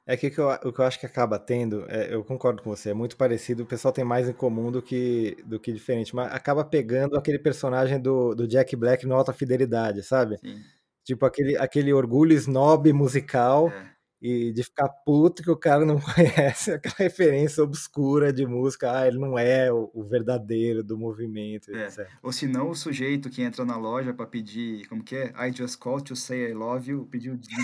É 0.07 0.17
que 0.17 0.29
o 0.29 0.31
que 0.31 0.39
eu, 0.39 0.49
o 0.49 0.73
que 0.73 0.81
eu 0.81 0.85
acho 0.85 1.01
que 1.01 1.07
acaba 1.07 1.39
tendo, 1.39 1.85
é, 1.89 2.15
eu 2.15 2.23
concordo 2.25 2.63
com 2.63 2.71
você, 2.71 2.91
é 2.91 2.95
muito 2.95 3.17
parecido, 3.17 3.65
o 3.65 3.67
pessoal 3.67 3.93
tem 3.93 4.05
mais 4.05 4.29
em 4.29 4.33
comum 4.33 4.71
do 4.71 4.81
que, 4.81 5.37
do 5.45 5.59
que 5.59 5.73
diferente, 5.73 6.15
mas 6.15 6.33
acaba 6.33 6.65
pegando 6.65 7.17
aquele 7.17 7.39
personagem 7.41 8.01
do, 8.01 8.35
do 8.35 8.47
Jack 8.47 8.77
Black 8.77 9.05
no 9.05 9.17
Alta 9.17 9.33
Fidelidade, 9.33 10.03
sabe? 10.05 10.39
Sim, 10.39 10.63
Tipo 11.05 11.25
aquele, 11.27 11.57
aquele 11.57 11.93
orgulho 11.93 12.33
snob 12.35 12.93
musical 12.93 13.69
é. 13.69 13.96
E 14.21 14.51
de 14.53 14.63
ficar 14.65 14.89
puto 15.05 15.43
que 15.43 15.51
o 15.51 15.57
cara 15.57 15.85
não 15.85 15.99
conhece 16.01 16.73
aquela 16.73 16.95
referência 16.99 17.63
obscura 17.63 18.33
de 18.33 18.47
música, 18.47 18.91
ah, 18.99 19.07
ele 19.07 19.19
não 19.19 19.39
é 19.39 19.71
o, 19.73 19.91
o 19.93 20.03
verdadeiro 20.05 20.83
do 20.83 20.97
movimento, 20.99 21.71
É. 21.71 21.87
etc. 21.87 22.09
Ou 22.23 22.33
se 22.33 22.47
não, 22.47 22.71
o 22.71 22.75
sujeito 22.75 23.29
que 23.29 23.43
entra 23.43 23.65
na 23.65 23.77
loja 23.77 24.15
para 24.15 24.27
pedir, 24.27 24.87
como 24.89 25.05
que 25.05 25.17
é? 25.17 25.33
I 25.49 25.53
just 25.55 25.79
called 25.79 26.05
to 26.05 26.17
say 26.17 26.51
I 26.51 26.55
love 26.55 26.91
you, 26.91 27.07
pediu 27.07 27.35
o 27.35 27.37
disco. 27.37 27.61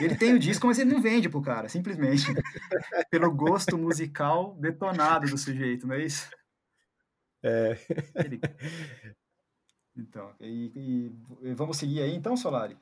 Ele 0.00 0.16
tem 0.16 0.32
o 0.34 0.38
disco, 0.38 0.66
mas 0.66 0.78
ele 0.78 0.92
não 0.92 1.02
vende 1.02 1.28
pro 1.28 1.42
cara, 1.42 1.68
simplesmente. 1.68 2.24
Pelo 3.10 3.30
gosto 3.30 3.76
musical 3.76 4.56
detonado 4.60 5.28
do 5.28 5.36
sujeito, 5.38 5.86
não 5.86 5.94
é 5.94 6.04
isso? 6.04 6.28
É, 7.42 7.76
Ele- 8.24 8.40
Então, 9.96 10.32
e, 10.40 11.12
e- 11.42 11.54
vamos 11.54 11.76
seguir 11.76 12.00
aí 12.02 12.14
então, 12.14 12.36
Solari? 12.36 12.76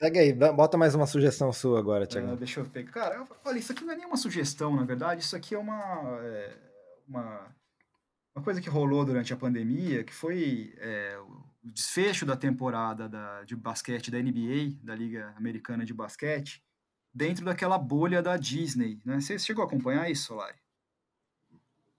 Segue 0.00 0.18
aí, 0.18 0.32
bota 0.32 0.76
mais 0.76 0.94
uma 0.94 1.06
sugestão 1.06 1.52
sua 1.52 1.78
agora, 1.78 2.04
Ah, 2.04 2.06
Tiago. 2.06 2.36
deixa 2.36 2.60
eu 2.60 2.64
pegar. 2.66 2.92
Cara, 2.92 3.26
olha, 3.44 3.58
isso 3.58 3.72
aqui 3.72 3.84
não 3.84 3.92
é 3.92 3.96
nenhuma 3.96 4.16
sugestão, 4.16 4.74
na 4.76 4.84
verdade, 4.84 5.22
isso 5.22 5.36
aqui 5.36 5.54
é 5.54 5.58
uma, 5.58 6.18
é, 6.22 6.56
uma, 7.06 7.56
uma 8.34 8.44
coisa 8.44 8.60
que 8.60 8.68
rolou 8.68 9.04
durante 9.04 9.32
a 9.32 9.36
pandemia, 9.36 10.04
que 10.04 10.12
foi 10.14 10.74
é, 10.78 11.18
o 11.18 11.44
desfecho 11.62 12.24
da 12.24 12.36
temporada 12.36 13.08
da, 13.08 13.44
de 13.44 13.56
basquete 13.56 14.10
da 14.10 14.18
NBA, 14.18 14.78
da 14.82 14.94
Liga 14.94 15.34
Americana 15.36 15.84
de 15.84 15.92
Basquete, 15.92 16.62
dentro 17.12 17.44
daquela 17.44 17.76
bolha 17.78 18.22
da 18.22 18.36
Disney, 18.36 19.00
né? 19.04 19.20
Você 19.20 19.38
chegou 19.38 19.64
a 19.64 19.66
acompanhar 19.66 20.08
isso, 20.10 20.26
Solari? 20.26 20.56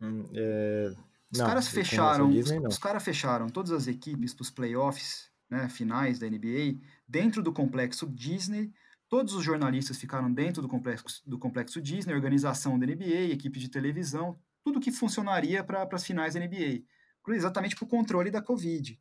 Hum, 0.01 0.23
é, 0.33 0.93
Os 1.31 1.39
não, 1.39 1.45
caras 1.45 1.67
fecharam, 1.67 2.31
Disney, 2.31 2.59
os, 2.59 2.75
os 2.75 2.77
caras 2.77 3.03
fecharam 3.03 3.49
todas 3.49 3.71
as 3.71 3.87
equipes 3.87 4.33
para 4.33 4.43
os 4.43 4.49
playoffs, 4.49 5.29
né, 5.49 5.67
finais 5.67 6.19
da 6.19 6.27
NBA, 6.29 6.79
dentro 7.09 7.43
do 7.43 7.51
complexo 7.51 8.07
Disney, 8.07 8.71
Todos 9.09 9.33
os 9.33 9.43
jornalistas 9.43 9.97
ficaram 9.97 10.31
dentro 10.31 10.61
do 10.61 10.67
complexo, 10.67 11.23
do 11.27 11.39
complexo 11.39 11.81
Disney, 11.81 12.13
organização 12.13 12.77
da 12.77 12.85
NBA, 12.85 13.33
equipe 13.33 13.59
de 13.59 13.67
televisão, 13.67 14.39
tudo 14.63 14.79
que 14.79 14.91
funcionaria 14.91 15.63
para 15.63 15.89
as 15.91 16.05
finais 16.05 16.35
da 16.35 16.39
NBA, 16.39 16.83
exatamente 17.29 17.75
para 17.75 17.85
o 17.85 17.87
controle 17.87 18.29
da 18.29 18.39
Covid. 18.39 18.99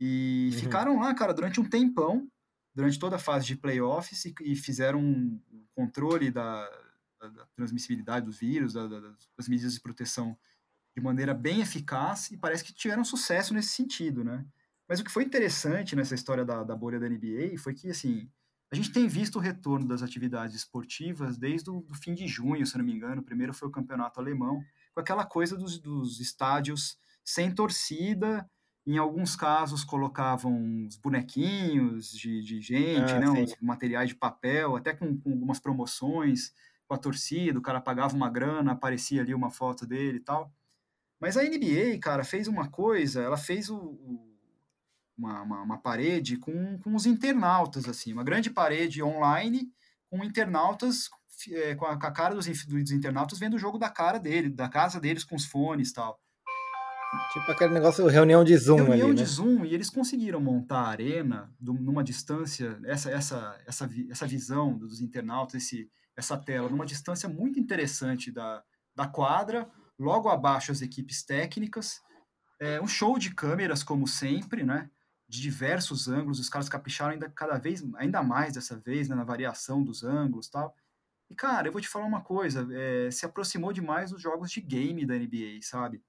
E 0.00 0.50
uhum. 0.52 0.58
ficaram 0.60 1.00
lá, 1.00 1.12
cara, 1.12 1.34
durante 1.34 1.60
um 1.60 1.68
tempão, 1.68 2.30
durante 2.72 3.00
toda 3.00 3.16
a 3.16 3.18
fase 3.18 3.46
de 3.46 3.56
playoffs, 3.56 4.24
e, 4.24 4.34
e 4.42 4.54
fizeram 4.54 5.00
um 5.00 5.66
controle 5.74 6.30
da, 6.30 6.68
da, 7.20 7.28
da 7.28 7.46
transmissibilidade 7.56 8.26
dos 8.26 8.38
vírus, 8.38 8.74
da, 8.74 8.86
das 8.86 9.48
medidas 9.48 9.74
de 9.74 9.80
proteção 9.80 10.38
de 10.96 11.02
maneira 11.02 11.34
bem 11.34 11.60
eficaz, 11.60 12.30
e 12.30 12.36
parece 12.36 12.62
que 12.62 12.72
tiveram 12.72 13.04
sucesso 13.04 13.52
nesse 13.52 13.70
sentido, 13.70 14.22
né? 14.22 14.46
Mas 14.92 15.00
o 15.00 15.04
que 15.04 15.10
foi 15.10 15.24
interessante 15.24 15.96
nessa 15.96 16.14
história 16.14 16.44
da, 16.44 16.62
da 16.62 16.76
bolha 16.76 17.00
da 17.00 17.08
NBA 17.08 17.56
foi 17.56 17.72
que, 17.72 17.88
assim, 17.88 18.28
a 18.70 18.76
gente 18.76 18.92
tem 18.92 19.08
visto 19.08 19.36
o 19.36 19.40
retorno 19.40 19.88
das 19.88 20.02
atividades 20.02 20.54
esportivas 20.54 21.38
desde 21.38 21.70
o 21.70 21.82
fim 21.94 22.12
de 22.12 22.28
junho, 22.28 22.66
se 22.66 22.76
não 22.76 22.84
me 22.84 22.92
engano. 22.92 23.22
O 23.22 23.24
primeiro 23.24 23.54
foi 23.54 23.68
o 23.68 23.72
campeonato 23.72 24.20
alemão, 24.20 24.62
com 24.92 25.00
aquela 25.00 25.24
coisa 25.24 25.56
dos, 25.56 25.78
dos 25.78 26.20
estádios 26.20 26.98
sem 27.24 27.50
torcida. 27.50 28.46
Em 28.86 28.98
alguns 28.98 29.34
casos 29.34 29.82
colocavam 29.82 30.52
uns 30.52 30.98
bonequinhos 30.98 32.10
de, 32.10 32.42
de 32.42 32.60
gente, 32.60 33.14
ah, 33.14 33.18
né, 33.18 33.30
uns 33.30 33.56
materiais 33.62 34.10
de 34.10 34.14
papel, 34.14 34.76
até 34.76 34.92
com, 34.92 35.16
com, 35.16 35.30
algumas 35.30 35.58
promoções 35.58 36.52
com 36.86 36.94
a 36.94 36.98
torcida. 36.98 37.58
O 37.58 37.62
cara 37.62 37.80
pagava 37.80 38.14
uma 38.14 38.28
grana, 38.28 38.72
aparecia 38.72 39.22
ali 39.22 39.32
uma 39.32 39.48
foto 39.48 39.86
dele 39.86 40.18
e 40.18 40.22
tal. 40.22 40.52
Mas 41.18 41.38
a 41.38 41.42
NBA, 41.42 41.98
cara, 41.98 42.22
fez 42.24 42.46
uma 42.46 42.68
coisa. 42.68 43.22
Ela 43.22 43.38
fez 43.38 43.70
o, 43.70 43.78
o 43.78 44.31
uma, 45.22 45.42
uma, 45.42 45.62
uma, 45.62 45.78
parede 45.78 46.36
com, 46.36 46.78
com 46.78 46.94
os 46.94 47.06
internautas, 47.06 47.88
assim, 47.88 48.12
uma 48.12 48.24
grande 48.24 48.50
parede 48.50 49.02
online 49.02 49.70
com 50.10 50.24
internautas, 50.24 51.08
é, 51.50 51.74
com, 51.74 51.86
a, 51.86 51.98
com, 51.98 52.06
a, 52.06 52.10
cara 52.10 52.34
dos, 52.34 52.46
dos 52.46 52.90
internautas 52.90 53.38
vendo 53.38 53.54
o 53.54 53.58
jogo 53.58 53.78
da 53.78 53.88
cara 53.88 54.18
dele, 54.18 54.50
da 54.50 54.68
casa 54.68 55.00
deles 55.00 55.24
com 55.24 55.36
os 55.36 55.46
fones 55.46 55.90
e 55.90 55.94
tal. 55.94 56.20
Tipo 57.32 57.50
aquele 57.50 57.74
negócio, 57.74 58.06
reunião 58.06 58.42
de 58.42 58.56
Zoom 58.56 58.76
reunião 58.76 59.08
ali, 59.08 59.16
de 59.16 59.22
né? 59.22 59.28
Zoom, 59.28 59.64
e 59.64 59.74
eles 59.74 59.90
conseguiram 59.90 60.40
montar 60.40 60.80
a 60.80 60.88
arena 60.88 61.52
numa 61.60 62.02
distância, 62.02 62.80
essa, 62.84 63.10
essa, 63.10 63.62
essa, 63.66 63.90
essa 64.10 64.26
visão 64.26 64.76
dos 64.76 65.00
internautas, 65.00 65.62
esse, 65.62 65.90
essa 66.16 66.38
tela, 66.38 66.70
numa 66.70 66.86
distância 66.86 67.28
muito 67.28 67.60
interessante 67.60 68.32
da, 68.32 68.62
da 68.96 69.06
quadra, 69.06 69.68
logo 69.98 70.28
abaixo 70.30 70.72
as 70.72 70.80
equipes 70.80 71.22
técnicas, 71.22 72.00
é, 72.58 72.80
um 72.80 72.86
show 72.86 73.18
de 73.18 73.34
câmeras, 73.34 73.82
como 73.82 74.06
sempre, 74.06 74.62
né? 74.64 74.88
De 75.32 75.40
diversos 75.40 76.08
ângulos, 76.08 76.38
os 76.38 76.50
caras 76.50 76.68
capricharam 76.68 77.12
ainda 77.12 77.26
cada 77.30 77.56
vez, 77.56 77.82
ainda 77.94 78.22
mais 78.22 78.52
dessa 78.52 78.76
vez, 78.76 79.08
né, 79.08 79.16
na 79.16 79.24
variação 79.24 79.82
dos 79.82 80.04
ângulos 80.04 80.50
tal. 80.50 80.76
E, 81.30 81.34
cara, 81.34 81.68
eu 81.68 81.72
vou 81.72 81.80
te 81.80 81.88
falar 81.88 82.04
uma 82.04 82.20
coisa, 82.20 82.68
é, 82.70 83.10
se 83.10 83.24
aproximou 83.24 83.72
demais 83.72 84.10
dos 84.10 84.20
jogos 84.20 84.50
de 84.50 84.60
game 84.60 85.06
da 85.06 85.14
NBA, 85.14 85.58
sabe? 85.62 86.04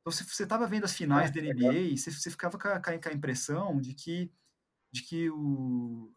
Então, 0.00 0.10
se 0.10 0.24
você 0.24 0.44
estava 0.44 0.66
vendo 0.66 0.84
as 0.84 0.94
finais 0.94 1.28
é, 1.28 1.34
da 1.34 1.42
NBA, 1.42 1.94
você, 1.98 2.10
você 2.10 2.30
ficava 2.30 2.58
com 2.58 2.66
a, 2.66 2.80
com 2.80 3.08
a, 3.10 3.12
impressão 3.12 3.78
de 3.78 3.92
que, 3.92 4.32
de 4.90 5.02
que 5.02 5.28
o, 5.28 6.10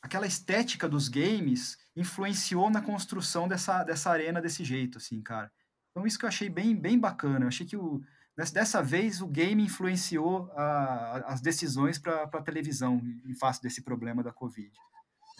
aquela 0.00 0.26
estética 0.26 0.88
dos 0.88 1.08
games 1.08 1.76
influenciou 1.94 2.70
na 2.70 2.80
construção 2.80 3.46
dessa, 3.46 3.84
dessa 3.84 4.10
arena 4.10 4.40
desse 4.40 4.64
jeito, 4.64 4.96
assim, 4.96 5.20
cara. 5.20 5.52
Então, 5.90 6.06
isso 6.06 6.18
que 6.18 6.24
eu 6.24 6.28
achei 6.30 6.48
bem, 6.48 6.74
bem 6.74 6.98
bacana. 6.98 7.44
Eu 7.44 7.48
achei 7.48 7.66
que 7.66 7.76
o, 7.76 8.02
Dessa 8.38 8.80
vez, 8.80 9.20
o 9.20 9.26
game 9.26 9.64
influenciou 9.64 10.48
a, 10.54 11.24
as 11.26 11.40
decisões 11.40 11.98
para 11.98 12.22
a 12.22 12.42
televisão 12.42 13.02
em 13.26 13.34
face 13.34 13.60
desse 13.60 13.82
problema 13.82 14.22
da 14.22 14.32
Covid. 14.32 14.70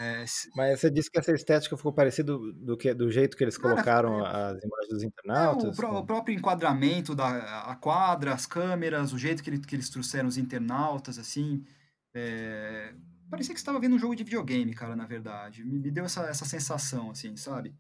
É, 0.01 0.27
se... 0.27 0.51
Mas 0.57 0.81
você 0.81 0.91
disse 0.91 1.09
que 1.09 1.17
essa 1.17 1.31
estética 1.33 1.77
ficou 1.77 1.93
parecida 1.93 2.33
do, 2.33 2.53
do, 2.53 2.77
que, 2.77 2.93
do 2.93 3.09
jeito 3.09 3.37
que 3.37 3.45
eles 3.45 3.57
colocaram 3.57 4.27
é, 4.27 4.53
as 4.53 4.65
imagens 4.65 4.89
dos 4.91 5.03
internautas? 5.05 5.79
É, 5.79 5.87
o, 5.87 5.99
o, 5.99 6.05
próprio 6.05 6.37
enquadramento 6.37 7.15
da 7.15 7.29
a 7.63 7.77
quadra, 7.77 8.35
as 8.35 8.47
câmeras, 8.47 9.13
o 9.13 9.19
jeito 9.19 9.45
que, 9.45 9.51
ele, 9.51 9.59
que 9.61 9.77
eles 9.77 9.89
trouxeram 9.89 10.29
os 10.29 10.37
internautas, 10.37 11.21
assim. 11.21 11.65
É, 12.13 12.95
parecia 13.31 13.55
que 13.55 13.61
estava 13.61 13.79
vendo 13.79 13.95
um 13.95 13.99
jogo 13.99 14.17
de 14.17 14.25
videogame, 14.25 14.75
cara, 14.75 14.97
na 14.97 15.07
verdade. 15.07 15.65
Me, 15.65 15.79
me 15.79 15.91
deu 15.91 16.05
essa, 16.05 16.23
essa 16.23 16.45
sensação, 16.45 17.13
assim, 17.13 17.37
sabe? 17.37 17.73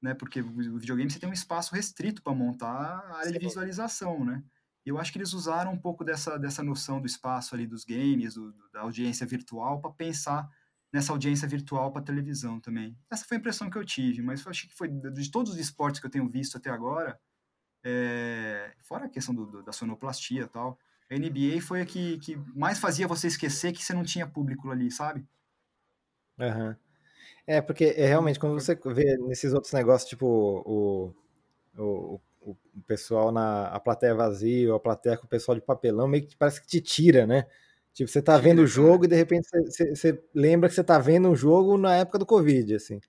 Né? 0.00 0.14
Porque 0.14 0.40
o 0.40 0.78
videogame 0.78 1.10
você 1.10 1.18
tem 1.18 1.28
um 1.28 1.32
espaço 1.32 1.74
restrito 1.74 2.22
para 2.22 2.34
montar 2.34 2.66
a 2.66 3.16
área 3.16 3.32
Sim. 3.32 3.38
de 3.38 3.46
visualização, 3.46 4.24
né? 4.24 4.42
Eu 4.84 4.98
acho 4.98 5.12
que 5.12 5.18
eles 5.18 5.32
usaram 5.34 5.72
um 5.72 5.78
pouco 5.78 6.04
dessa, 6.04 6.38
dessa 6.38 6.62
noção 6.62 7.00
do 7.00 7.06
espaço 7.06 7.54
ali 7.54 7.66
dos 7.66 7.84
games, 7.84 8.34
do, 8.34 8.52
da 8.72 8.80
audiência 8.80 9.26
virtual, 9.26 9.80
para 9.80 9.90
pensar 9.90 10.48
nessa 10.92 11.12
audiência 11.12 11.46
virtual 11.46 11.92
para 11.92 12.02
televisão 12.02 12.58
também. 12.58 12.96
Essa 13.10 13.24
foi 13.24 13.36
a 13.36 13.40
impressão 13.40 13.70
que 13.70 13.76
eu 13.76 13.84
tive, 13.84 14.22
mas 14.22 14.44
eu 14.44 14.50
achei 14.50 14.68
que 14.68 14.74
foi 14.74 14.88
de 14.88 15.30
todos 15.30 15.52
os 15.52 15.58
esportes 15.58 16.00
que 16.00 16.06
eu 16.06 16.10
tenho 16.10 16.28
visto 16.28 16.56
até 16.56 16.70
agora, 16.70 17.20
é, 17.84 18.74
fora 18.82 19.04
a 19.04 19.08
questão 19.08 19.34
do, 19.34 19.46
do, 19.46 19.62
da 19.62 19.72
sonoplastia 19.72 20.42
e 20.42 20.48
tal, 20.48 20.78
a 21.10 21.14
NBA 21.14 21.60
foi 21.60 21.82
a 21.82 21.86
que, 21.86 22.18
que 22.18 22.36
mais 22.54 22.78
fazia 22.78 23.06
você 23.06 23.26
esquecer 23.26 23.72
que 23.72 23.82
você 23.82 23.92
não 23.92 24.04
tinha 24.04 24.26
público 24.26 24.70
ali, 24.70 24.90
sabe? 24.90 25.26
Aham. 26.38 26.70
Uhum. 26.70 26.89
É, 27.46 27.60
porque 27.60 27.94
é, 27.96 28.06
realmente, 28.06 28.38
quando 28.38 28.54
você 28.54 28.78
vê 28.86 29.16
nesses 29.18 29.52
outros 29.52 29.72
negócios, 29.72 30.08
tipo 30.08 30.26
o, 30.26 31.14
o, 31.76 32.20
o, 32.40 32.50
o 32.50 32.56
pessoal 32.86 33.32
na 33.32 33.66
a 33.68 33.80
plateia 33.80 34.14
vazia, 34.14 34.70
ou 34.70 34.76
a 34.76 34.80
plateia 34.80 35.16
com 35.16 35.26
o 35.26 35.28
pessoal 35.28 35.54
de 35.54 35.60
papelão, 35.60 36.08
meio 36.08 36.26
que 36.26 36.36
parece 36.36 36.60
que 36.60 36.66
te 36.66 36.80
tira, 36.80 37.26
né? 37.26 37.46
Tipo, 37.92 38.10
você 38.10 38.22
tá 38.22 38.38
vendo 38.38 38.60
o 38.62 38.66
jogo 38.66 39.04
e 39.04 39.08
de 39.08 39.16
repente 39.16 39.48
você, 39.48 39.94
você, 39.94 40.24
lembra 40.34 40.68
que 40.68 40.74
você 40.74 40.84
tá 40.84 40.98
vendo 40.98 41.28
um 41.28 41.34
jogo 41.34 41.76
na 41.76 41.96
época 41.96 42.18
do 42.18 42.26
Covid, 42.26 42.76
assim. 42.76 43.00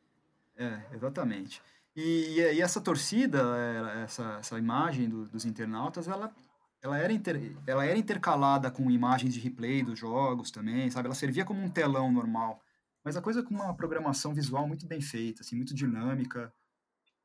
É, 0.57 0.81
exatamente. 0.93 1.61
E, 1.95 2.39
e 2.39 2.61
essa 2.61 2.81
torcida, 2.81 3.43
essa, 4.03 4.37
essa 4.39 4.57
imagem 4.57 5.07
do, 5.07 5.25
dos 5.27 5.45
internautas, 5.45 6.07
ela, 6.07 6.33
ela, 6.81 6.97
era 6.97 7.13
inter, 7.13 7.55
ela 7.67 7.85
era 7.85 7.97
intercalada 7.97 8.71
com 8.71 8.89
imagens 8.89 9.33
de 9.33 9.39
replay 9.39 9.83
dos 9.83 9.99
jogos 9.99 10.49
também, 10.49 10.89
sabe? 10.89 11.07
Ela 11.07 11.15
servia 11.15 11.45
como 11.45 11.61
um 11.61 11.69
telão 11.69 12.11
normal 12.11 12.59
mas 13.03 13.17
a 13.17 13.21
coisa 13.21 13.43
com 13.43 13.53
uma 13.53 13.75
programação 13.75 14.33
visual 14.33 14.67
muito 14.67 14.87
bem 14.87 15.01
feita, 15.01 15.41
assim, 15.41 15.55
muito 15.55 15.73
dinâmica, 15.73 16.53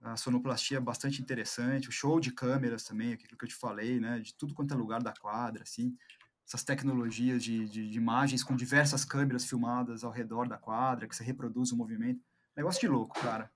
a 0.01 0.17
sonoplastia 0.17 0.81
bastante 0.81 1.21
interessante, 1.21 1.89
o 1.89 1.93
show 1.93 2.21
de 2.21 2.31
câmeras 2.33 2.85
também, 2.85 3.13
aquilo 3.13 3.37
que 3.37 3.45
eu 3.45 3.49
te 3.49 3.55
falei, 3.55 3.99
né, 3.99 4.19
de 4.21 4.35
tudo 4.35 4.55
quanto 4.55 4.73
é 4.73 4.77
lugar 4.77 5.03
da 5.03 5.13
quadra, 5.13 5.63
assim, 5.63 5.97
essas 6.47 6.63
tecnologias 6.63 7.43
de, 7.43 7.69
de, 7.69 7.91
de 7.91 7.99
imagens 7.99 8.45
com 8.45 8.55
diversas 8.55 9.05
câmeras 9.05 9.45
filmadas 9.45 10.05
ao 10.05 10.13
redor 10.13 10.49
da 10.49 10.57
quadra, 10.57 11.09
que 11.09 11.17
você 11.17 11.25
reproduz 11.25 11.73
o 11.73 11.77
movimento, 11.77 12.21
negócio 12.57 12.81
de 12.81 12.89
louco, 12.89 13.19
cara, 13.21 13.51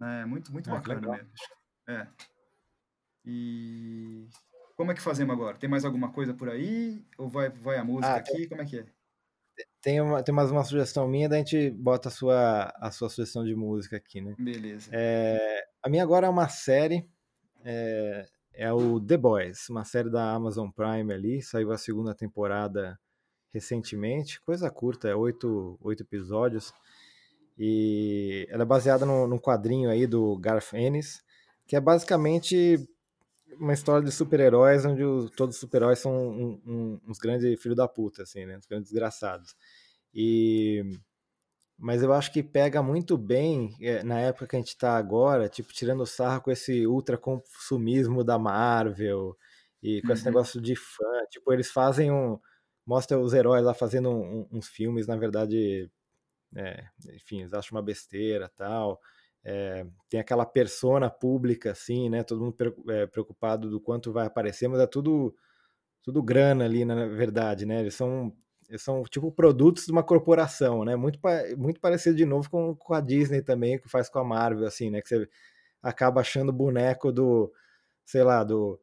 é 0.00 0.24
muito, 0.24 0.52
muito 0.52 0.70
ah, 0.70 0.74
bacana 0.74 1.00
mesmo. 1.00 1.30
É. 1.88 2.06
E 3.24 4.28
como 4.76 4.92
é 4.92 4.94
que 4.94 5.02
fazemos 5.02 5.34
agora? 5.34 5.58
Tem 5.58 5.68
mais 5.68 5.84
alguma 5.84 6.12
coisa 6.12 6.32
por 6.32 6.48
aí? 6.48 7.04
Ou 7.18 7.28
vai, 7.28 7.50
vai 7.50 7.78
a 7.78 7.84
música 7.84 8.14
ah, 8.14 8.16
aqui? 8.16 8.46
Como 8.46 8.62
é 8.62 8.64
que 8.64 8.78
é? 8.78 8.86
Tem, 9.88 10.02
uma, 10.02 10.22
tem 10.22 10.34
mais 10.34 10.50
uma 10.50 10.62
sugestão 10.64 11.08
minha, 11.08 11.30
daí 11.30 11.40
a 11.40 11.42
gente 11.42 11.70
bota 11.70 12.10
a 12.10 12.12
sua, 12.12 12.70
a 12.76 12.90
sua 12.90 13.08
sugestão 13.08 13.42
de 13.42 13.54
música 13.54 13.96
aqui, 13.96 14.20
né? 14.20 14.34
Beleza. 14.38 14.90
É, 14.92 15.64
a 15.82 15.88
minha 15.88 16.02
agora 16.02 16.26
é 16.26 16.28
uma 16.28 16.46
série, 16.46 17.08
é, 17.64 18.26
é 18.52 18.70
o 18.70 19.00
The 19.00 19.16
Boys, 19.16 19.66
uma 19.70 19.84
série 19.84 20.10
da 20.10 20.30
Amazon 20.34 20.68
Prime 20.68 21.10
ali, 21.10 21.40
saiu 21.40 21.72
a 21.72 21.78
segunda 21.78 22.14
temporada 22.14 23.00
recentemente, 23.50 24.38
coisa 24.42 24.70
curta, 24.70 25.08
é 25.08 25.16
oito, 25.16 25.78
oito 25.80 26.02
episódios, 26.02 26.70
e 27.58 28.46
ela 28.50 28.64
é 28.64 28.66
baseada 28.66 29.06
num 29.06 29.38
quadrinho 29.38 29.88
aí 29.88 30.06
do 30.06 30.36
Garth 30.36 30.74
Ennis, 30.74 31.24
que 31.66 31.74
é 31.74 31.80
basicamente 31.80 32.86
uma 33.58 33.72
história 33.72 34.04
de 34.04 34.12
super-heróis 34.12 34.84
onde 34.84 35.02
os, 35.04 35.30
todos 35.30 35.56
os 35.56 35.60
super-heróis 35.60 35.98
são 35.98 36.12
um, 36.12 36.62
um, 36.66 37.00
uns 37.06 37.18
grandes 37.18 37.60
filhos 37.60 37.76
da 37.76 37.88
puta, 37.88 38.22
assim, 38.22 38.44
né? 38.44 38.56
Uns 38.56 38.66
grandes 38.66 38.90
desgraçados. 38.90 39.54
E... 40.14 40.82
Mas 41.80 42.02
eu 42.02 42.12
acho 42.12 42.32
que 42.32 42.42
pega 42.42 42.82
muito 42.82 43.16
bem 43.16 43.76
é, 43.80 44.02
na 44.02 44.18
época 44.18 44.48
que 44.48 44.56
a 44.56 44.58
gente 44.58 44.68
está 44.68 44.96
agora, 44.96 45.48
tipo, 45.48 45.72
tirando 45.72 46.04
sarro 46.04 46.42
com 46.42 46.50
esse 46.50 46.84
ultra 46.86 47.16
consumismo 47.16 48.24
da 48.24 48.36
Marvel 48.36 49.36
e 49.80 50.00
com 50.02 50.08
uhum. 50.08 50.14
esse 50.14 50.24
negócio 50.24 50.60
de 50.60 50.74
fã. 50.74 51.24
Tipo, 51.30 51.52
eles 51.52 51.70
fazem 51.70 52.10
um. 52.10 52.38
Mostra 52.84 53.18
os 53.18 53.32
heróis 53.32 53.64
lá 53.64 53.74
fazendo 53.74 54.10
um, 54.10 54.48
uns 54.50 54.66
filmes, 54.66 55.06
na 55.06 55.16
verdade. 55.16 55.88
É, 56.56 56.84
enfim, 57.14 57.40
eles 57.40 57.52
acham 57.54 57.76
uma 57.76 57.82
besteira 57.82 58.48
tal. 58.56 59.00
É, 59.50 59.86
tem 60.10 60.20
aquela 60.20 60.44
persona 60.44 61.08
pública, 61.08 61.70
assim, 61.70 62.10
né? 62.10 62.22
Todo 62.22 62.42
mundo 62.42 62.56
é, 62.90 63.06
preocupado 63.06 63.70
do 63.70 63.80
quanto 63.80 64.12
vai 64.12 64.26
aparecer, 64.26 64.68
mas 64.68 64.78
é 64.78 64.86
tudo, 64.86 65.34
tudo 66.02 66.22
grana 66.22 66.66
ali, 66.66 66.84
na 66.84 67.06
verdade, 67.06 67.64
né? 67.64 67.80
Eles 67.80 67.94
são, 67.94 68.30
eles 68.68 68.82
são 68.82 69.02
tipo 69.04 69.32
produtos 69.32 69.86
de 69.86 69.92
uma 69.92 70.02
corporação, 70.02 70.84
né? 70.84 70.96
Muito, 70.96 71.18
muito 71.56 71.80
parecido 71.80 72.14
de 72.14 72.26
novo 72.26 72.50
com, 72.50 72.76
com 72.76 72.92
a 72.92 73.00
Disney 73.00 73.40
também, 73.40 73.78
que 73.78 73.88
faz 73.88 74.10
com 74.10 74.18
a 74.18 74.24
Marvel, 74.24 74.66
assim, 74.66 74.90
né? 74.90 75.00
Que 75.00 75.08
você 75.08 75.28
acaba 75.82 76.20
achando 76.20 76.52
boneco 76.52 77.10
do, 77.10 77.50
sei 78.04 78.22
lá, 78.22 78.44
do, 78.44 78.78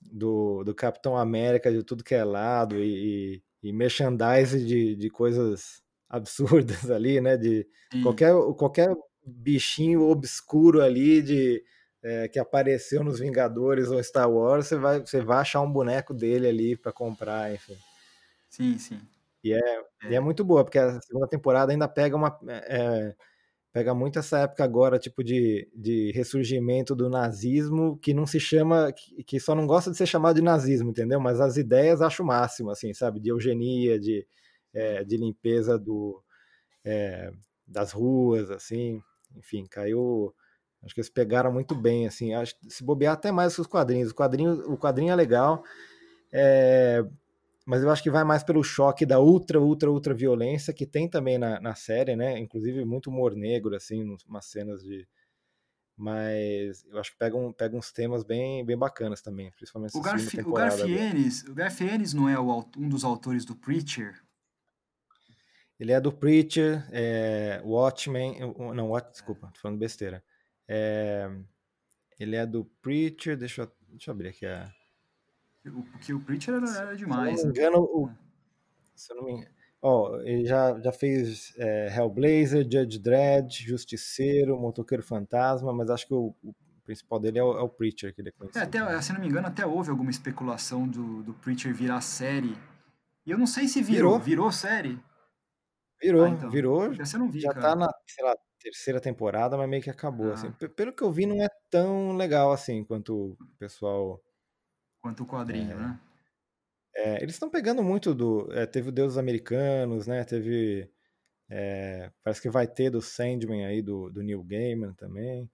do, 0.00 0.64
do 0.64 0.74
Capitão 0.74 1.18
América 1.18 1.70
de 1.70 1.82
tudo 1.84 2.02
que 2.02 2.14
é 2.14 2.24
lado 2.24 2.78
e, 2.82 3.42
e, 3.62 3.68
e 3.68 3.72
merchandise 3.74 4.64
de, 4.64 4.96
de 4.96 5.10
coisas 5.10 5.82
absurdas 6.08 6.88
ali, 6.90 7.20
né? 7.20 7.36
De 7.36 7.66
qualquer, 8.02 8.32
qualquer 8.56 8.96
bichinho 9.24 10.02
obscuro 10.02 10.82
ali 10.82 11.22
de 11.22 11.62
é, 12.02 12.28
que 12.28 12.38
apareceu 12.38 13.04
nos 13.04 13.20
Vingadores 13.20 13.88
ou 13.88 14.02
Star 14.02 14.30
Wars, 14.30 14.66
você 14.66 14.76
vai, 14.76 15.00
você 15.00 15.20
vai 15.20 15.38
achar 15.38 15.60
um 15.60 15.70
boneco 15.70 16.12
dele 16.12 16.48
ali 16.48 16.76
para 16.76 16.92
comprar, 16.92 17.52
enfim. 17.54 17.76
Sim, 18.48 18.76
sim. 18.78 19.00
E 19.44 19.52
é, 19.52 19.58
é. 19.58 20.10
E 20.10 20.14
é 20.14 20.20
muito 20.20 20.44
boa, 20.44 20.64
porque 20.64 20.78
a 20.78 21.00
segunda 21.00 21.28
temporada 21.28 21.72
ainda 21.72 21.88
pega 21.88 22.16
uma. 22.16 22.38
É, 22.48 23.14
pega 23.72 23.94
muito 23.94 24.18
essa 24.18 24.40
época 24.40 24.62
agora, 24.64 24.98
tipo, 24.98 25.24
de, 25.24 25.68
de 25.74 26.12
ressurgimento 26.12 26.94
do 26.94 27.08
nazismo, 27.08 27.98
que 27.98 28.12
não 28.12 28.26
se 28.26 28.38
chama, 28.38 28.92
que, 28.92 29.24
que 29.24 29.40
só 29.40 29.54
não 29.54 29.66
gosta 29.66 29.90
de 29.90 29.96
ser 29.96 30.06
chamado 30.06 30.36
de 30.36 30.42
nazismo, 30.42 30.90
entendeu? 30.90 31.18
Mas 31.20 31.40
as 31.40 31.56
ideias 31.56 32.02
acho 32.02 32.22
o 32.22 32.26
máximo, 32.26 32.70
assim, 32.70 32.92
sabe? 32.92 33.18
De 33.20 33.30
eugenia, 33.30 33.98
de, 33.98 34.26
é, 34.74 35.04
de 35.04 35.16
limpeza 35.16 35.78
do, 35.78 36.22
é, 36.84 37.32
das 37.66 37.92
ruas, 37.92 38.50
assim, 38.50 39.02
enfim, 39.36 39.66
caiu. 39.66 40.34
Acho 40.82 40.94
que 40.94 41.00
eles 41.00 41.10
pegaram 41.10 41.52
muito 41.52 41.74
bem, 41.74 42.06
assim. 42.06 42.34
Acho 42.34 42.54
se 42.68 42.82
bobear 42.82 43.14
até 43.14 43.30
mais 43.30 43.54
que 43.54 43.60
os 43.60 43.66
quadrinhos. 43.66 44.10
O 44.10 44.14
quadrinho, 44.14 44.72
o 44.72 44.76
quadrinho 44.76 45.12
é 45.12 45.14
legal. 45.14 45.62
É, 46.32 47.04
mas 47.64 47.82
eu 47.82 47.90
acho 47.90 48.02
que 48.02 48.10
vai 48.10 48.24
mais 48.24 48.42
pelo 48.42 48.62
choque 48.64 49.06
da 49.06 49.20
ultra, 49.20 49.60
ultra, 49.60 49.90
ultra 49.90 50.14
violência 50.14 50.72
que 50.72 50.86
tem 50.86 51.08
também 51.08 51.38
na, 51.38 51.60
na 51.60 51.74
série, 51.74 52.16
né? 52.16 52.38
Inclusive 52.38 52.84
muito 52.84 53.10
humor 53.10 53.34
negro, 53.36 53.76
assim, 53.76 54.16
umas 54.26 54.46
cenas 54.46 54.82
de. 54.82 55.06
Mas 55.96 56.84
eu 56.86 56.98
acho 56.98 57.12
que 57.12 57.18
pega, 57.18 57.36
um, 57.36 57.52
pega 57.52 57.76
uns 57.76 57.92
temas 57.92 58.24
bem, 58.24 58.64
bem 58.64 58.76
bacanas 58.76 59.20
também, 59.20 59.52
principalmente 59.52 59.96
o, 59.96 60.00
Garfi, 60.00 60.40
o 60.40 60.52
Garfienes, 60.52 61.44
o 61.44 61.54
Garfienes 61.54 62.14
não 62.14 62.28
é 62.28 62.40
o, 62.40 62.64
um 62.76 62.88
dos 62.88 63.04
autores 63.04 63.44
do 63.44 63.54
Preacher? 63.54 64.14
Ele 65.78 65.92
é 65.92 66.00
do 66.00 66.12
Preacher, 66.12 66.86
é, 66.92 67.60
Watchmen, 67.64 68.38
não, 68.74 68.90
Watch, 68.90 69.10
desculpa, 69.10 69.50
tô 69.52 69.60
falando 69.60 69.78
besteira. 69.78 70.22
É, 70.68 71.28
ele 72.18 72.36
é 72.36 72.46
do 72.46 72.64
Preacher, 72.80 73.36
deixa 73.36 73.62
eu, 73.62 73.72
deixa 73.88 74.10
eu 74.10 74.14
abrir 74.14 74.28
aqui 74.28 74.46
a 74.46 74.72
porque 75.70 76.12
o 76.12 76.20
Preacher 76.20 76.54
era, 76.54 76.76
era 76.76 76.96
demais. 76.96 77.40
Se 77.40 77.46
eu 77.46 77.48
não 77.48 77.52
me 77.52 77.60
né? 77.60 77.66
engano, 77.66 77.84
o, 77.84 78.10
se 78.94 79.12
eu 79.12 79.16
não 79.16 79.24
me 79.24 79.32
engano, 79.32 79.50
ó, 79.80 80.20
ele 80.22 80.44
já, 80.44 80.78
já 80.80 80.92
fez 80.92 81.54
é, 81.56 81.94
Hellblazer, 81.96 82.64
Judge 82.64 82.98
Dredd, 82.98 83.62
Justiceiro, 83.64 84.58
Motoqueiro 84.58 85.02
Fantasma, 85.02 85.72
mas 85.72 85.88
acho 85.88 86.06
que 86.06 86.14
o, 86.14 86.34
o 86.42 86.54
principal 86.84 87.20
dele 87.20 87.38
é 87.38 87.44
o, 87.44 87.58
é 87.58 87.62
o, 87.62 87.68
Preacher, 87.68 88.12
que 88.12 88.20
ele 88.20 88.30
é 88.30 88.32
conhecido. 88.32 88.58
É, 88.58 88.64
até, 88.64 89.02
se 89.02 89.12
não 89.12 89.20
me 89.20 89.28
engano, 89.28 89.46
até 89.46 89.64
houve 89.64 89.90
alguma 89.90 90.10
especulação 90.10 90.88
do, 90.88 91.22
do 91.22 91.34
Preacher 91.34 91.72
virar 91.72 92.00
série. 92.00 92.56
E 93.24 93.30
eu 93.30 93.38
não 93.38 93.46
sei 93.46 93.68
se 93.68 93.80
virou. 93.80 94.18
Virou, 94.18 94.18
virou 94.18 94.52
série? 94.52 94.98
Virou, 96.02 96.24
ah, 96.24 96.28
então. 96.30 96.50
virou. 96.50 96.92
Já, 96.92 97.04
vi, 97.30 97.40
já 97.40 97.54
tá 97.54 97.76
na, 97.76 97.88
sei 98.08 98.24
lá, 98.24 98.34
terceira 98.60 99.00
temporada, 99.00 99.56
mas 99.56 99.68
meio 99.68 99.82
que 99.82 99.90
acabou. 99.90 100.32
Assim. 100.32 100.48
Ah. 100.48 100.50
Assim. 100.50 100.68
Pelo 100.68 100.92
que 100.92 101.02
eu 101.02 101.12
vi, 101.12 101.26
não 101.26 101.42
é 101.42 101.48
tão 101.70 102.16
legal 102.16 102.50
assim 102.50 102.84
quanto 102.84 103.36
o 103.40 103.56
pessoal 103.58 104.20
quanto 105.00 105.22
o 105.22 105.26
quadrinho, 105.26 105.72
é. 105.72 105.76
né? 105.76 106.00
É, 106.94 107.22
eles 107.22 107.34
estão 107.34 107.48
pegando 107.48 107.82
muito 107.82 108.14
do. 108.14 108.52
É, 108.52 108.66
teve 108.66 108.88
o 108.88 108.92
Deuses 108.92 109.16
Americanos, 109.16 110.06
né? 110.06 110.24
Teve. 110.24 110.90
É, 111.48 112.10
parece 112.22 112.40
que 112.40 112.50
vai 112.50 112.66
ter 112.66 112.90
do 112.90 113.00
Sandman 113.00 113.66
aí, 113.66 113.82
do, 113.82 114.10
do 114.10 114.22
Neil 114.22 114.42
Gaiman 114.42 114.94
também. 114.94 115.50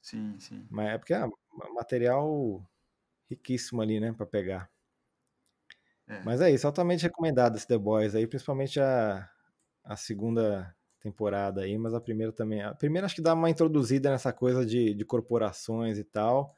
Sim, 0.00 0.38
sim. 0.38 0.66
Mas 0.70 0.90
é 0.94 0.98
porque 0.98 1.14
é 1.14 1.28
material 1.74 2.64
riquíssimo 3.28 3.82
ali, 3.82 4.00
né? 4.00 4.12
Pra 4.12 4.26
pegar. 4.26 4.70
É. 6.08 6.22
Mas 6.24 6.40
é 6.40 6.50
isso, 6.50 6.66
altamente 6.66 7.04
recomendado 7.04 7.56
esse 7.56 7.66
The 7.66 7.78
Boys 7.78 8.14
aí, 8.14 8.26
principalmente 8.26 8.80
a, 8.80 9.28
a 9.84 9.96
segunda 9.96 10.74
temporada 11.00 11.62
aí, 11.62 11.78
mas 11.78 11.94
a 11.94 12.00
primeira 12.00 12.32
também. 12.32 12.62
A 12.62 12.74
primeira 12.74 13.06
acho 13.06 13.14
que 13.14 13.22
dá 13.22 13.34
uma 13.34 13.50
introduzida 13.50 14.10
nessa 14.10 14.32
coisa 14.32 14.64
de, 14.64 14.94
de 14.94 15.04
corporações 15.04 15.98
e 15.98 16.04
tal. 16.04 16.54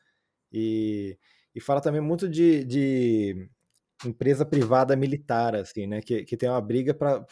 E 0.53 1.19
e 1.55 1.61
fala 1.61 1.81
também 1.81 2.01
muito 2.01 2.29
de, 2.29 2.65
de 2.65 3.49
empresa 4.05 4.45
privada 4.45 4.97
militar, 4.97 5.55
assim, 5.55 5.87
né? 5.87 6.01
Que, 6.01 6.25
que 6.25 6.37
tem 6.37 6.49
uma 6.49 6.61
briga 6.61 6.95
para 6.95 7.25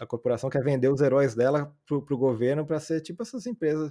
a 0.00 0.06
corporação 0.06 0.48
quer 0.48 0.62
vender 0.62 0.88
os 0.88 1.00
heróis 1.00 1.34
dela 1.34 1.74
para 1.86 1.96
o 1.96 2.18
governo 2.18 2.64
para 2.64 2.78
ser 2.78 3.00
tipo 3.00 3.22
essas 3.22 3.46
empresas. 3.46 3.90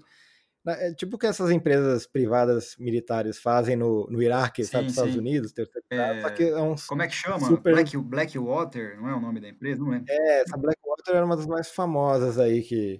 É 0.67 0.93
tipo 0.93 1.15
o 1.15 1.19
que 1.19 1.27
essas 1.27 1.51
empresas 1.51 2.07
privadas 2.07 2.75
militares 2.79 3.37
fazem 3.37 3.75
no, 3.75 4.07
no 4.09 4.21
Iraque, 4.21 4.63
sim, 4.63 4.71
sabe, 4.71 4.85
nos 4.85 4.93
Estados 4.93 5.15
Unidos, 5.15 5.53
é... 5.91 6.23
é 6.41 6.61
um 6.61 6.75
Como 6.87 7.01
é 7.03 7.07
que 7.07 7.13
chama? 7.13 7.39
Super... 7.39 7.73
Black, 7.73 7.95
Blackwater, 7.97 8.99
não 8.99 9.07
é 9.07 9.15
o 9.15 9.19
nome 9.19 9.39
da 9.39 9.47
empresa? 9.47 9.83
Não 9.83 9.93
é? 9.93 10.03
É, 10.09 10.41
essa 10.41 10.57
Blackwater 10.57 11.15
era 11.15 11.25
uma 11.25 11.37
das 11.37 11.45
mais 11.45 11.69
famosas 11.69 12.39
aí 12.39 12.63
que, 12.63 12.99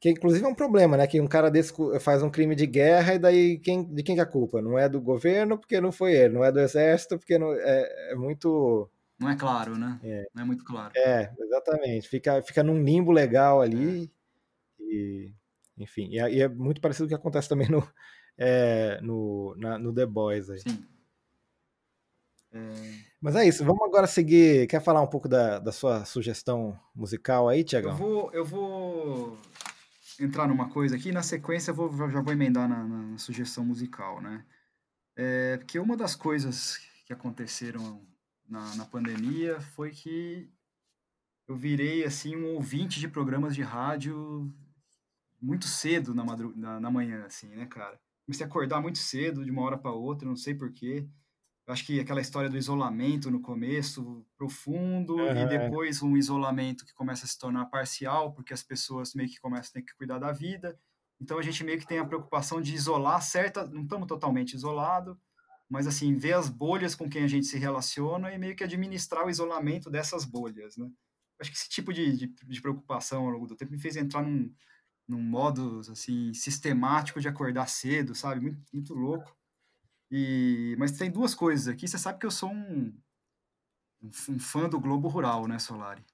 que 0.00 0.10
inclusive 0.10 0.44
é 0.44 0.48
um 0.48 0.54
problema, 0.54 0.96
né? 0.96 1.06
Que 1.06 1.20
um 1.20 1.26
cara 1.26 1.50
desse 1.50 1.74
faz 2.00 2.22
um 2.22 2.30
crime 2.30 2.54
de 2.54 2.66
guerra 2.66 3.14
e 3.14 3.18
daí 3.18 3.58
quem, 3.58 3.84
de 3.84 4.02
quem 4.02 4.14
que 4.14 4.20
é 4.20 4.24
a 4.24 4.26
culpa? 4.26 4.62
Não 4.62 4.78
é 4.78 4.88
do 4.88 5.00
governo 5.00 5.58
porque 5.58 5.80
não 5.82 5.92
foi 5.92 6.14
ele, 6.14 6.32
não 6.32 6.44
é 6.44 6.50
do 6.50 6.60
exército 6.60 7.18
porque 7.18 7.36
não, 7.36 7.52
é, 7.52 8.12
é 8.12 8.14
muito... 8.14 8.90
Não 9.18 9.28
é 9.28 9.36
claro, 9.36 9.78
né? 9.78 10.00
É. 10.02 10.26
Não 10.34 10.42
é 10.42 10.46
muito 10.46 10.64
claro. 10.64 10.92
É, 10.96 11.30
exatamente. 11.38 12.08
Fica, 12.08 12.40
fica 12.42 12.62
num 12.62 12.82
limbo 12.82 13.12
legal 13.12 13.60
ali 13.60 14.10
é. 14.80 14.84
e... 14.84 15.34
Enfim, 15.76 16.08
e, 16.10 16.16
e, 16.16 16.40
é 16.40 16.48
muito 16.48 16.80
parecido 16.80 17.04
com 17.04 17.14
o 17.14 17.16
que 17.16 17.20
acontece 17.20 17.48
também 17.48 17.68
no, 17.68 17.86
é, 18.38 19.00
no, 19.02 19.54
na, 19.56 19.78
no 19.78 19.92
The 19.92 20.06
Boys 20.06 20.50
aí. 20.50 20.60
Sim. 20.60 20.86
É. 22.52 22.60
Mas 23.20 23.34
é 23.34 23.48
isso, 23.48 23.64
vamos 23.64 23.82
agora 23.82 24.06
seguir. 24.06 24.68
Quer 24.68 24.80
falar 24.80 25.02
um 25.02 25.08
pouco 25.08 25.28
da, 25.28 25.58
da 25.58 25.72
sua 25.72 26.04
sugestão 26.04 26.78
musical 26.94 27.48
aí, 27.48 27.64
Tiagão? 27.64 27.90
Eu 27.92 27.96
vou, 27.96 28.32
eu 28.32 28.44
vou 28.44 29.38
entrar 30.20 30.46
numa 30.46 30.68
coisa 30.68 30.94
aqui, 30.94 31.10
na 31.10 31.22
sequência 31.22 31.72
eu 31.72 31.74
vou, 31.74 31.90
já 32.10 32.20
vou 32.20 32.32
emendar 32.32 32.68
na, 32.68 32.84
na 32.84 33.18
sugestão 33.18 33.64
musical, 33.64 34.20
né? 34.20 34.44
É, 35.16 35.56
porque 35.56 35.78
uma 35.78 35.96
das 35.96 36.14
coisas 36.14 36.78
que 37.06 37.12
aconteceram 37.12 38.00
na, 38.48 38.74
na 38.76 38.84
pandemia 38.84 39.60
foi 39.60 39.90
que 39.90 40.48
eu 41.46 41.56
virei, 41.56 42.04
assim, 42.04 42.36
um 42.36 42.54
ouvinte 42.54 42.98
de 42.98 43.08
programas 43.08 43.54
de 43.54 43.62
rádio 43.62 44.52
muito 45.44 45.68
cedo 45.68 46.14
na, 46.14 46.24
madru 46.24 46.54
na, 46.56 46.80
na 46.80 46.90
manhã, 46.90 47.24
assim, 47.26 47.48
né, 47.48 47.66
cara? 47.66 48.00
Comecei 48.24 48.44
a 48.44 48.48
acordar 48.48 48.80
muito 48.80 48.98
cedo, 48.98 49.44
de 49.44 49.50
uma 49.50 49.62
hora 49.62 49.76
para 49.76 49.92
outra, 49.92 50.26
não 50.26 50.36
sei 50.36 50.54
porquê. 50.54 51.06
Acho 51.66 51.84
que 51.84 52.00
aquela 52.00 52.20
história 52.20 52.48
do 52.48 52.56
isolamento 52.56 53.30
no 53.30 53.40
começo, 53.40 54.26
profundo, 54.36 55.16
uhum. 55.16 55.42
e 55.42 55.46
depois 55.46 56.02
um 56.02 56.16
isolamento 56.16 56.84
que 56.84 56.94
começa 56.94 57.24
a 57.26 57.28
se 57.28 57.38
tornar 57.38 57.66
parcial, 57.66 58.32
porque 58.32 58.54
as 58.54 58.62
pessoas 58.62 59.14
meio 59.14 59.28
que 59.28 59.40
começam 59.40 59.70
a 59.70 59.72
ter 59.74 59.82
que 59.82 59.96
cuidar 59.96 60.18
da 60.18 60.32
vida. 60.32 60.78
Então 61.20 61.38
a 61.38 61.42
gente 61.42 61.62
meio 61.62 61.78
que 61.78 61.86
tem 61.86 61.98
a 61.98 62.04
preocupação 62.04 62.60
de 62.60 62.74
isolar 62.74 63.22
certa, 63.22 63.66
não 63.66 63.82
estamos 63.82 64.08
totalmente 64.08 64.54
isolados, 64.54 65.16
mas 65.68 65.86
assim, 65.86 66.16
ver 66.16 66.34
as 66.34 66.48
bolhas 66.48 66.94
com 66.94 67.08
quem 67.08 67.24
a 67.24 67.28
gente 67.28 67.46
se 67.46 67.58
relaciona 67.58 68.32
e 68.32 68.38
meio 68.38 68.56
que 68.56 68.64
administrar 68.64 69.24
o 69.24 69.30
isolamento 69.30 69.90
dessas 69.90 70.24
bolhas, 70.24 70.76
né? 70.76 70.90
Acho 71.40 71.50
que 71.50 71.56
esse 71.56 71.68
tipo 71.68 71.92
de, 71.92 72.16
de, 72.16 72.26
de 72.26 72.60
preocupação 72.60 73.24
ao 73.24 73.30
longo 73.30 73.46
do 73.46 73.56
tempo 73.56 73.72
me 73.72 73.78
fez 73.78 73.96
entrar 73.96 74.22
num, 74.22 74.52
num 75.06 75.20
modo, 75.20 75.80
assim, 75.90 76.32
sistemático 76.32 77.20
de 77.20 77.28
acordar 77.28 77.68
cedo, 77.68 78.14
sabe? 78.14 78.40
Muito, 78.40 78.60
muito 78.72 78.94
louco. 78.94 79.36
E, 80.10 80.74
mas 80.78 80.92
tem 80.92 81.10
duas 81.10 81.34
coisas 81.34 81.68
aqui. 81.68 81.86
Você 81.86 81.98
sabe 81.98 82.18
que 82.18 82.26
eu 82.26 82.30
sou 82.30 82.50
um, 82.50 82.92
um 84.28 84.38
fã 84.38 84.68
do 84.68 84.80
Globo 84.80 85.08
Rural, 85.08 85.46
né, 85.46 85.58
Solari? 85.58 86.04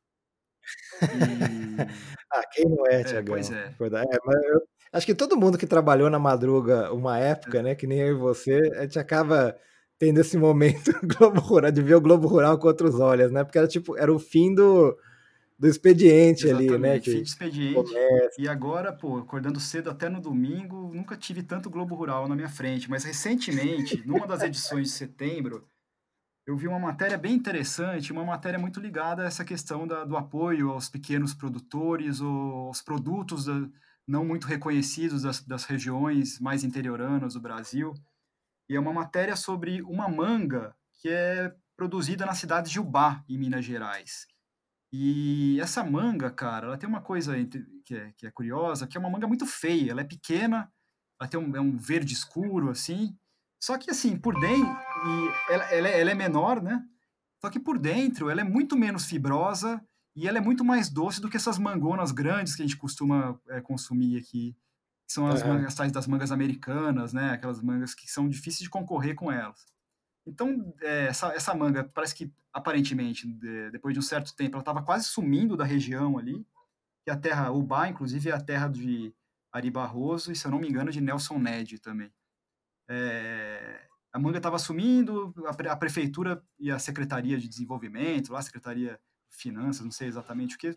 E... 1.02 1.06
ah, 2.32 2.42
quem 2.52 2.66
não 2.66 2.86
é, 2.86 3.04
Tiagão? 3.04 3.36
É, 3.36 3.74
pois 3.76 3.92
é. 3.92 4.02
é 4.02 4.54
eu, 4.54 4.62
acho 4.92 5.06
que 5.06 5.14
todo 5.14 5.36
mundo 5.36 5.58
que 5.58 5.66
trabalhou 5.66 6.10
na 6.10 6.18
madruga 6.18 6.92
uma 6.92 7.18
época, 7.18 7.58
é. 7.58 7.62
né, 7.62 7.74
que 7.74 7.86
nem 7.86 8.00
eu 8.00 8.16
e 8.16 8.18
você, 8.18 8.58
a 8.76 8.82
gente 8.82 8.98
acaba 8.98 9.56
tendo 9.98 10.18
esse 10.20 10.36
momento 10.38 10.92
Globo 11.18 11.40
Rural, 11.40 11.70
de 11.70 11.82
ver 11.82 11.94
o 11.94 12.00
Globo 12.00 12.26
Rural 12.26 12.58
com 12.58 12.66
outros 12.66 12.98
olhos, 12.98 13.30
né? 13.30 13.44
Porque 13.44 13.58
era 13.58 13.68
tipo, 13.68 13.96
era 13.96 14.12
o 14.12 14.18
fim 14.18 14.54
do, 14.54 14.96
do 15.60 15.68
expediente 15.68 16.46
Exatamente, 16.46 16.72
ali, 16.72 16.80
né? 16.80 16.98
Que 16.98 17.10
fim 17.10 17.22
de 17.22 17.28
expediente. 17.28 17.74
Começa. 17.74 18.40
E 18.40 18.48
agora, 18.48 18.94
pô, 18.94 19.18
acordando 19.18 19.60
cedo 19.60 19.90
até 19.90 20.08
no 20.08 20.18
domingo, 20.18 20.90
nunca 20.94 21.18
tive 21.18 21.42
tanto 21.42 21.68
Globo 21.68 21.94
Rural 21.94 22.26
na 22.26 22.34
minha 22.34 22.48
frente. 22.48 22.88
Mas 22.88 23.04
recentemente, 23.04 24.02
numa 24.08 24.26
das 24.26 24.42
edições 24.42 24.88
de 24.88 24.94
setembro, 24.94 25.68
eu 26.46 26.56
vi 26.56 26.66
uma 26.66 26.78
matéria 26.78 27.18
bem 27.18 27.34
interessante, 27.34 28.10
uma 28.10 28.24
matéria 28.24 28.58
muito 28.58 28.80
ligada 28.80 29.22
a 29.22 29.26
essa 29.26 29.44
questão 29.44 29.86
da, 29.86 30.02
do 30.02 30.16
apoio 30.16 30.70
aos 30.70 30.88
pequenos 30.88 31.34
produtores, 31.34 32.22
ou 32.22 32.68
aos 32.68 32.80
produtos 32.80 33.44
da, 33.44 33.68
não 34.08 34.24
muito 34.24 34.46
reconhecidos 34.46 35.22
das, 35.22 35.42
das 35.42 35.64
regiões 35.64 36.40
mais 36.40 36.64
interioranas 36.64 37.34
do 37.34 37.40
Brasil. 37.40 37.92
E 38.66 38.76
é 38.76 38.80
uma 38.80 38.94
matéria 38.94 39.36
sobre 39.36 39.82
uma 39.82 40.08
manga 40.08 40.74
que 41.02 41.10
é 41.10 41.54
produzida 41.76 42.24
na 42.24 42.34
cidade 42.34 42.70
de 42.70 42.80
Ubá, 42.80 43.22
em 43.28 43.36
Minas 43.36 43.64
Gerais. 43.64 44.26
E 44.92 45.60
essa 45.60 45.84
manga, 45.84 46.30
cara, 46.30 46.66
ela 46.66 46.78
tem 46.78 46.88
uma 46.88 47.00
coisa 47.00 47.34
que 47.84 47.94
é, 47.94 48.12
que 48.16 48.26
é 48.26 48.30
curiosa, 48.30 48.86
que 48.86 48.96
é 48.96 49.00
uma 49.00 49.10
manga 49.10 49.26
muito 49.28 49.46
feia. 49.46 49.92
Ela 49.92 50.00
é 50.00 50.04
pequena, 50.04 50.72
ela 51.20 51.28
tem 51.28 51.38
um, 51.38 51.56
é 51.56 51.60
um 51.60 51.76
verde 51.76 52.12
escuro, 52.12 52.70
assim. 52.70 53.16
Só 53.62 53.78
que, 53.78 53.90
assim, 53.90 54.16
por 54.16 54.38
dentro, 54.40 54.66
e 55.06 55.52
ela, 55.52 55.64
ela, 55.72 55.88
é, 55.88 56.00
ela 56.00 56.10
é 56.10 56.14
menor, 56.14 56.62
né? 56.62 56.82
Só 57.40 57.50
que 57.50 57.60
por 57.60 57.78
dentro, 57.78 58.30
ela 58.30 58.40
é 58.40 58.44
muito 58.44 58.76
menos 58.76 59.06
fibrosa 59.06 59.82
E 60.16 60.26
ela 60.28 60.38
é 60.38 60.40
muito 60.40 60.64
mais 60.64 60.90
doce 60.90 61.20
do 61.20 61.30
que 61.30 61.36
essas 61.36 61.58
mangonas 61.58 62.12
grandes 62.12 62.54
que 62.56 62.62
a 62.62 62.66
gente 62.66 62.76
costuma 62.76 63.40
é, 63.48 63.60
consumir 63.60 64.18
aqui. 64.18 64.56
Que 65.06 65.12
são 65.14 65.26
as 65.28 65.42
Aham. 65.42 65.54
mangas 65.54 65.74
tais 65.74 65.92
das 65.92 66.06
mangas 66.06 66.32
americanas, 66.32 67.12
né? 67.12 67.32
Aquelas 67.32 67.62
mangas 67.62 67.94
que 67.94 68.10
são 68.10 68.28
difíceis 68.28 68.60
de 68.62 68.70
concorrer 68.70 69.14
com 69.14 69.30
elas. 69.30 69.66
Então, 70.30 70.72
é, 70.80 71.06
essa, 71.06 71.28
essa 71.34 71.54
manga 71.54 71.84
parece 71.84 72.14
que, 72.14 72.32
aparentemente, 72.52 73.26
de- 73.26 73.70
depois 73.70 73.92
de 73.92 73.98
um 74.00 74.02
certo 74.02 74.34
tempo, 74.34 74.54
ela 74.54 74.62
estava 74.62 74.82
quase 74.82 75.06
sumindo 75.06 75.56
da 75.56 75.64
região 75.64 76.16
ali. 76.16 76.46
Que 77.04 77.10
a 77.10 77.16
terra, 77.16 77.50
Ubá, 77.50 77.88
inclusive, 77.88 78.30
é 78.30 78.32
a 78.32 78.40
terra 78.40 78.68
de 78.68 79.14
Ari 79.52 79.70
Barroso 79.70 80.30
e, 80.30 80.36
se 80.36 80.46
eu 80.46 80.50
não 80.50 80.60
me 80.60 80.68
engano, 80.68 80.90
de 80.92 81.00
Nelson 81.00 81.38
Ned 81.38 81.78
também. 81.80 82.12
É, 82.88 83.86
a 84.12 84.18
manga 84.18 84.38
estava 84.38 84.58
sumindo, 84.58 85.34
a, 85.46 85.72
a 85.72 85.76
prefeitura 85.76 86.42
e 86.58 86.70
a 86.70 86.78
Secretaria 86.78 87.38
de 87.38 87.48
Desenvolvimento, 87.48 88.32
lá, 88.32 88.38
a 88.38 88.42
Secretaria 88.42 89.00
de 89.30 89.36
Finanças, 89.36 89.84
não 89.84 89.92
sei 89.92 90.08
exatamente 90.08 90.56
o 90.56 90.58
que, 90.58 90.74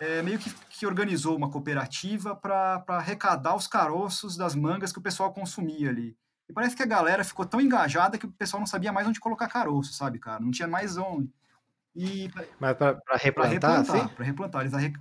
é, 0.00 0.22
meio 0.22 0.38
que, 0.38 0.50
que 0.70 0.86
organizou 0.86 1.36
uma 1.36 1.50
cooperativa 1.50 2.34
para 2.34 2.84
arrecadar 2.88 3.54
os 3.54 3.66
caroços 3.66 4.36
das 4.36 4.54
mangas 4.54 4.92
que 4.92 4.98
o 4.98 5.02
pessoal 5.02 5.32
consumia 5.32 5.90
ali. 5.90 6.16
E 6.50 6.52
parece 6.52 6.74
que 6.74 6.82
a 6.82 6.86
galera 6.86 7.22
ficou 7.22 7.46
tão 7.46 7.60
engajada 7.60 8.18
que 8.18 8.26
o 8.26 8.32
pessoal 8.32 8.58
não 8.60 8.66
sabia 8.66 8.92
mais 8.92 9.06
onde 9.06 9.20
colocar 9.20 9.46
caroço, 9.46 9.92
sabe, 9.92 10.18
cara? 10.18 10.40
Não 10.40 10.50
tinha 10.50 10.66
mais 10.66 10.96
onde. 10.96 11.32
E 11.94 12.28
Mas 12.58 12.76
para 12.76 12.94
para 12.96 13.16
replantar, 13.16 13.52
replantar, 13.52 13.96
assim? 13.96 14.22
replantar. 14.24 14.60
Eles 14.62 14.74
arre... 14.74 14.92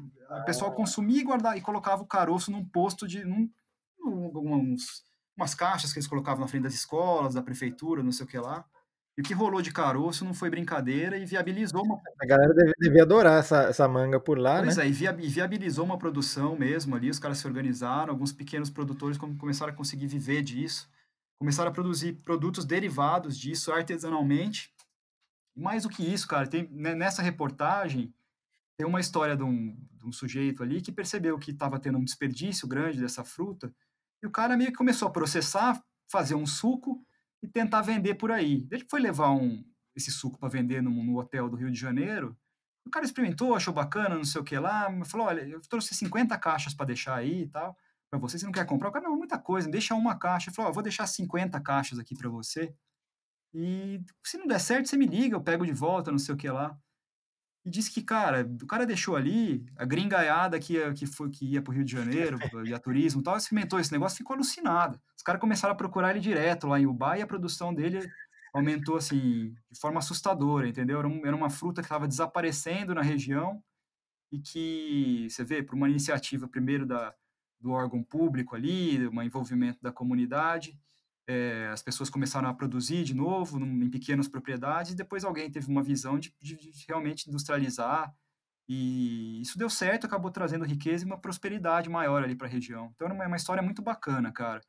O 0.41 0.45
pessoal 0.45 0.71
consumia 0.73 1.19
e 1.21 1.23
guardava 1.23 1.57
e 1.57 1.61
colocava 1.61 2.03
o 2.03 2.05
caroço 2.05 2.51
num 2.51 2.63
posto 2.63 3.07
de 3.07 3.25
num, 3.25 3.49
num- 3.99 4.75
umas 5.35 5.55
caixas 5.55 5.91
que 5.91 5.97
eles 5.97 6.07
colocavam 6.07 6.41
na 6.41 6.47
frente 6.47 6.63
das 6.63 6.73
escolas, 6.75 7.33
da 7.33 7.41
prefeitura, 7.41 8.03
não 8.03 8.11
sei 8.11 8.25
o 8.25 8.29
que 8.29 8.37
lá. 8.37 8.63
E 9.17 9.21
o 9.21 9.23
que 9.23 9.33
rolou 9.33 9.61
de 9.61 9.71
caroço 9.71 10.23
não 10.23 10.33
foi 10.33 10.49
brincadeira 10.51 11.17
e 11.17 11.25
viabilizou 11.25 11.83
uma 11.83 11.99
A 12.21 12.25
galera 12.27 12.53
deve- 12.53 12.73
devia 12.79 13.03
adorar 13.03 13.39
essa, 13.39 13.63
essa 13.63 13.87
manga 13.87 14.19
por 14.19 14.37
lá, 14.37 14.61
Pois 14.61 14.77
né? 14.77 14.85
é, 14.85 14.87
e 14.87 14.91
via- 14.91 15.11
viabilizou 15.13 15.83
uma 15.83 15.97
produção 15.97 16.55
mesmo 16.55 16.95
ali, 16.95 17.09
os 17.09 17.17
caras 17.19 17.39
se 17.39 17.47
organizaram, 17.47 18.11
alguns 18.13 18.31
pequenos 18.31 18.69
produtores 18.69 19.17
com- 19.17 19.35
começaram 19.35 19.73
a 19.73 19.75
conseguir 19.75 20.07
viver 20.07 20.41
disso, 20.43 20.87
começaram 21.39 21.71
a 21.71 21.73
produzir 21.73 22.13
produtos 22.23 22.65
derivados 22.65 23.37
disso 23.37 23.71
artesanalmente. 23.71 24.71
E 25.55 25.61
mais 25.61 25.83
do 25.83 25.89
que 25.89 26.03
isso, 26.03 26.27
cara, 26.27 26.45
tem, 26.45 26.67
né, 26.69 26.93
nessa 26.93 27.21
reportagem 27.21 28.13
tem 28.77 28.85
uma 28.85 28.99
história 28.99 29.35
de 29.35 29.43
um, 29.43 29.75
de 29.93 30.05
um 30.05 30.11
sujeito 30.11 30.63
ali 30.63 30.81
que 30.81 30.91
percebeu 30.91 31.37
que 31.39 31.51
estava 31.51 31.79
tendo 31.79 31.97
um 31.97 32.03
desperdício 32.03 32.67
grande 32.67 32.99
dessa 32.99 33.25
fruta, 33.25 33.73
e 34.21 34.27
o 34.27 34.31
cara 34.31 34.55
meio 34.55 34.71
que 34.71 34.77
começou 34.77 35.07
a 35.07 35.11
processar, 35.11 35.83
fazer 36.09 36.35
um 36.35 36.45
suco 36.45 37.05
e 37.41 37.47
tentar 37.47 37.81
vender 37.81 38.15
por 38.15 38.31
aí. 38.31 38.67
Ele 38.71 38.85
foi 38.89 39.01
levar 39.01 39.31
um, 39.31 39.63
esse 39.95 40.11
suco 40.11 40.37
para 40.37 40.47
vender 40.47 40.81
no, 40.81 40.91
no 40.91 41.19
hotel 41.19 41.49
do 41.49 41.57
Rio 41.57 41.71
de 41.71 41.79
Janeiro, 41.79 42.37
o 42.85 42.89
cara 42.89 43.05
experimentou, 43.05 43.55
achou 43.55 43.73
bacana, 43.73 44.15
não 44.15 44.25
sei 44.25 44.41
o 44.41 44.43
que 44.43 44.57
lá, 44.57 44.89
falou: 45.05 45.27
olha, 45.27 45.41
eu 45.41 45.61
trouxe 45.61 45.93
50 45.93 46.37
caixas 46.37 46.73
para 46.73 46.87
deixar 46.87 47.15
aí 47.15 47.43
e 47.43 47.47
tal, 47.47 47.77
para 48.09 48.19
você, 48.19 48.39
você 48.39 48.45
não 48.45 48.51
quer 48.51 48.65
comprar? 48.65 48.89
O 48.89 48.91
cara, 48.91 49.07
não, 49.07 49.15
muita 49.17 49.37
coisa, 49.37 49.69
deixa 49.69 49.93
uma 49.95 50.17
caixa. 50.17 50.49
Ele 50.49 50.55
falou: 50.55 50.71
ó, 50.71 50.73
vou 50.73 50.83
deixar 50.83 51.05
50 51.07 51.59
caixas 51.61 51.99
aqui 51.99 52.15
para 52.15 52.29
você, 52.29 52.73
e 53.53 54.01
se 54.23 54.37
não 54.37 54.47
der 54.47 54.59
certo, 54.59 54.87
você 54.89 54.97
me 54.97 55.05
liga, 55.07 55.35
eu 55.35 55.41
pego 55.43 55.65
de 55.65 55.73
volta, 55.73 56.11
não 56.11 56.19
sei 56.19 56.33
o 56.35 56.37
que 56.37 56.49
lá. 56.49 56.77
E 57.65 57.69
disse 57.69 57.91
que, 57.91 58.01
cara, 58.01 58.49
o 58.61 58.65
cara 58.65 58.85
deixou 58.85 59.15
ali, 59.15 59.65
a 59.77 59.85
gringaiada 59.85 60.59
que 60.59 60.73
ia, 60.73 60.93
que 60.93 61.05
foi, 61.05 61.29
que 61.29 61.45
ia 61.45 61.61
pro 61.61 61.73
Rio 61.73 61.83
de 61.83 61.91
Janeiro, 61.91 62.37
ia 62.65 62.79
turismo 62.79 63.21
e 63.21 63.23
tal, 63.23 63.35
experimentou 63.37 63.79
esse 63.79 63.91
negócio 63.91 64.17
ficou 64.17 64.33
alucinada. 64.35 65.01
Os 65.17 65.23
caras 65.23 65.41
começaram 65.41 65.73
a 65.73 65.77
procurar 65.77 66.11
ele 66.11 66.19
direto 66.19 66.67
lá 66.67 66.79
em 66.79 66.85
Ubá 66.87 67.17
e 67.17 67.21
a 67.21 67.27
produção 67.27 67.73
dele 67.73 68.07
aumentou, 68.53 68.95
assim, 68.97 69.53
de 69.69 69.79
forma 69.79 69.99
assustadora, 69.99 70.67
entendeu? 70.67 70.99
Era, 70.99 71.07
um- 71.07 71.25
era 71.25 71.35
uma 71.35 71.49
fruta 71.49 71.81
que 71.81 71.85
estava 71.85 72.07
desaparecendo 72.07 72.95
na 72.95 73.01
região 73.01 73.61
e 74.31 74.39
que, 74.39 75.27
você 75.29 75.43
vê, 75.43 75.61
por 75.61 75.75
uma 75.75 75.89
iniciativa 75.89 76.47
primeiro 76.47 76.85
da, 76.85 77.13
do 77.59 77.71
órgão 77.71 78.01
público 78.03 78.55
ali, 78.55 79.07
um 79.07 79.21
envolvimento 79.21 79.79
da 79.81 79.91
comunidade, 79.91 80.77
eh, 81.27 81.69
as 81.71 81.81
pessoas 81.81 82.09
começaram 82.09 82.47
a 82.49 82.53
produzir 82.53 83.03
de 83.03 83.13
novo 83.13 83.59
num- 83.59 83.83
em 83.83 83.89
pequenas 83.89 84.27
propriedades, 84.27 84.93
e 84.93 84.95
depois 84.95 85.23
alguém 85.23 85.49
teve 85.51 85.67
uma 85.69 85.83
visão 85.83 86.17
de, 86.17 86.33
de- 86.41 86.55
de 86.55 86.85
realmente 86.87 87.29
industrializar, 87.29 88.13
e 88.67 89.41
isso 89.41 89.57
deu 89.57 89.69
certo, 89.69 90.05
acabou 90.05 90.31
trazendo 90.31 90.63
riqueza 90.65 91.03
e 91.03 91.07
uma 91.07 91.17
prosperidade 91.19 91.89
maior 91.89 92.23
ali 92.23 92.35
para 92.35 92.47
a 92.47 92.49
região. 92.49 92.91
Então, 92.95 93.05
era 93.07 93.13
uma, 93.13 93.25
uma 93.27 93.35
história 93.35 93.63
muito 93.63 93.81
bacana, 93.81 94.31
cara. 94.31 94.61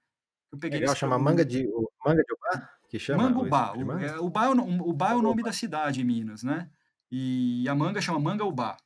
Eu 0.53 0.59
peguei 0.59 0.81
Legal, 0.81 0.97
chama 0.97 1.19
manga 1.19 1.45
de, 1.45 1.67
manga 2.05 2.23
de 2.25 2.33
Ubá? 2.33 2.69
Que 2.89 2.99
chama? 2.99 3.23
Mangubá. 3.25 3.73
O, 3.77 3.99
é, 3.99 4.19
Ubá 4.21 4.45
é 4.47 4.49
o, 4.49 4.89
Ubá 4.91 5.11
é 5.13 5.15
o 5.15 5.23
nome 5.23 5.43
da 5.43 5.53
cidade 5.53 6.01
em 6.01 6.05
Minas, 6.05 6.43
né? 6.43 6.69
E 7.11 7.69
a 7.69 7.75
manga 7.75 8.01
chama 8.01 8.19
Manga 8.19 8.45
Ubá. 8.45 8.77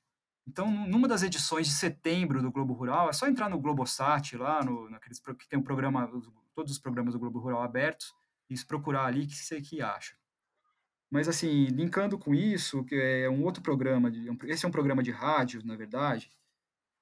Então, 0.47 0.71
numa 0.87 1.09
das 1.09 1.23
edições 1.23 1.67
de 1.67 1.73
setembro 1.73 2.43
do 2.43 2.51
Globo 2.53 2.75
Rural, 2.75 3.09
é 3.09 3.13
só 3.13 3.27
entrar 3.27 3.49
no 3.49 3.59
Globosat 3.59 4.37
lá, 4.37 4.63
no, 4.63 4.91
naqueles 4.91 5.19
que 5.19 5.49
tem 5.49 5.59
um 5.59 5.63
programa, 5.63 6.09
os- 6.13 6.31
todos 6.55 6.73
os 6.73 6.79
programas 6.79 7.15
do 7.15 7.19
Globo 7.21 7.39
Rural 7.39 7.63
abertos, 7.63 8.15
e 8.49 8.57
se 8.57 8.65
procurar 8.67 9.07
ali 9.07 9.27
que 9.27 9.35
você 9.35 9.61
que 9.61 9.81
acha. 9.81 10.15
Mas 11.11 11.29
assim, 11.29 11.67
linkando 11.67 12.19
com 12.19 12.35
isso, 12.35 12.85
que 12.85 12.95
é 12.95 13.29
um 13.31 13.43
outro 13.43 13.63
programa, 13.63 14.11
um- 14.11 14.39
esse 14.45 14.65
é 14.65 14.69
um 14.69 14.73
programa 14.73 15.03
de 15.03 15.11
rádio, 15.11 15.65
na 15.65 15.77
verdade, 15.77 16.31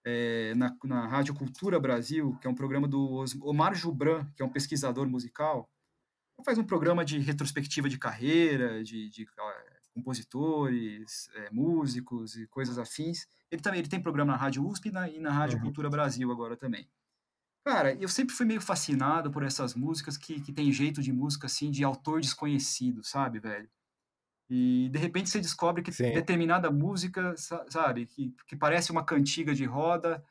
é, 0.05 0.55
na, 0.55 0.77
na 0.85 1.07
Rádio 1.07 1.35
Cultura 1.35 1.81
Brasil, 1.81 2.37
que 2.41 2.47
é 2.47 2.51
um 2.51 2.55
programa 2.55 2.87
do 2.89 3.25
Omar 3.43 3.75
Jubran, 3.75 4.27
que 4.37 4.43
é 4.43 4.45
um 4.45 4.53
pesquisador 4.53 5.09
musical, 5.09 5.71
faz 6.45 6.59
um 6.59 6.65
programa 6.65 7.05
de 7.05 7.19
retrospectiva 7.21 7.89
de 7.89 7.99
carreira, 7.99 8.83
de, 8.83 9.09
de, 9.09 9.29
ah, 9.39 9.65
compositores, 9.95 11.29
eh, 11.35 11.51
músicos 11.53 12.37
e 12.37 12.47
coisas 12.49 12.79
afins. 12.79 13.27
Ele 13.51 13.63
também 13.63 13.81
ele 13.81 13.89
tem 13.89 14.03
programa 14.03 14.33
na 14.33 14.39
Rádio 14.39 14.67
USP 14.67 14.89
e 14.89 14.93
na, 14.93 15.09
e 15.09 15.19
na 15.21 15.33
Rádio 15.33 15.59
Uhum. 15.59 15.61
Cultura 15.61 15.91
Brasil 15.91 16.31
agora 16.33 16.57
também. 16.57 16.89
Cara, 17.65 17.95
eu 17.95 18.09
sempre 18.09 18.35
fui 18.35 18.45
meio 18.45 18.61
fascinado 18.61 19.31
por 19.31 19.45
essas 19.45 19.75
músicas 19.75 20.17
que, 20.17 20.41
que 20.41 20.53
tem 20.53 20.73
jeito 20.73 21.01
de 21.01 21.13
música 21.13 21.47
assim 21.47 21.71
de 21.71 21.85
autor 21.85 22.21
desconhecido, 22.21 23.05
sabe, 23.05 23.39
velho? 23.39 23.71
E 24.51 24.89
de 24.91 24.99
repente 24.99 25.31
você 25.31 25.41
descobre 25.41 25.83
que 25.83 25.97
Sim. 25.99 26.13
determinada 26.13 26.71
música, 26.71 27.37
sa- 27.37 27.67
sabe, 27.71 28.07
que, 28.07 28.35
que 28.47 28.57
parece 28.57 28.93
uma 28.93 29.05
cantiga 29.05 29.55
de 29.55 29.65
roda, 29.65 30.25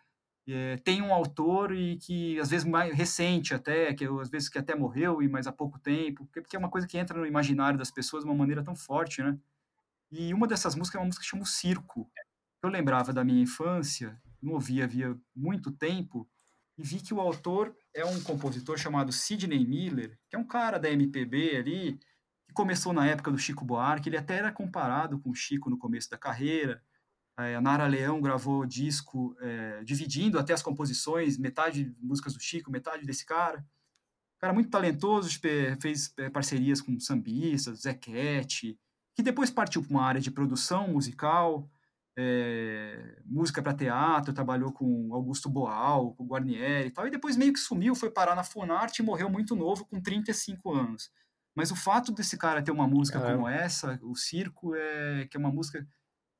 eh, 0.48 0.78
tem 0.86 1.02
um 1.02 1.14
autor 1.14 1.74
e 1.76 1.98
que 1.98 2.40
às 2.40 2.50
vezes 2.52 2.68
mais 2.68 2.94
recente 2.96 3.54
até, 3.54 3.94
que 3.94 4.06
às 4.06 4.30
vezes 4.30 4.50
que 4.50 4.60
até 4.60 4.76
morreu 4.76 5.22
e 5.22 5.30
mais 5.30 5.48
há 5.48 5.54
pouco 5.54 5.80
tempo, 5.80 6.26
porque, 6.26 6.42
porque 6.42 6.56
é 6.58 6.60
uma 6.60 6.72
coisa 6.72 6.88
que 6.88 6.98
entra 6.98 7.18
no 7.20 7.26
imaginário 7.28 7.80
das 7.80 7.92
pessoas 7.92 8.24
de 8.24 8.30
uma 8.30 8.38
maneira 8.38 8.64
tão 8.64 8.76
forte, 8.76 9.24
né? 9.24 9.38
E 10.12 10.34
uma 10.34 10.46
dessas 10.46 10.76
músicas 10.76 10.96
é 10.96 11.00
uma 11.00 11.06
música 11.06 11.24
que 11.24 11.30
chama 11.30 11.44
o 11.44 11.48
Circo. 11.48 12.12
Eu 12.62 12.70
lembrava 12.70 13.14
da 13.14 13.24
minha 13.24 13.42
infância, 13.42 14.22
não 14.42 14.54
ouvia 14.54 14.84
havia 14.84 15.18
muito 15.34 15.72
tempo, 15.72 16.30
e 16.78 16.84
vi 16.84 17.00
que 17.00 17.14
o 17.14 17.22
autor 17.22 17.76
é 17.94 18.04
um 18.04 18.22
compositor 18.22 18.78
chamado 18.78 19.12
Sidney 19.12 19.66
Miller, 19.66 20.18
que 20.30 20.36
é 20.36 20.40
um 20.40 20.46
cara 20.46 20.78
da 20.78 20.90
MPB 20.90 21.56
ali, 21.56 22.00
que 22.48 22.54
começou 22.54 22.92
na 22.92 23.08
época 23.08 23.32
do 23.32 23.38
Chico 23.38 23.64
Buarque, 23.64 24.10
ele 24.10 24.18
até 24.18 24.36
era 24.36 24.52
comparado 24.52 25.20
com 25.20 25.30
o 25.30 25.36
Chico 25.36 25.70
no 25.70 25.78
começo 25.78 26.10
da 26.10 26.18
carreira. 26.18 26.84
Eh, 27.40 27.56
A 27.56 27.62
Nara 27.62 27.88
Leão 27.88 28.20
gravou 28.22 28.66
disco 28.66 29.36
eh, 29.40 29.82
dividindo 29.86 30.38
até 30.38 30.54
as 30.54 30.62
composições, 30.62 31.38
metade 31.38 31.96
músicas 32.00 32.34
do 32.34 32.42
Chico, 32.42 32.70
metade 32.70 33.06
desse 33.06 33.26
cara. 33.26 33.66
Cara 34.40 34.54
muito 34.54 34.70
talentoso, 34.70 35.30
fez 35.80 36.14
eh, 36.18 36.30
parcerias 36.30 36.82
com 36.82 37.00
sambistas, 37.00 37.84
Cat, 37.84 38.78
que 39.16 39.24
depois 39.24 39.50
partiu 39.50 39.84
para 39.84 39.92
uma 39.92 40.04
área 40.04 40.22
de 40.22 40.32
produção 40.32 40.88
musical, 40.88 41.70
eh, 42.18 43.22
música 43.26 43.62
para 43.62 43.74
teatro, 43.74 44.34
trabalhou 44.34 44.72
com 44.72 45.14
Augusto 45.14 45.50
Boal, 45.50 46.14
com 46.14 46.26
Guarnieri 46.26 46.88
e 46.88 46.92
tal, 46.92 47.08
e 47.08 47.12
depois 47.12 47.38
meio 47.38 47.54
que 47.54 47.60
sumiu, 47.60 47.96
foi 47.96 48.12
parar 48.12 48.36
na 48.36 48.44
Funarte 48.44 49.02
e 49.02 49.06
morreu 49.06 49.30
muito 49.30 49.56
novo, 49.56 49.86
com 49.86 50.02
35 50.02 50.74
anos. 50.74 51.12
Mas 51.56 51.72
o 51.72 51.76
fato 51.76 52.12
desse 52.12 52.38
cara 52.38 52.62
ter 52.62 52.72
uma 52.72 52.88
música 52.88 53.20
Caramba. 53.20 53.38
como 53.44 53.50
essa, 53.50 54.00
o 54.02 54.16
Circo, 54.16 54.74
é, 54.76 55.28
que 55.30 55.36
é 55.36 55.40
uma 55.40 55.52
música, 55.52 55.86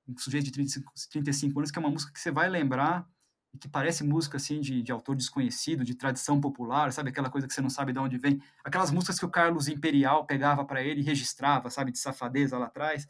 um 0.08 0.18
sujeito 0.18 0.46
de 0.46 0.52
35, 0.52 0.94
35 1.10 1.60
anos, 1.60 1.72
que 1.72 1.78
é 1.78 1.82
uma 1.82 1.90
música 1.90 2.14
que 2.14 2.20
você 2.20 2.32
vai 2.32 2.50
lembrar 2.50 3.08
e 3.54 3.58
que 3.58 3.68
parece 3.68 4.04
música 4.04 4.38
assim 4.38 4.62
de, 4.62 4.82
de 4.82 4.92
autor 4.92 5.16
desconhecido, 5.16 5.84
de 5.84 5.94
tradição 5.94 6.40
popular, 6.40 6.92
sabe 6.92 7.10
aquela 7.10 7.30
coisa 7.30 7.48
que 7.48 7.54
você 7.54 7.62
não 7.62 7.70
sabe 7.70 7.92
de 7.92 8.00
onde 8.00 8.18
vem, 8.18 8.42
aquelas 8.64 8.92
músicas 8.92 9.20
que 9.20 9.26
o 9.26 9.30
Carlos 9.30 9.68
Imperial 9.68 10.26
pegava 10.26 10.64
para 10.64 10.82
ele 10.82 11.02
e 11.02 11.04
registrava, 11.04 11.70
sabe, 11.70 11.92
de 11.92 12.00
safadeza 12.00 12.58
lá 12.58 12.68
atrás, 12.68 13.08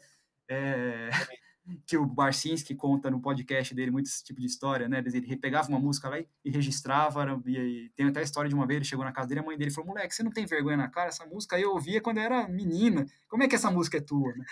é, 0.48 1.10
que 1.86 1.96
o 1.96 2.04
Barcinski 2.04 2.74
conta 2.74 3.08
no 3.08 3.20
podcast 3.20 3.72
dele 3.72 3.92
muito 3.92 4.06
esse 4.06 4.24
tipo 4.24 4.40
de 4.40 4.46
história, 4.46 4.88
né? 4.88 5.02
Ele 5.06 5.36
pegava 5.36 5.68
uma 5.68 5.78
música 5.78 6.08
lá 6.08 6.18
e, 6.18 6.50
registrava, 6.50 7.40
e, 7.46 7.88
tem 7.94 8.06
até 8.06 8.18
a 8.18 8.24
história 8.24 8.48
de 8.48 8.54
uma 8.54 8.66
vez, 8.66 8.78
ele 8.78 8.84
chegou 8.84 9.04
na 9.04 9.12
casa 9.12 9.28
dele, 9.28 9.40
a 9.40 9.44
mãe 9.44 9.56
dele 9.56 9.70
falou, 9.70 9.90
moleque, 9.90 10.12
você 10.12 10.24
não 10.24 10.32
tem 10.32 10.44
vergonha 10.44 10.76
na 10.76 10.88
cara? 10.88 11.08
Essa 11.08 11.24
música 11.24 11.58
eu 11.58 11.70
ouvia 11.70 12.00
quando 12.00 12.18
eu 12.18 12.24
era 12.24 12.48
menina, 12.48 13.06
como 13.28 13.44
é 13.44 13.48
que 13.48 13.54
essa 13.54 13.70
música 13.70 13.98
é 13.98 14.00
tua? 14.00 14.32
né? 14.34 14.44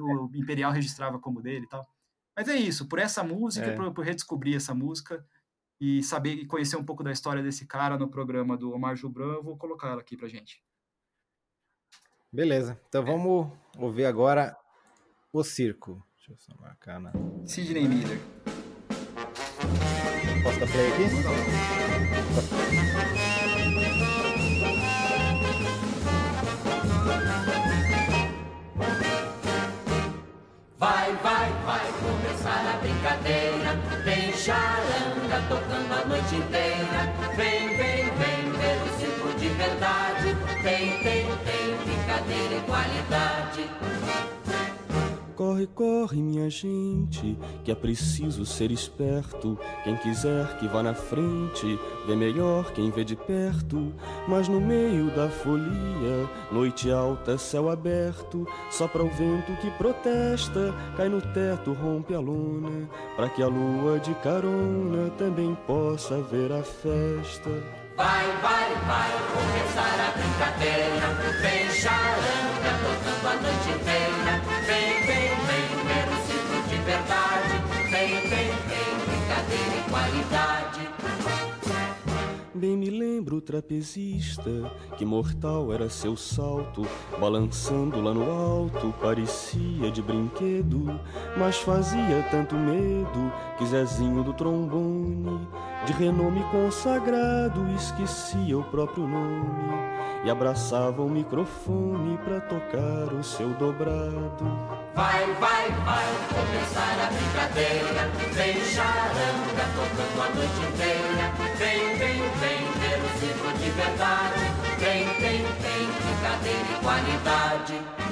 O 0.00 0.30
Imperial 0.34 0.72
registrava 0.72 1.18
como 1.18 1.42
dele 1.42 1.66
e 1.66 1.68
tal. 1.68 1.86
Mas 2.36 2.48
é 2.48 2.56
isso, 2.56 2.88
por 2.88 2.98
essa 2.98 3.22
música, 3.22 3.66
É. 3.66 3.76
por, 3.76 3.92
por 3.92 4.04
redescobrir 4.04 4.56
essa 4.56 4.74
música 4.74 5.24
e 5.80 6.02
saber 6.02 6.34
e 6.34 6.46
conhecer 6.46 6.76
um 6.76 6.84
pouco 6.84 7.02
da 7.04 7.12
história 7.12 7.42
desse 7.42 7.66
cara 7.66 7.98
no 7.98 8.08
programa 8.08 8.56
do 8.56 8.72
Omar 8.72 8.96
Jubran, 8.96 9.34
eu 9.34 9.42
vou 9.42 9.56
colocar 9.56 9.88
ela 9.88 10.00
aqui 10.00 10.16
pra 10.16 10.28
gente. 10.28 10.62
Beleza. 12.32 12.80
Então 12.88 13.04
vamos 13.04 13.52
ouvir 13.76 14.06
agora 14.06 14.56
o 15.32 15.42
circo. 15.44 16.02
Deixa 16.16 16.32
eu 16.32 16.36
só 16.38 16.54
marcar 16.60 17.00
na. 17.00 17.12
Sidney 17.44 17.86
Miller. 17.88 18.18
Posso 20.42 20.58
dar 20.60 20.68
play 20.70 20.92
aqui? 20.92 21.02
Vai, 22.92 23.41
começar 32.42 32.74
a 32.74 32.78
brincadeira. 32.78 33.78
Tem 34.04 34.32
charanga 34.32 35.42
tocando 35.48 35.92
a 35.92 36.04
noite 36.06 36.34
inteira. 36.34 37.12
Vem, 37.36 37.68
vem, 37.68 38.10
vem 38.16 38.52
ver 38.52 38.82
o 38.82 38.98
circo 38.98 39.38
de 39.38 39.48
verdade. 39.50 40.36
Tem, 40.62 41.02
tem, 41.02 41.26
tem 41.26 41.76
brincadeira 41.84 42.54
e 42.54 42.60
qualidade. 42.66 44.01
Corre, 45.36 45.66
corre, 45.66 46.22
minha 46.22 46.50
gente, 46.50 47.38
que 47.64 47.72
é 47.72 47.74
preciso 47.74 48.44
ser 48.44 48.70
esperto. 48.70 49.58
Quem 49.82 49.96
quiser 49.96 50.58
que 50.58 50.68
vá 50.68 50.82
na 50.82 50.94
frente, 50.94 51.78
vê 52.06 52.14
melhor 52.14 52.70
quem 52.72 52.90
vê 52.90 53.02
de 53.02 53.16
perto. 53.16 53.92
Mas 54.28 54.46
no 54.46 54.60
meio 54.60 55.10
da 55.16 55.28
folia, 55.28 56.28
noite 56.50 56.90
alta, 56.90 57.38
céu 57.38 57.70
aberto, 57.70 58.46
sopra 58.70 59.02
o 59.02 59.08
vento 59.08 59.52
que 59.60 59.70
protesta, 59.72 60.74
cai 60.96 61.08
no 61.08 61.20
teto, 61.20 61.72
rompe 61.72 62.14
a 62.14 62.20
lona, 62.20 62.88
pra 63.16 63.28
que 63.28 63.42
a 63.42 63.46
lua 63.46 63.98
de 63.98 64.14
carona 64.16 65.10
também 65.16 65.56
possa 65.66 66.20
ver 66.20 66.52
a 66.52 66.62
festa. 66.62 67.50
Vai, 67.96 68.26
vai, 68.42 68.74
vai 68.86 69.10
começar 69.32 70.14
a 70.14 70.21
trapezista, 83.42 84.50
que 84.96 85.04
mortal 85.04 85.72
era 85.72 85.90
seu 85.90 86.16
salto, 86.16 86.86
balançando 87.18 88.00
lá 88.00 88.14
no 88.14 88.30
alto, 88.30 88.94
parecia 89.02 89.90
de 89.90 90.00
brinquedo, 90.00 90.98
mas 91.36 91.56
fazia 91.58 92.26
tanto 92.30 92.54
medo 92.54 93.32
que 93.58 93.66
Zezinho 93.66 94.22
do 94.24 94.32
trombone, 94.32 95.46
de 95.84 95.92
renome 95.92 96.42
consagrado, 96.50 97.66
esquecia 97.74 98.58
o 98.58 98.64
próprio 98.64 99.06
nome 99.06 99.92
e 100.24 100.30
abraçava 100.30 101.02
o 101.02 101.10
microfone 101.10 102.16
pra 102.18 102.40
tocar 102.40 103.12
o 103.12 103.22
seu 103.24 103.50
dobrado. 103.50 104.44
Vai, 104.94 105.26
vai, 105.34 105.68
vai 105.84 106.04
começar 106.28 106.96
a 107.00 107.10
brincadeira. 107.10 108.10
Vem 108.32 108.60
charanga 108.64 109.64
tocando 109.74 110.22
a 110.22 110.34
noite 110.34 110.60
inteira. 110.72 111.32
Vem, 111.56 111.96
vem, 111.96 112.30
vem 112.38 112.61
de 113.28 113.70
verdade. 113.70 114.40
Vem, 114.78 115.04
vem, 115.20 115.44
vem 115.44 115.86
brincadeira 116.02 116.72
e 116.72 116.82
qualidade. 116.82 118.02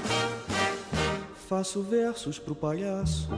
Faço 1.48 1.82
versos 1.82 2.38
pro 2.38 2.54
palhaço, 2.54 3.28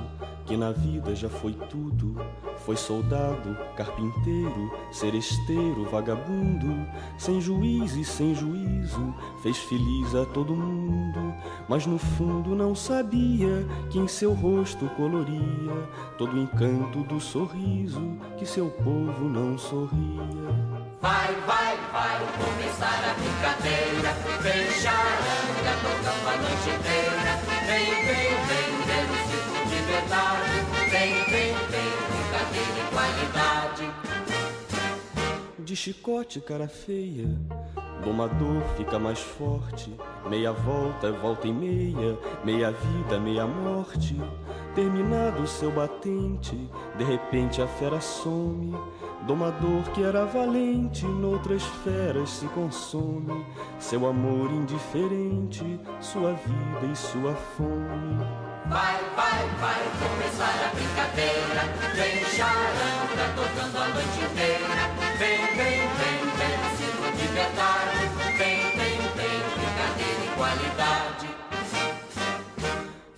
que 0.45 0.55
na 0.55 0.71
vida 0.71 1.15
já 1.15 1.31
foi 1.31 1.55
tudo. 1.71 2.15
Foi 2.59 2.77
soldado, 2.77 3.57
carpinteiro, 3.75 4.71
seresteiro, 4.93 5.89
vagabundo, 5.91 6.87
sem 7.17 7.41
juiz 7.41 7.97
e 7.97 8.05
sem 8.05 8.35
juízo, 8.35 9.15
fez 9.43 9.57
feliz 9.57 10.15
a 10.15 10.27
todo 10.27 10.55
mundo. 10.55 11.35
Mas 11.67 11.87
no 11.87 11.97
fundo 11.97 12.55
não 12.55 12.75
sabia 12.75 13.67
que 13.89 13.99
em 13.99 14.07
seu 14.07 14.35
rosto 14.35 14.87
coloria 14.91 15.89
todo 16.19 16.37
o 16.37 16.39
encanto 16.39 17.03
do 17.05 17.19
sorriso 17.19 18.19
que 18.37 18.45
seu 18.45 18.69
povo 18.69 19.25
não 19.25 19.57
sorria. 19.57 20.82
Vai, 21.03 21.35
vai, 21.49 21.77
vai 21.91 22.21
começar 22.39 23.11
a 23.11 23.15
brincadeira. 23.15 24.13
Vem 24.41 24.71
charanga 24.71 25.73
tocando 25.83 26.29
a 26.29 26.37
noite 26.37 26.71
inteira. 26.71 27.33
Vem, 27.67 27.91
vem, 28.07 28.31
vem 28.47 28.71
ver 28.87 29.07
o 29.11 29.17
circo 29.27 29.61
de 29.69 29.79
verdade. 29.91 30.57
Vem, 30.93 31.13
vem, 31.25 31.51
vem 31.73 31.91
brincadeira 32.07 32.79
e 32.79 32.87
qualidade. 32.95 33.91
De 35.59 35.75
chicote, 35.75 36.41
cara 36.41 36.69
feia, 36.69 37.27
domador 38.05 38.63
fica 38.77 38.97
mais 38.97 39.19
forte. 39.19 39.93
Meia 40.31 40.53
volta, 40.53 41.11
volta 41.11 41.49
e 41.49 41.53
meia, 41.53 42.17
meia 42.45 42.71
vida, 42.71 43.19
meia 43.19 43.45
morte. 43.45 44.17
Terminado 44.77 45.43
o 45.43 45.49
seu 45.49 45.73
batente, 45.73 46.57
de 46.97 47.03
repente 47.03 47.61
a 47.61 47.67
fera 47.67 48.01
some. 48.01 48.79
Domador 49.27 49.85
que 49.95 50.03
era 50.03 50.25
valente, 50.27 51.07
noutras 51.07 51.63
feras 51.85 52.29
se 52.29 52.47
consome. 52.49 53.47
Seu 53.79 54.07
amor 54.07 54.51
indiferente, 54.51 55.79
sua 56.01 56.33
vida 56.33 56.93
e 56.93 56.97
sua 56.97 57.33
fome. 57.35 58.19
Vai, 58.67 58.99
vai, 59.15 59.49
vai 59.61 59.83
começar 59.99 60.67
a 60.67 60.75
brincadeira. 60.75 61.63
Vem 61.95 62.25
charanga 62.25 63.27
tocando 63.37 63.77
a 63.77 63.89
noite 63.89 64.19
inteira. 64.25 64.83
Vem, 65.19 65.39
vem, 65.57 65.79
vem, 65.99 66.21
vem 66.39 66.57
o 66.59 66.77
circo 66.77 67.17
de 67.17 67.27
verdade. 67.29 68.03
Vem, 68.39 68.59
vem, 68.77 68.99
vem 69.17 69.39
brincadeira 69.55 70.25
e 70.25 70.37
qualidade. 70.37 71.29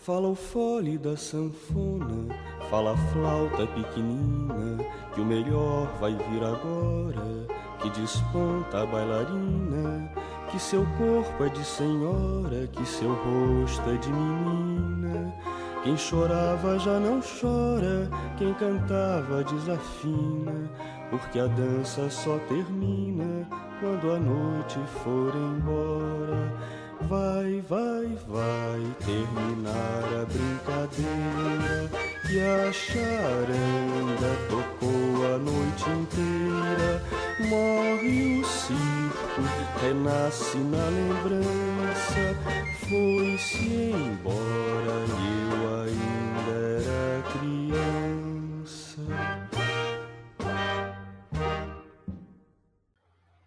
Fala 0.05 0.29
o 0.29 0.35
fole 0.35 0.99
da 0.99 1.17
sanfona, 1.17 2.29
fala 2.71 2.97
flauta 3.13 3.67
pequenina, 3.67 4.85
que 5.15 5.21
o 5.21 5.25
melhor 5.25 5.89
vai 6.01 6.13
vir 6.13 6.43
agora, 6.43 7.47
que 7.81 7.91
desponta 7.91 8.83
a 8.83 8.87
bailarina, 8.87 10.11
que 10.51 10.59
seu 10.59 10.87
corpo 10.99 11.45
é 11.45 11.49
de 11.49 11.65
senhora, 11.65 12.67
que 12.73 12.85
seu 12.87 13.13
rosto 13.13 13.91
é 13.91 13.97
de 13.97 14.11
menina. 14.11 15.35
Quem 15.83 15.97
chorava 15.97 16.79
já 16.79 16.99
não 16.99 17.21
chora, 17.21 18.09
quem 18.39 18.55
cantava 18.55 19.45
desafina, 19.45 20.71
porque 21.11 21.39
a 21.39 21.47
dança 21.47 22.09
só 22.09 22.39
termina 22.49 23.47
quando 23.81 24.13
a 24.13 24.19
noite 24.19 24.79
for 25.03 25.35
embora. 25.37 26.84
Vai, 27.09 27.61
vai, 27.69 28.07
vai 28.27 28.81
terminar 29.05 30.05
a 30.05 30.25
brincadeira 30.25 31.91
que 32.27 32.41
a 32.41 32.73
charanga 32.73 34.33
tocou 34.49 35.35
a 35.35 35.39
noite 35.39 35.91
inteira. 35.91 37.03
Morre 37.49 38.41
o 38.41 38.45
circo, 38.45 39.43
renasce 39.83 40.57
na 40.59 40.87
lembrança. 40.89 42.35
Foi-se 42.81 43.93
embora 43.93 44.97
e 45.07 45.23
eu 45.51 45.61
ainda 45.83 46.57
era 46.83 47.23
criança. 47.33 49.03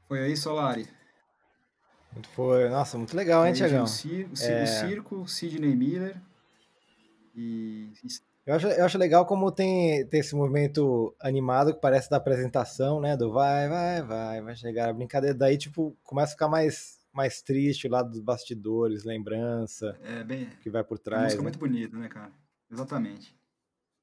Foi 0.08 0.20
aí, 0.20 0.38
Solari. 0.38 0.97
Foi, 2.34 2.70
nossa, 2.70 2.98
muito 2.98 3.16
legal, 3.16 3.46
hein, 3.46 3.54
Tiagão? 3.54 3.84
o 3.84 3.88
Cir- 3.88 4.28
o 4.30 4.34
É. 4.44 4.66
Circo, 4.66 5.28
Sidney 5.28 5.76
Miller. 5.76 6.16
E 7.36 7.92
Eu 8.46 8.56
acho, 8.56 8.68
eu 8.68 8.86
acho 8.86 8.98
legal 8.98 9.26
como 9.26 9.52
tem, 9.52 10.08
tem 10.08 10.20
esse 10.22 10.36
movimento 10.36 11.16
animado 11.20 11.74
que 11.74 11.82
parece 11.82 12.10
da 12.10 12.18
apresentação, 12.18 13.00
né? 13.00 13.16
Do 13.16 13.32
vai, 13.32 13.68
vai, 13.68 14.02
vai, 14.02 14.42
vai 14.42 14.56
chegar 14.56 14.90
a 14.90 14.94
brincadeira. 14.94 15.38
Daí, 15.38 15.58
tipo, 15.58 15.96
começa 16.04 16.32
a 16.32 16.36
ficar 16.36 16.48
mais, 16.48 17.00
mais 17.14 17.42
triste 17.42 17.88
o 17.88 17.92
lado 17.92 18.10
dos 18.10 18.22
bastidores, 18.22 19.04
lembrança 19.04 19.98
é 20.04 20.24
bem. 20.24 20.50
que 20.64 20.70
vai 20.70 20.84
por 20.84 20.98
É 20.98 21.02
trás. 21.02 21.24
música 21.26 21.42
né? 21.42 21.44
muito 21.44 21.60
bonita, 21.60 21.98
né, 21.98 22.08
cara? 22.08 22.32
Exatamente. 22.72 23.36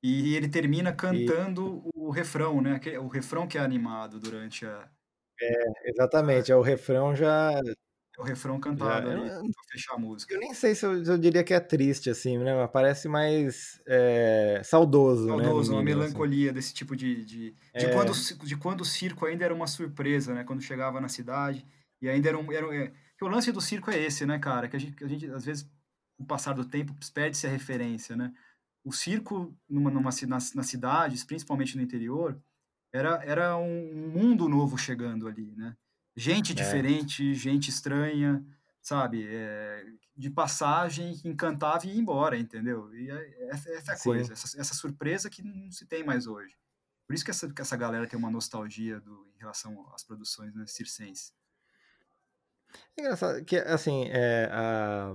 E 0.02 0.36
ele 0.36 0.48
termina 0.48 0.92
cantando 0.92 1.82
o 1.94 2.10
refrão, 2.10 2.60
né? 2.60 2.78
O 3.00 3.08
refrão 3.08 3.46
que 3.48 3.56
é 3.56 3.60
animado 3.62 4.20
durante 4.20 4.66
a. 4.66 4.86
Exatamente, 5.84 6.52
é 6.52 6.56
o 6.56 6.60
refrão 6.62 7.16
já. 7.16 7.50
É 8.16 8.20
o 8.20 8.24
refrão 8.24 8.60
cantado 8.60 9.08
Já- 9.08 9.12
ali 9.12 9.28
eu- 9.28 9.42
fechar 9.70 9.94
a 9.94 9.98
música. 9.98 10.32
Eu 10.34 10.38
nem 10.38 10.54
sei 10.54 10.74
se 10.74 10.86
eu, 10.86 11.04
se 11.04 11.10
eu 11.10 11.18
diria 11.18 11.42
que 11.42 11.52
é 11.52 11.58
triste, 11.58 12.08
assim, 12.08 12.38
né? 12.38 12.54
Mas 12.54 12.70
parece 12.70 13.08
mais 13.08 13.80
é, 13.86 14.60
saudoso, 14.64 15.26
né? 15.26 15.32
no 15.36 15.42
Saudoso, 15.44 15.72
uma 15.72 15.82
mínimo, 15.82 16.00
assim. 16.02 16.12
melancolia 16.12 16.52
desse 16.52 16.72
tipo 16.72 16.94
de. 16.94 17.24
De, 17.24 17.50
de, 17.50 17.56
É. 17.72 17.92
quando, 17.92 18.12
de 18.44 18.56
quando 18.56 18.80
o 18.82 18.84
circo 18.84 19.26
ainda 19.26 19.44
era 19.44 19.54
uma 19.54 19.66
surpresa, 19.66 20.32
né? 20.32 20.44
Quando 20.44 20.62
chegava 20.62 21.00
na 21.00 21.08
cidade. 21.08 21.66
E 22.00 22.08
ainda 22.08 22.28
era 22.28 22.38
um. 22.38 22.52
Era, 22.52 22.72
é, 22.76 22.92
o 23.20 23.26
lance 23.26 23.50
do 23.50 23.60
circo 23.60 23.90
é 23.90 23.98
esse, 23.98 24.24
né, 24.24 24.38
cara? 24.38 24.68
Que 24.68 24.76
a 24.76 24.78
gente, 24.78 24.94
que 24.94 25.02
a 25.04 25.08
gente 25.08 25.26
às 25.30 25.44
vezes, 25.44 25.64
com 26.16 26.22
o 26.22 26.26
passar 26.26 26.52
do 26.52 26.64
tempo, 26.64 26.94
perde-se 27.12 27.46
a 27.46 27.50
referência, 27.50 28.14
né? 28.14 28.32
O 28.84 28.92
circo 28.92 29.52
numa, 29.68 29.90
numa, 29.90 30.10
nas, 30.28 30.54
nas 30.54 30.66
cidades, 30.66 31.24
principalmente 31.24 31.76
no 31.76 31.82
interior, 31.82 32.38
era, 32.92 33.20
era 33.24 33.56
um 33.56 34.08
mundo 34.12 34.48
novo 34.48 34.76
chegando 34.78 35.26
ali, 35.26 35.52
né? 35.56 35.74
Gente 36.16 36.54
diferente, 36.54 37.34
gente 37.34 37.70
estranha, 37.70 38.44
sabe, 38.80 39.26
é, 39.26 39.84
de 40.16 40.30
passagem, 40.30 41.20
encantava 41.24 41.86
e 41.86 41.90
ia 41.90 42.00
embora, 42.00 42.36
entendeu? 42.38 42.94
E 42.94 43.10
é, 43.10 43.48
essa, 43.48 43.92
é 43.92 43.98
coisa, 43.98 44.32
essa, 44.32 44.60
essa 44.60 44.74
surpresa 44.74 45.28
que 45.28 45.42
não 45.42 45.70
se 45.72 45.86
tem 45.86 46.04
mais 46.04 46.26
hoje. 46.26 46.56
Por 47.06 47.14
isso 47.14 47.24
que 47.24 47.30
essa, 47.30 47.52
que 47.52 47.60
essa 47.60 47.76
galera 47.76 48.06
tem 48.06 48.18
uma 48.18 48.30
nostalgia 48.30 49.00
do, 49.00 49.28
em 49.34 49.40
relação 49.40 49.86
às 49.92 50.04
produções 50.04 50.54
né, 50.54 50.64
circenses. 50.66 51.34
É 52.96 53.02
engraçado 53.02 53.44
que, 53.44 53.56
assim, 53.56 54.04
é, 54.08 54.48
a, 54.52 55.14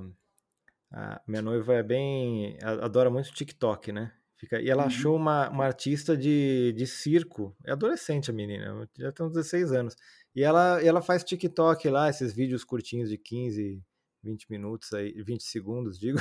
a 0.92 1.22
minha 1.26 1.42
noiva 1.42 1.74
é 1.76 1.84
bem. 1.84 2.58
adora 2.62 3.10
muito 3.10 3.32
TikTok, 3.32 3.92
né? 3.92 4.14
Fica, 4.40 4.62
e 4.62 4.70
ela 4.70 4.84
Uhum. 4.84 4.88
achou 4.88 5.16
uma, 5.18 5.50
uma 5.50 5.66
artista 5.66 6.16
de, 6.18 6.74
de 6.76 6.88
circo. 6.88 7.56
É 7.66 7.72
adolescente 7.74 8.32
a 8.32 8.34
menina, 8.34 8.90
já 8.98 9.12
tem 9.12 9.26
uns 9.26 9.34
16 9.34 9.72
anos. 9.74 9.96
E 10.36 10.44
ela, 10.44 10.82
ela 10.82 11.02
faz 11.02 11.24
TikTok 11.24 11.90
lá, 11.90 12.10
esses 12.10 12.34
vídeos 12.34 12.64
curtinhos 12.64 13.10
de 13.10 13.18
15, 13.18 13.84
20 14.24 14.50
minutos 14.50 14.94
aí, 14.94 15.12
20 15.24 15.44
segundos, 15.44 16.00
digo. 16.00 16.20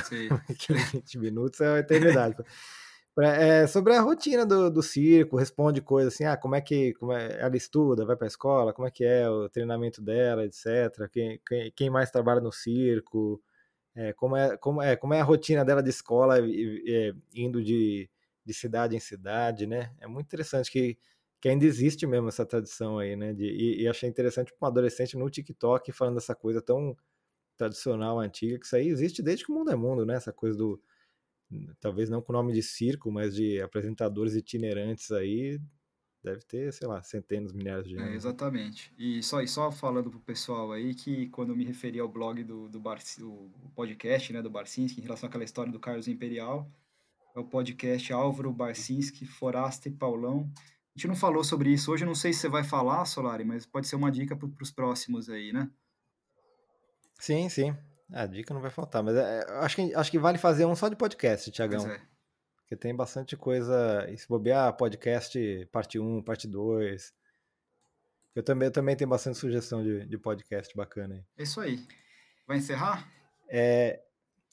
15, 0.57 0.83
20 0.93 1.17
minutos 1.19 1.61
é 1.61 1.69
uma 1.69 1.79
eternidade. 1.79 2.35
É, 3.21 3.67
sobre 3.67 3.93
a 3.95 4.01
rotina 4.01 4.45
do, 4.45 4.69
do 4.71 4.81
circo, 4.81 5.35
responde 5.37 5.81
coisas 5.81 6.13
assim, 6.13 6.23
ah, 6.23 6.37
como 6.37 6.55
é 6.55 6.61
que 6.61 6.93
como 6.93 7.11
é, 7.11 7.37
ela 7.41 7.57
estuda, 7.57 8.05
vai 8.05 8.15
pra 8.15 8.27
escola, 8.27 8.71
como 8.73 8.87
é 8.87 8.91
que 8.91 9.03
é 9.03 9.29
o 9.29 9.49
treinamento 9.49 10.01
dela, 10.01 10.45
etc. 10.45 11.09
Quem, 11.11 11.39
quem, 11.45 11.71
quem 11.75 11.89
mais 11.89 12.09
trabalha 12.11 12.39
no 12.39 12.51
circo, 12.51 13.41
é, 13.99 14.13
como, 14.13 14.35
é, 14.37 14.57
como, 14.57 14.81
é, 14.81 14.95
como 14.95 15.13
é 15.13 15.21
a 15.21 15.23
rotina 15.23 15.65
dela 15.65 15.83
de 15.83 15.89
escola, 15.89 16.39
e- 16.39 16.83
e, 16.85 16.93
é, 17.09 17.13
indo 17.33 17.63
de, 17.63 18.09
de 18.45 18.53
cidade 18.53 18.95
em 18.95 18.99
cidade, 18.99 19.67
né? 19.67 19.93
É 19.99 20.07
muito 20.07 20.27
interessante 20.27 20.71
que, 20.71 20.97
que 21.41 21.49
ainda 21.49 21.65
existe 21.65 22.07
mesmo 22.07 22.29
essa 22.29 22.45
tradição 22.45 22.99
aí, 22.99 23.15
né? 23.15 23.33
De, 23.33 23.45
e, 23.45 23.83
e 23.83 23.87
achei 23.87 24.09
interessante 24.09 24.53
um 24.61 24.65
adolescente 24.65 25.17
no 25.17 25.29
TikTok 25.29 25.91
falando 25.91 26.15
dessa 26.15 26.35
coisa 26.35 26.61
tão 26.61 26.95
tradicional, 27.57 28.19
antiga, 28.19 28.59
que 28.59 28.65
isso 28.65 28.75
aí 28.77 28.87
existe 28.89 29.21
desde 29.23 29.45
que 29.45 29.51
o 29.51 29.55
mundo 29.55 29.71
é 29.71 29.75
mundo, 29.77 30.05
né? 30.05 30.15
Essa 30.15 30.33
coisa 30.33 30.57
do 30.57 30.81
talvez 31.79 32.09
não 32.09 32.21
com 32.21 32.31
o 32.31 32.35
nome 32.35 32.53
de 32.53 32.61
circo, 32.61 33.11
mas 33.11 33.35
de 33.35 33.61
apresentadores 33.61 34.35
itinerantes 34.35 35.11
aí, 35.11 35.59
deve 36.23 36.41
ter, 36.41 36.71
sei 36.73 36.87
lá, 36.87 37.01
centenas, 37.01 37.53
milhares 37.53 37.85
de 37.87 37.95
É, 37.95 37.97
anos. 37.99 38.09
né? 38.09 38.15
exatamente. 38.15 38.93
E 38.97 39.23
só, 39.23 39.41
e 39.41 39.47
só 39.47 39.71
falando 39.71 40.09
pro 40.09 40.19
pessoal 40.19 40.71
aí 40.71 40.93
que 40.93 41.27
quando 41.29 41.49
eu 41.49 41.55
me 41.55 41.63
referi 41.65 41.99
ao 41.99 42.09
blog 42.09 42.43
do, 42.43 42.67
do 42.67 42.79
Bar, 42.79 42.99
o 43.21 43.49
podcast, 43.75 44.33
né, 44.33 44.41
do 44.41 44.49
Barcinski, 44.49 44.99
em 44.99 45.03
relação 45.03 45.29
àquela 45.29 45.43
história 45.43 45.71
do 45.71 45.79
Carlos 45.79 46.07
Imperial, 46.07 46.69
é 47.35 47.39
o 47.39 47.45
podcast 47.45 48.11
Álvaro 48.11 48.51
Barcinski, 48.51 49.25
Forasta 49.25 49.87
e 49.87 49.91
Paulão. 49.91 50.49
A 50.95 50.99
gente 50.99 51.07
não 51.07 51.15
falou 51.15 51.43
sobre 51.43 51.69
isso 51.71 51.91
hoje, 51.91 52.03
eu 52.03 52.07
não 52.07 52.15
sei 52.15 52.33
se 52.33 52.39
você 52.41 52.49
vai 52.49 52.63
falar, 52.63 53.05
Solari, 53.05 53.45
mas 53.45 53.65
pode 53.65 53.87
ser 53.87 53.95
uma 53.95 54.11
dica 54.11 54.35
para 54.35 54.49
os 54.61 54.71
próximos 54.71 55.29
aí, 55.29 55.53
né? 55.53 55.69
Sim, 57.19 57.47
sim. 57.49 57.75
A 58.11 58.25
dica 58.25 58.53
não 58.53 58.61
vai 58.61 58.71
faltar, 58.71 59.03
mas 59.03 59.15
é, 59.15 59.45
eu 59.47 59.59
acho, 59.59 59.75
que, 59.75 59.93
acho 59.93 60.11
que 60.11 60.17
vale 60.19 60.37
fazer 60.37 60.65
um 60.65 60.75
só 60.75 60.89
de 60.89 60.95
podcast, 60.95 61.45
Pois 61.45 61.55
Tiagão. 61.55 61.87
é. 61.87 62.01
Porque 62.69 62.75
tem 62.75 62.95
bastante 62.95 63.35
coisa. 63.35 64.05
E 64.11 64.15
se 64.15 64.27
bobear, 64.27 64.71
podcast 64.77 65.65
parte 65.71 65.97
1, 65.97 66.21
parte 66.21 66.47
2. 66.47 67.11
Eu 68.35 68.43
também, 68.43 68.67
eu 68.67 68.71
também 68.71 68.95
tenho 68.95 69.09
bastante 69.09 69.39
sugestão 69.39 69.81
de, 69.81 70.05
de 70.05 70.17
podcast 70.19 70.75
bacana 70.77 71.15
aí. 71.15 71.23
É 71.35 71.43
isso 71.43 71.59
aí. 71.59 71.79
Vai 72.47 72.57
encerrar? 72.57 73.11
É, 73.49 73.99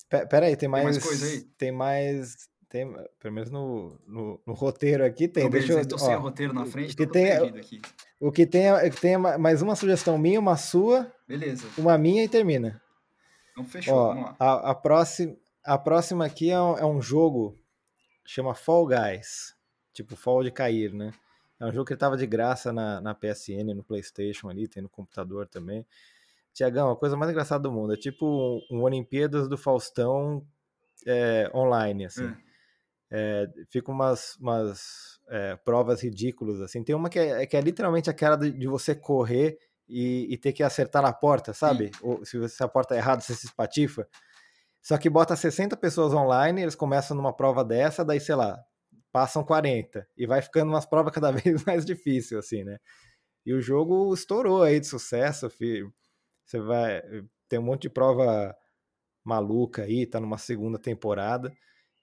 pe- 0.08 0.24
pera 0.28 0.46
aí, 0.46 0.56
tem 0.56 0.66
mais. 0.66 0.82
mais 0.84 0.98
coisa 0.98 1.26
aí? 1.26 1.42
Tem 1.58 1.70
mais. 1.70 2.48
Tem, 2.70 2.90
pelo 3.20 3.34
menos 3.34 3.50
no, 3.50 4.00
no, 4.06 4.40
no 4.46 4.54
roteiro 4.54 5.04
aqui 5.04 5.28
tem. 5.28 5.42
Então, 5.42 5.50
Deixa 5.50 5.68
beleza, 5.68 5.80
eu, 5.80 5.82
estou 5.82 5.98
sem 5.98 6.14
ó, 6.16 6.18
o 6.18 6.22
roteiro 6.22 6.54
na 6.54 6.64
frente, 6.64 6.94
o 6.94 6.96
que 6.96 7.02
então 7.02 7.12
tem 7.12 7.26
é- 7.26 7.36
aqui. 7.36 7.82
O 8.18 8.32
que 8.32 8.46
tem 8.46 8.70
é, 8.70 8.88
que 8.90 8.98
tem 8.98 9.12
é 9.12 9.18
ma- 9.18 9.36
mais 9.36 9.60
uma 9.60 9.76
sugestão 9.76 10.16
minha, 10.16 10.40
uma 10.40 10.56
sua, 10.56 11.12
Beleza, 11.28 11.66
uma 11.76 11.98
minha 11.98 12.24
e 12.24 12.28
termina. 12.30 12.80
então 13.52 13.62
fechou, 13.62 13.94
Ó, 13.94 14.08
vamos 14.08 14.24
lá. 14.30 14.36
a, 14.40 14.70
a, 14.70 14.74
próxima, 14.74 15.36
a 15.62 15.76
próxima 15.78 16.24
aqui 16.24 16.50
é 16.50 16.58
um, 16.58 16.78
é 16.78 16.84
um 16.86 17.00
jogo 17.00 17.56
chama 18.26 18.54
Fall 18.54 18.86
Guys. 18.86 19.54
Tipo, 19.92 20.16
Fall 20.16 20.42
de 20.42 20.50
cair, 20.50 20.92
né? 20.92 21.12
É 21.58 21.64
um 21.64 21.72
jogo 21.72 21.86
que 21.86 21.96
tava 21.96 22.16
de 22.16 22.26
graça 22.26 22.72
na, 22.72 23.00
na 23.00 23.14
PSN, 23.14 23.74
no 23.74 23.82
Playstation 23.82 24.48
ali, 24.48 24.68
tem 24.68 24.82
no 24.82 24.88
computador 24.88 25.46
também. 25.48 25.86
Tiagão, 26.52 26.90
a 26.90 26.96
coisa 26.96 27.16
mais 27.16 27.30
engraçada 27.30 27.62
do 27.62 27.72
mundo. 27.72 27.94
É 27.94 27.96
tipo 27.96 28.60
um, 28.70 28.82
Olimpíadas 28.82 29.48
do 29.48 29.56
Faustão 29.56 30.46
é, 31.06 31.50
online, 31.54 32.06
assim. 32.06 32.26
É. 32.26 32.46
É, 33.08 33.48
fica 33.68 33.90
umas, 33.90 34.36
umas 34.36 35.20
é, 35.28 35.56
provas 35.56 36.02
ridículas, 36.02 36.60
assim. 36.60 36.82
Tem 36.82 36.94
uma 36.94 37.08
que 37.08 37.18
é, 37.18 37.46
que 37.46 37.56
é 37.56 37.60
literalmente 37.60 38.10
aquela 38.10 38.36
de, 38.36 38.50
de 38.50 38.66
você 38.66 38.94
correr 38.94 39.58
e, 39.88 40.26
e 40.30 40.36
ter 40.36 40.52
que 40.52 40.62
acertar 40.62 41.02
na 41.02 41.12
porta, 41.12 41.52
sabe? 41.54 41.90
Ou 42.02 42.24
se, 42.24 42.38
você, 42.38 42.56
se 42.56 42.64
a 42.64 42.68
porta 42.68 42.94
é 42.94 42.98
errada, 42.98 43.20
você 43.20 43.34
se 43.34 43.46
espatifa. 43.46 44.08
Só 44.86 44.96
que 44.96 45.10
bota 45.10 45.34
60 45.34 45.76
pessoas 45.76 46.14
online, 46.14 46.62
eles 46.62 46.76
começam 46.76 47.16
numa 47.16 47.32
prova 47.32 47.64
dessa, 47.64 48.04
daí, 48.04 48.20
sei 48.20 48.36
lá, 48.36 48.56
passam 49.10 49.42
40. 49.42 50.06
E 50.16 50.28
vai 50.28 50.40
ficando 50.40 50.68
umas 50.68 50.86
provas 50.86 51.12
cada 51.12 51.32
vez 51.34 51.64
mais 51.64 51.84
difíceis, 51.84 52.38
assim, 52.38 52.62
né? 52.62 52.78
E 53.44 53.52
o 53.52 53.60
jogo 53.60 54.14
estourou 54.14 54.62
aí 54.62 54.78
de 54.78 54.86
sucesso, 54.86 55.50
filho. 55.50 55.92
Você 56.44 56.60
vai. 56.60 57.02
Tem 57.48 57.58
um 57.58 57.62
monte 57.62 57.82
de 57.82 57.90
prova 57.90 58.56
maluca 59.24 59.82
aí, 59.82 60.06
tá 60.06 60.20
numa 60.20 60.38
segunda 60.38 60.78
temporada. 60.78 61.52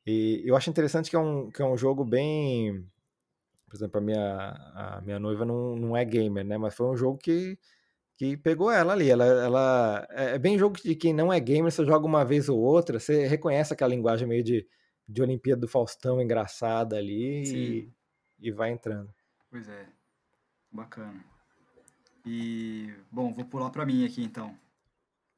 E 0.06 0.44
eu 0.46 0.54
acho 0.54 0.70
interessante 0.70 1.10
que 1.10 1.16
é 1.16 1.20
um, 1.20 1.50
que 1.50 1.62
é 1.62 1.66
um 1.66 1.78
jogo 1.78 2.04
bem. 2.04 2.86
Por 3.66 3.78
exemplo, 3.78 4.00
a 4.00 4.02
minha, 4.02 4.50
a 4.76 5.02
minha 5.06 5.20
noiva 5.20 5.46
não, 5.46 5.78
não 5.78 5.96
é 5.96 6.04
gamer, 6.04 6.44
né? 6.44 6.58
Mas 6.58 6.76
foi 6.76 6.88
um 6.88 6.98
jogo 6.98 7.18
que, 7.18 7.58
que 8.18 8.38
pegou 8.38 8.72
ela 8.72 8.94
ali. 8.94 9.10
Ela, 9.10 9.26
ela 9.26 10.08
é 10.12 10.38
bem 10.38 10.58
jogo 10.58 10.78
de 10.82 10.96
quem 10.96 11.14
não 11.14 11.32
é 11.32 11.40
gamer, 11.40 11.72
você 11.72 11.86
joga 11.86 12.06
uma 12.06 12.24
vez 12.24 12.50
ou 12.50 12.60
outra, 12.60 13.00
você 13.00 13.28
reconhece 13.28 13.74
aquela 13.74 13.94
linguagem 13.94 14.28
meio 14.28 14.44
de, 14.44 14.68
de 15.08 15.22
Olimpíada 15.22 15.62
do 15.62 15.68
Faustão 15.68 16.22
engraçada 16.22 16.98
ali 16.98 17.44
e, 17.44 17.94
e 18.40 18.52
vai 18.52 18.72
entrando. 18.72 19.14
Pois 19.50 19.68
é, 19.68 19.88
bacana. 20.72 21.24
E, 22.26 22.94
bom, 23.12 23.34
vou 23.34 23.46
pular 23.46 23.70
para 23.70 23.86
mim 23.86 24.06
aqui 24.06 24.24
então. 24.24 24.58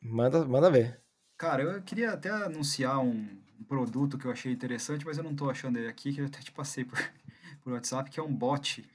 Manda, 0.02 0.46
manda 0.46 0.70
ver. 0.70 1.02
Cara, 1.38 1.64
eu 1.64 1.82
queria 1.82 2.12
até 2.12 2.30
anunciar 2.30 3.00
um, 3.00 3.28
um 3.60 3.64
produto 3.64 4.18
que 4.18 4.26
eu 4.26 4.32
achei 4.32 4.52
interessante, 4.52 5.06
mas 5.06 5.18
eu 5.18 5.24
não 5.24 5.36
tô 5.36 5.50
achando 5.50 5.78
ele 5.78 5.88
aqui, 5.88 6.14
que 6.14 6.22
eu 6.22 6.26
até 6.26 6.40
te 6.40 6.52
passei 6.52 6.86
por, 6.86 6.98
por 7.62 7.74
WhatsApp, 7.74 8.10
que 8.10 8.20
é 8.20 8.24
um 8.24 8.34
bot 8.34 8.88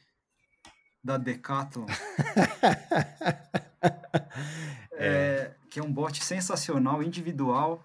da 1.03 1.17
Decathlon. 1.19 1.87
É, 4.93 5.53
que 5.71 5.81
é 5.81 5.83
um 5.83 5.91
bot 5.91 6.23
sensacional, 6.23 7.03
individual, 7.03 7.83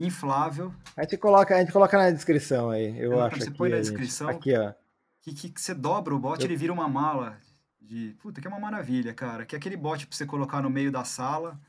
inflável, 0.00 0.72
A 0.96 1.02
gente 1.02 1.18
coloca, 1.18 1.54
a 1.54 1.60
gente 1.60 1.70
coloca 1.72 1.98
na 1.98 2.10
descrição 2.10 2.70
aí. 2.70 2.98
Eu 2.98 3.10
Coloca, 3.10 3.26
acho 3.34 3.44
você 3.44 3.48
aqui, 3.50 3.58
põe 3.58 3.68
na 3.68 3.74
a 3.76 3.78
gente- 3.82 3.88
descrição. 3.90 4.28
Aqui, 4.30 4.56
ó. 4.56 4.72
que, 5.22 5.34
que, 5.34 5.50
que 5.50 5.60
você 5.60 5.74
dobra 5.74 6.14
o 6.14 6.18
bot 6.18 6.40
Eu- 6.40 6.46
ele 6.46 6.56
vira 6.56 6.72
uma 6.72 6.88
mala 6.88 7.36
de. 7.80 8.16
Puta, 8.22 8.40
que 8.40 8.46
é 8.46 8.50
uma 8.50 8.58
maravilha, 8.60 9.12
cara. 9.12 9.44
Que 9.44 9.54
é 9.54 9.58
aquele 9.58 9.76
bot 9.76 10.06
pra 10.06 10.16
você 10.16 10.24
colocar 10.24 10.62
no 10.62 10.70
meio 10.70 10.90
da 10.90 11.04
sala, 11.04 11.60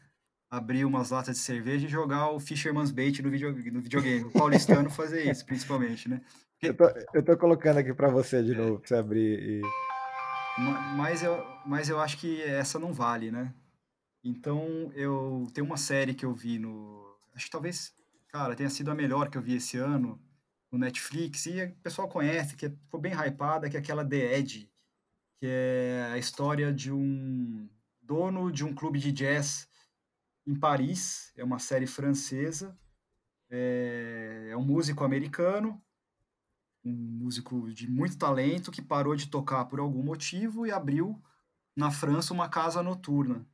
abrir 0.49 0.85
umas 0.85 1.09
latas 1.09 1.35
de 1.35 1.41
cerveja 1.41 1.85
e 1.85 1.89
jogar 1.89 2.29
o 2.31 2.39
Fisherman's 2.39 2.91
Bait 2.91 3.19
no, 3.21 3.29
video, 3.29 3.51
no 3.73 3.81
videogame. 3.81 4.23
O 4.23 4.31
paulistano 4.31 4.87
fazer 4.89 5.29
isso, 5.29 5.45
principalmente, 5.45 6.07
né? 6.07 6.21
Eu 6.61 6.73
tô, 6.73 6.85
eu 7.13 7.23
tô 7.23 7.35
colocando 7.37 7.77
aqui 7.79 7.93
pra 7.93 8.09
você 8.09 8.41
de 8.41 8.55
novo, 8.55 8.79
pra 8.79 8.87
você 8.87 8.95
abrir 8.95 9.39
e. 9.39 9.61
Ma- 10.57 10.81
Mas 10.95 11.23
eu, 11.23 11.43
mas 11.65 11.89
eu 11.89 11.99
acho 11.99 12.17
que 12.17 12.41
essa 12.41 12.79
não 12.79 12.93
vale, 12.93 13.31
né? 13.31 13.53
Então, 14.23 14.91
eu 14.95 15.47
tenho 15.53 15.65
uma 15.67 15.77
série 15.77 16.13
que 16.15 16.25
eu 16.25 16.33
vi 16.33 16.59
no. 16.59 17.05
Acho 17.35 17.45
que 17.45 17.51
talvez, 17.51 17.93
cara, 18.29 18.55
tenha 18.55 18.69
sido 18.69 18.91
a 18.91 18.95
melhor 18.95 19.29
que 19.29 19.37
eu 19.37 19.41
vi 19.41 19.55
esse 19.55 19.77
ano 19.77 20.21
no 20.71 20.79
Netflix. 20.79 21.45
E 21.47 21.63
o 21.65 21.75
pessoal 21.83 22.07
conhece, 22.09 22.55
que 22.55 22.69
ficou 22.69 22.99
bem 22.99 23.13
hypada, 23.13 23.69
que 23.69 23.77
é 23.77 23.79
aquela 23.79 24.05
The 24.07 24.37
Edge, 24.39 24.71
que 25.39 25.47
é 25.47 26.09
a 26.13 26.17
história 26.17 26.73
de 26.73 26.91
um 26.91 27.69
dono 28.01 28.51
de 28.51 28.63
um 28.65 28.73
clube 28.73 28.99
de 28.99 29.11
jazz 29.11 29.69
em 30.47 30.55
Paris. 30.55 31.33
É 31.37 31.43
uma 31.43 31.59
série 31.59 31.87
francesa. 31.87 32.77
É, 33.49 34.49
é 34.51 34.57
um 34.57 34.63
músico 34.63 35.03
americano 35.03 35.81
um 36.87 37.23
músico 37.23 37.71
de 37.73 37.89
muito 37.89 38.17
talento 38.17 38.71
que 38.71 38.81
parou 38.81 39.15
de 39.15 39.27
tocar 39.27 39.65
por 39.65 39.79
algum 39.79 40.03
motivo 40.03 40.65
e 40.65 40.71
abriu 40.71 41.21
na 41.75 41.91
França 41.91 42.33
uma 42.33 42.49
casa 42.49 42.81
noturna 42.81 43.45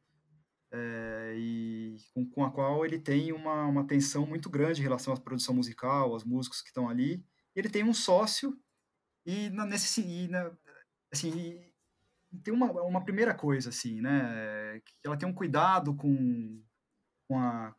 é, 0.72 1.36
e 1.38 1.98
com, 2.14 2.26
com, 2.30 2.44
a 2.44 2.52
qual 2.52 2.86
ele 2.86 2.98
tem 2.98 3.32
uma, 3.32 3.66
uma 3.66 3.86
tensão 3.86 4.26
muito 4.26 4.50
grande 4.50 4.80
em 4.80 4.84
relação 4.84 5.14
à 5.14 5.20
produção 5.20 5.54
musical, 5.54 6.12
aos 6.12 6.24
músicos 6.24 6.62
que 6.62 6.70
estão 6.70 6.90
ali. 6.90 7.24
Ele 7.56 7.70
tem 7.70 7.84
um 7.84 7.94
sócio 7.94 8.58
e 9.26 9.50
na, 9.52 9.66
nesse 9.66 10.02
e 10.02 10.28
na, 10.28 10.52
assim 11.12 11.30
e 12.34 12.40
tem 12.40 12.54
uma, 12.54 12.72
uma 12.82 13.04
primeira 13.04 13.34
coisa 13.36 13.70
assim, 13.70 14.02
né, 14.02 14.82
que 14.84 14.94
ela 15.06 15.16
tem 15.16 15.30
um 15.30 15.34
cuidado 15.34 15.96
com, 15.96 16.64
com 17.28 17.38
a 17.38 17.76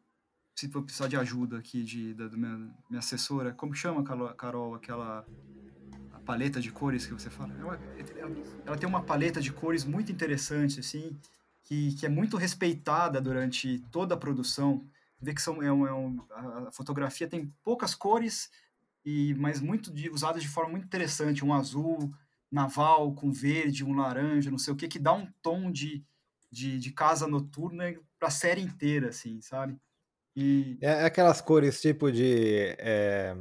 se 0.54 0.68
for 0.68 0.82
precisar 0.82 1.08
de 1.08 1.16
ajuda 1.16 1.58
aqui 1.58 1.82
de, 1.82 2.14
da, 2.14 2.28
minha, 2.28 2.56
minha, 2.88 2.98
assessora, 2.98 3.52
como 3.52 3.74
chama, 3.74 4.04
Carol, 4.36 4.74
aquela 4.74 5.26
paleta 6.24 6.60
de 6.60 6.70
cores 6.70 7.06
que 7.06 7.12
você 7.12 7.28
fala? 7.28 7.52
Ela, 7.58 7.80
ela, 8.16 8.36
ela, 8.64 8.78
tem 8.78 8.88
uma 8.88 9.02
paleta 9.02 9.40
de 9.40 9.52
cores 9.52 9.84
muito 9.84 10.10
interessante, 10.10 10.80
assim, 10.80 11.16
que, 11.64 11.94
que 11.94 12.06
é 12.06 12.08
muito 12.08 12.36
respeitada 12.36 13.20
durante 13.20 13.80
toda 13.90 14.14
a 14.14 14.18
produção. 14.18 14.86
vê 15.20 15.34
que 15.34 15.42
são, 15.42 15.62
é 15.62 15.72
um, 15.72 15.86
é 15.86 15.92
um, 15.92 16.24
a 16.30 16.70
fotografia 16.72 17.28
tem 17.28 17.52
poucas 17.62 17.94
cores, 17.94 18.50
e 19.04 19.34
mas 19.34 19.60
muito 19.60 19.92
de, 19.92 20.08
usadas 20.08 20.42
de 20.42 20.48
forma 20.48 20.70
muito 20.70 20.84
interessante, 20.84 21.44
um 21.44 21.52
azul 21.52 22.12
naval 22.50 23.12
com 23.14 23.32
verde, 23.32 23.84
um 23.84 23.94
laranja, 23.94 24.50
não 24.50 24.58
sei 24.58 24.72
o 24.72 24.76
que, 24.76 24.88
que 24.88 24.98
dá 24.98 25.12
um 25.12 25.26
tom 25.42 25.70
de, 25.70 26.02
de, 26.50 26.78
de 26.78 26.92
casa 26.92 27.26
noturna 27.26 27.92
para 28.18 28.28
a 28.28 28.30
série 28.30 28.62
inteira, 28.62 29.08
assim, 29.08 29.40
sabe? 29.42 29.76
E... 30.36 30.78
É, 30.80 30.86
é 30.86 31.04
aquelas 31.04 31.40
cores 31.40 31.80
tipo 31.80 32.10
de 32.10 32.74
é, 32.78 33.36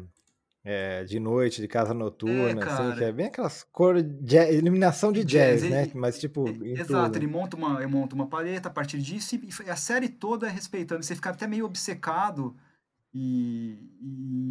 é, 0.64 1.04
de 1.04 1.20
noite, 1.20 1.62
de 1.62 1.68
casa 1.68 1.94
noturna, 1.94 2.62
é, 2.62 2.70
assim, 2.70 2.98
que 2.98 3.04
é 3.04 3.12
bem 3.12 3.26
aquelas 3.26 3.64
cores 3.64 4.06
de 4.22 4.38
iluminação 4.54 5.12
de 5.12 5.24
jazz, 5.24 5.62
jazz 5.62 5.70
né? 5.70 5.92
Mas 5.94 6.18
tipo. 6.18 6.48
Exato, 6.48 7.06
tudo. 7.06 7.18
ele 7.18 7.28
monta 7.28 7.58
uma, 7.58 7.80
ele 7.80 7.88
monta 7.88 8.16
uma 8.16 8.28
paleta 8.28 8.70
a 8.70 8.72
partir 8.72 9.00
disso 9.00 9.36
e 9.36 9.70
a 9.70 9.76
série 9.76 10.08
toda 10.08 10.48
é 10.48 10.50
respeitando. 10.50 11.04
Você 11.04 11.16
fica 11.16 11.32
até 11.32 11.46
meio 11.48 11.66
obcecado 11.66 12.56
e, 13.14 13.78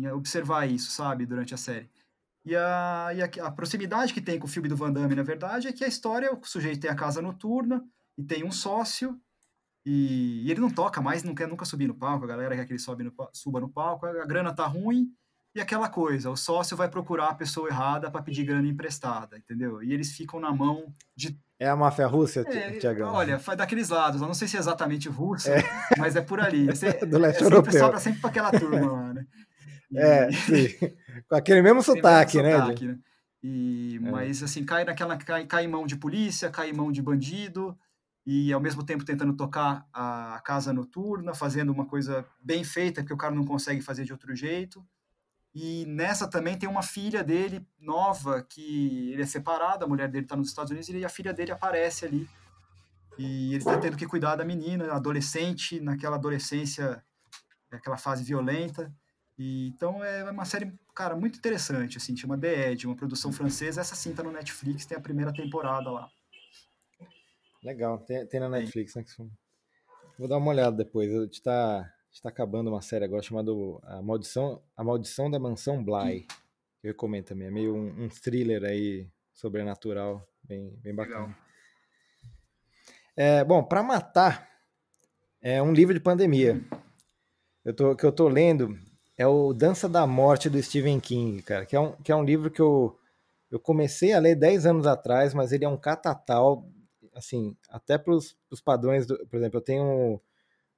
e 0.03 0.09
observar 0.09 0.66
isso, 0.66 0.90
sabe, 0.90 1.24
durante 1.24 1.55
a 1.55 1.57
série. 1.57 1.88
E, 2.45 2.55
a, 2.55 3.11
e 3.14 3.22
a, 3.22 3.47
a, 3.47 3.51
proximidade 3.51 4.12
que 4.12 4.20
tem 4.20 4.38
com 4.38 4.47
o 4.47 4.51
filme 4.51 4.68
do 4.68 4.76
Van 4.76 4.93
Damme, 4.93 5.14
na 5.14 5.22
verdade, 5.22 5.68
é 5.68 5.72
que 5.72 5.84
a 5.84 5.88
história, 5.88 6.32
o 6.32 6.45
sujeito 6.45 6.80
tem 6.80 6.90
a 6.90 6.95
casa 6.95 7.22
noturna 7.22 7.84
e 8.18 8.22
tem 8.22 8.45
um 8.45 8.53
sócio 8.53 9.18
e, 9.85 10.43
e 10.47 10.51
ele 10.51 10.61
não 10.61 10.70
toca 10.70 11.01
mais, 11.01 11.22
não 11.22 11.35
quer 11.35 11.49
nunca 11.49 11.64
subir 11.64 11.89
no 11.89 11.95
palco, 11.95 12.24
a 12.24 12.28
galera 12.28 12.55
quer 12.57 12.66
que 12.66 12.72
ele 12.72 12.78
sobe 12.78 13.05
no, 13.05 13.12
suba 13.33 13.61
no 13.61 13.68
palco, 13.68 14.07
a 14.07 14.26
grana 14.26 14.55
tá 14.55 14.66
ruim 14.66 15.12
e 15.55 15.61
aquela 15.61 15.87
coisa, 15.87 16.30
o 16.30 16.37
sócio 16.37 16.74
vai 16.74 16.89
procurar 16.89 17.28
a 17.28 17.35
pessoa 17.35 17.68
errada 17.68 18.11
para 18.11 18.22
pedir 18.22 18.45
grana 18.45 18.66
emprestada, 18.66 19.37
entendeu? 19.37 19.83
E 19.83 19.93
eles 19.93 20.12
ficam 20.12 20.41
na 20.41 20.51
mão 20.51 20.91
de. 21.14 21.39
É 21.59 21.68
a 21.68 21.76
máfia 21.76 22.07
russa, 22.07 22.41
é, 22.41 22.78
Tiagão? 22.78 23.12
Olha, 23.12 23.39
foi 23.39 23.55
daqueles 23.55 23.91
lados. 23.91 24.20
Eu 24.22 24.26
não 24.26 24.35
sei 24.35 24.49
se 24.49 24.57
é 24.57 24.61
exatamente 24.61 25.11
russa, 25.11 25.53
é. 25.53 25.62
mas 25.99 26.16
é 26.16 26.22
por 26.22 26.41
ali. 26.41 26.68
É, 26.83 27.05
Do 27.05 27.18
leste 27.18 27.37
é 27.37 27.39
sempre, 27.41 27.57
europeu. 27.57 27.80
Sobra 27.80 28.01
sempre 28.01 28.20
para 28.20 28.30
aquela 28.30 28.51
turma 28.51 28.93
lá, 28.93 29.14
né? 29.14 29.26
E... 29.93 29.99
É, 29.99 30.33
sim. 30.33 30.68
Com 31.28 31.37
aquele 31.37 31.61
mesmo 31.61 31.83
sotaque, 31.83 32.39
mesmo 32.39 32.51
né? 32.51 32.59
Sotaque, 32.59 32.87
né? 32.87 32.99
E, 33.43 34.01
é. 34.03 34.11
Mas, 34.11 34.43
assim, 34.43 34.64
cai 34.64 34.87
naquela. 34.87 35.18
Cai, 35.18 35.45
cai 35.45 35.64
em 35.66 35.68
mão 35.68 35.87
de 35.87 35.97
polícia, 35.97 36.49
cai 36.49 36.70
em 36.70 36.72
mão 36.72 36.91
de 36.91 37.03
bandido, 37.03 37.76
e 38.25 38.53
ao 38.53 38.61
mesmo 38.61 38.85
tempo 38.85 39.05
tentando 39.05 39.35
tocar 39.35 39.87
a 39.93 40.41
casa 40.45 40.73
noturna, 40.73 41.35
fazendo 41.35 41.73
uma 41.73 41.87
coisa 41.87 42.25
bem 42.41 42.62
feita 42.62 43.05
que 43.05 43.12
o 43.12 43.16
cara 43.16 43.35
não 43.35 43.45
consegue 43.45 43.81
fazer 43.81 44.05
de 44.05 44.12
outro 44.12 44.35
jeito. 44.35 44.85
E 45.55 45.85
nessa 45.87 46.29
também 46.29 46.57
tem 46.57 46.68
uma 46.68 46.83
filha 46.83 47.23
dele 47.23 47.66
nova, 47.79 48.43
que 48.43 49.12
ele 49.12 49.23
é 49.23 49.27
separado, 49.27 49.85
a 49.85 49.89
mulher 49.89 50.09
dele 50.09 50.25
está 50.25 50.37
nos 50.37 50.49
Estados 50.49 50.70
Unidos 50.70 50.89
e 50.89 51.05
a 51.05 51.09
filha 51.09 51.33
dele 51.33 51.51
aparece 51.51 52.07
ali. 52.07 52.29
E 53.18 53.49
ele 53.49 53.59
está 53.59 53.77
tendo 53.77 53.97
que 53.97 54.07
cuidar 54.07 54.37
da 54.37 54.45
menina, 54.45 54.93
adolescente, 54.93 55.79
naquela 55.81 56.16
adolescência, 56.16 57.05
aquela 57.70 57.99
fase 57.99 58.25
violenta. 58.25 58.91
E, 59.39 59.68
então 59.68 60.03
é 60.03 60.31
uma 60.31 60.47
série, 60.47 60.73
cara, 60.95 61.14
muito 61.14 61.39
interessante, 61.39 61.99
assim, 61.99 62.16
chama 62.16 62.39
The 62.39 62.70
Edge, 62.70 62.87
uma 62.87 62.97
produção 62.97 63.31
francesa. 63.31 63.81
Essa 63.81 63.95
sim 63.95 64.14
tá 64.14 64.23
no 64.23 64.33
Netflix, 64.33 64.87
tem 64.87 64.97
a 64.97 65.01
primeira 65.01 65.33
temporada 65.33 65.91
lá. 65.91 66.09
Legal, 67.63 67.99
tem, 68.01 68.27
tem 68.27 68.41
na 68.41 68.49
Netflix, 68.49 68.95
né? 68.95 69.05
Vou 70.19 70.29
dar 70.29 70.39
uma 70.39 70.51
olhada 70.51 70.77
depois. 70.77 71.15
A 71.15 71.23
gente 71.23 71.43
tá 71.43 71.93
está 72.13 72.29
acabando 72.29 72.69
uma 72.69 72.83
série 72.83 73.05
agora 73.05 73.23
chamada 73.23 73.51
A 73.85 74.03
Maldição, 74.03 74.63
A 74.77 74.85
Maldição 74.85 75.31
da 75.31 75.39
Mansão 75.39 75.83
Bly. 75.83 76.27
Eu 76.83 76.91
recomendo 76.91 77.25
também. 77.25 77.49
É 77.49 77.51
meio 77.51 77.75
um, 77.75 78.05
um 78.05 78.09
thriller 78.09 78.65
aí 78.65 79.09
sobrenatural, 79.33 80.27
bem, 80.43 80.77
bem 80.83 80.95
bacana. 80.95 81.37
É, 83.17 83.45
bom, 83.45 83.63
para 83.65 83.83
matar 83.83 84.51
é 85.41 85.63
um 85.63 85.73
livro 85.73 85.95
de 85.95 86.01
pandemia. 86.01 86.61
Eu 87.65 87.75
tô, 87.75 87.97
que 87.97 88.05
eu 88.05 88.13
tô 88.13 88.29
lendo 88.29 88.79
é 89.17 89.27
o 89.27 89.53
Dança 89.53 89.89
da 89.89 90.07
Morte 90.07 90.51
do 90.51 90.63
Stephen 90.63 90.99
King, 90.99 91.43
cara, 91.43 91.67
que 91.67 91.77
é 91.77 91.81
um, 91.81 91.93
que 91.93 92.11
é 92.11 92.17
um 92.17 92.25
livro 92.25 92.51
que 92.51 92.61
eu, 92.61 92.99
eu 93.51 93.61
comecei 93.61 94.13
a 94.13 94.19
ler 94.19 94.35
10 94.35 94.67
anos 94.67 94.87
atrás, 94.87 95.35
mas 95.35 95.53
ele 95.53 95.65
é 95.65 95.69
um 95.69 95.77
catatal, 95.77 96.67
assim, 97.15 97.57
até 97.69 97.99
para 97.99 98.15
os 98.15 98.61
padrões, 98.65 99.07
do, 99.07 99.19
por 99.27 99.37
exemplo, 99.37 99.59
eu 99.59 99.65
tenho 99.65 100.21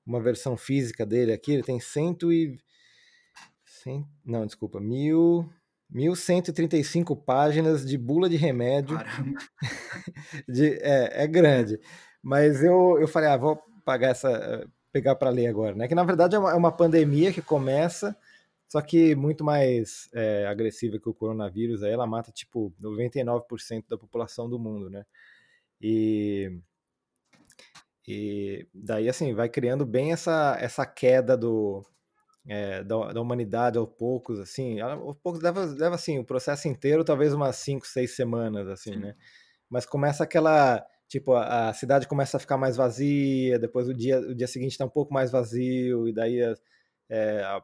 uma 0.07 0.21
versão 0.21 0.57
física 0.57 1.07
dele 1.07 1.33
aqui, 1.33 1.53
ele 1.53 1.63
tem 1.63 1.81
cento 1.81 2.33
e... 2.33 2.59
Cent... 3.65 4.07
Não, 4.25 4.47
desculpa, 4.47 4.81
mil... 4.81 5.49
1135 5.91 7.15
páginas 7.15 7.87
de 7.87 7.97
bula 7.97 8.29
de 8.29 8.37
remédio. 8.37 8.99
de, 10.49 10.73
é, 10.83 11.23
é 11.25 11.27
grande. 11.27 11.79
Mas 12.23 12.65
eu, 12.65 12.99
eu 12.99 13.07
falei, 13.07 13.29
ah, 13.29 13.37
vou 13.37 13.63
pagar 13.85 14.09
essa, 14.09 14.67
pegar 14.95 15.15
para 15.17 15.31
ler 15.31 15.49
agora, 15.49 15.75
né? 15.75 15.87
Que 15.87 15.95
na 15.95 16.05
verdade 16.05 16.37
é 16.37 16.39
uma, 16.39 16.53
é 16.53 16.55
uma, 16.55 16.71
pandemia 16.71 17.33
que 17.33 17.43
começa, 17.43 18.17
só 18.69 18.81
que 18.81 19.15
muito 19.15 19.45
mais 19.45 20.09
é, 20.15 20.47
agressiva 20.47 20.99
que 20.99 21.09
o 21.09 21.15
coronavírus. 21.15 21.83
Aí 21.83 21.93
ela 21.93 22.07
mata 22.07 22.33
tipo 22.33 22.73
99% 22.81 23.85
da 23.89 23.99
população 23.99 24.49
do 24.49 24.59
mundo, 24.59 24.89
né? 24.89 25.05
E 25.87 26.63
e 28.07 28.67
daí, 28.75 29.09
assim, 29.09 29.35
vai 29.35 29.49
criando 29.49 29.87
bem 29.87 30.13
essa, 30.13 30.57
essa 30.61 30.85
queda 30.85 31.37
do, 31.37 31.83
é, 32.47 32.85
da, 32.85 33.13
da, 33.13 33.21
humanidade 33.21 33.79
aos 33.79 33.89
poucos, 33.89 34.39
assim, 34.39 34.81
aos 34.81 35.17
poucos 35.17 35.41
leva, 35.43 35.65
leva, 35.65 35.95
assim, 35.95 36.19
o 36.19 36.25
processo 36.25 36.69
inteiro, 36.69 37.05
talvez 37.05 37.33
umas 37.33 37.57
5, 37.57 37.87
6 37.87 38.15
semanas, 38.15 38.69
assim, 38.69 38.93
Sim. 38.93 38.99
né? 38.99 39.15
Mas 39.71 39.87
começa 39.87 40.23
aquela, 40.25 40.85
tipo, 41.09 41.35
a, 41.35 41.73
cidade 41.73 42.07
começa 42.07 42.37
a 42.37 42.41
ficar 42.41 42.59
mais 42.59 42.77
vazia, 42.77 43.59
depois 43.59 43.89
o 43.89 43.95
dia, 43.95 44.21
o 44.21 44.35
dia 44.35 44.47
seguinte 44.47 44.73
está 44.73 44.85
um 44.85 44.91
pouco 44.91 45.13
mais 45.13 45.31
vazio, 45.31 46.07
e 46.07 46.13
daí 46.13 46.41
é, 47.09 47.43
a, 47.43 47.63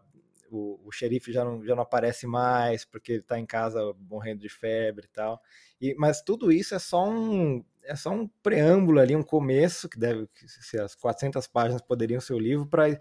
o, 0.50 0.80
o, 0.84 0.92
xerife 0.92 1.32
já 1.32 1.44
não, 1.44 1.64
já 1.64 1.74
não 1.74 1.82
aparece 1.82 2.26
mais, 2.26 2.84
porque 2.84 3.12
ele 3.12 3.20
está 3.20 3.38
em 3.38 3.46
casa 3.46 3.94
morrendo 4.08 4.40
de 4.40 4.48
febre 4.48 5.06
e 5.06 5.08
tal. 5.08 5.40
E, 5.80 5.94
mas 5.96 6.22
tudo 6.22 6.52
isso 6.52 6.74
é 6.74 6.78
só 6.78 7.08
um, 7.08 7.64
é 7.84 7.96
só 7.96 8.10
um 8.10 8.28
preâmbulo 8.42 9.00
ali, 9.00 9.16
um 9.16 9.22
começo, 9.22 9.88
que 9.88 9.98
deve 9.98 10.28
ser 10.46 10.80
as 10.82 10.94
400 10.94 11.46
páginas 11.46 11.82
poderiam 11.82 12.20
ser 12.20 12.34
o 12.34 12.38
livro, 12.38 12.66
para 12.66 12.98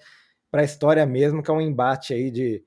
a 0.54 0.64
história 0.64 1.06
mesmo, 1.06 1.44
que 1.44 1.52
é 1.52 1.54
um 1.54 1.62
embate 1.62 2.14
aí 2.14 2.32
de, 2.32 2.64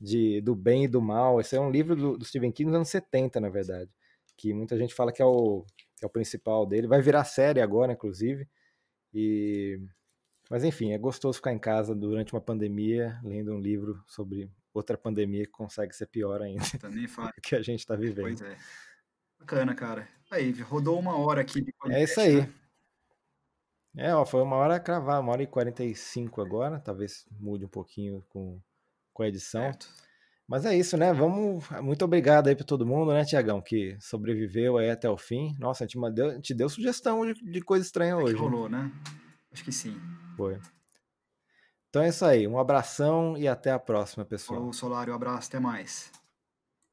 de, 0.00 0.40
do 0.40 0.54
bem 0.54 0.84
e 0.84 0.88
do 0.88 1.00
mal. 1.00 1.40
Esse 1.40 1.56
é 1.56 1.60
um 1.60 1.70
livro 1.70 1.96
do, 1.96 2.18
do 2.18 2.24
Stephen 2.24 2.52
King 2.52 2.70
dos 2.70 2.76
anos 2.76 2.88
70, 2.88 3.40
na 3.40 3.48
verdade, 3.48 3.90
que 4.36 4.52
muita 4.52 4.76
gente 4.76 4.94
fala 4.94 5.12
que 5.12 5.22
é 5.22 5.24
o, 5.24 5.64
que 5.96 6.04
é 6.04 6.06
o 6.06 6.10
principal 6.10 6.66
dele. 6.66 6.86
Vai 6.86 7.00
virar 7.02 7.24
série 7.24 7.60
agora, 7.60 7.92
inclusive. 7.92 8.48
E... 9.14 9.80
Mas 10.50 10.64
enfim, 10.64 10.92
é 10.92 10.98
gostoso 10.98 11.38
ficar 11.38 11.52
em 11.52 11.58
casa 11.58 11.94
durante 11.94 12.32
uma 12.32 12.40
pandemia, 12.40 13.18
lendo 13.24 13.52
um 13.52 13.60
livro 13.60 14.02
sobre 14.06 14.50
outra 14.72 14.96
pandemia 14.96 15.44
que 15.44 15.50
consegue 15.50 15.94
ser 15.94 16.06
pior 16.06 16.42
ainda 16.42 16.64
Também 16.78 17.06
fala. 17.08 17.32
que 17.42 17.56
a 17.56 17.62
gente 17.62 17.80
está 17.80 17.96
vivendo. 17.96 18.22
Pois 18.22 18.42
é. 18.42 18.56
Bacana, 19.38 19.74
cara. 19.74 20.08
Aí, 20.30 20.50
rodou 20.62 20.98
uma 20.98 21.16
hora 21.16 21.40
aqui. 21.40 21.64
é 21.88 22.02
isso 22.02 22.20
aí. 22.20 22.40
Né? 22.42 24.08
É, 24.08 24.14
ó, 24.14 24.26
foi 24.26 24.42
uma 24.42 24.56
hora 24.56 24.78
cravar, 24.78 25.20
uma 25.20 25.32
hora 25.32 25.42
e 25.42 25.46
45 25.46 26.40
agora. 26.40 26.78
Talvez 26.80 27.24
mude 27.40 27.64
um 27.64 27.68
pouquinho 27.68 28.24
com, 28.28 28.60
com 29.12 29.22
a 29.22 29.28
edição. 29.28 29.62
Certo. 29.62 29.88
Mas 30.46 30.64
é 30.64 30.76
isso, 30.76 30.96
né? 30.96 31.12
Vamos. 31.12 31.68
Muito 31.82 32.04
obrigado 32.04 32.48
aí 32.48 32.54
para 32.54 32.64
todo 32.64 32.86
mundo, 32.86 33.12
né, 33.12 33.24
Tiagão, 33.24 33.60
que 33.60 33.96
sobreviveu 34.00 34.76
aí 34.76 34.90
até 34.90 35.08
o 35.10 35.16
fim. 35.16 35.56
Nossa, 35.58 35.84
a 35.84 35.86
gente 35.86 35.98
deu, 36.12 36.40
te 36.40 36.54
deu 36.54 36.68
sugestão 36.68 37.26
de, 37.26 37.34
de 37.34 37.60
coisa 37.60 37.84
estranha 37.84 38.12
é 38.12 38.16
hoje. 38.16 38.36
rolou, 38.36 38.68
né? 38.68 38.92
Acho 39.52 39.64
que 39.64 39.72
sim. 39.72 39.98
Foi. 40.36 40.60
Então 41.88 42.02
é 42.02 42.08
isso 42.08 42.24
aí. 42.24 42.46
Um 42.46 42.58
abração 42.58 43.36
e 43.38 43.48
até 43.48 43.70
a 43.70 43.78
próxima, 43.78 44.24
pessoal. 44.24 44.58
Falou, 44.58 44.72
Solário. 44.72 45.12
Um 45.12 45.16
abraço, 45.16 45.48
até 45.48 45.58
mais. 45.58 46.12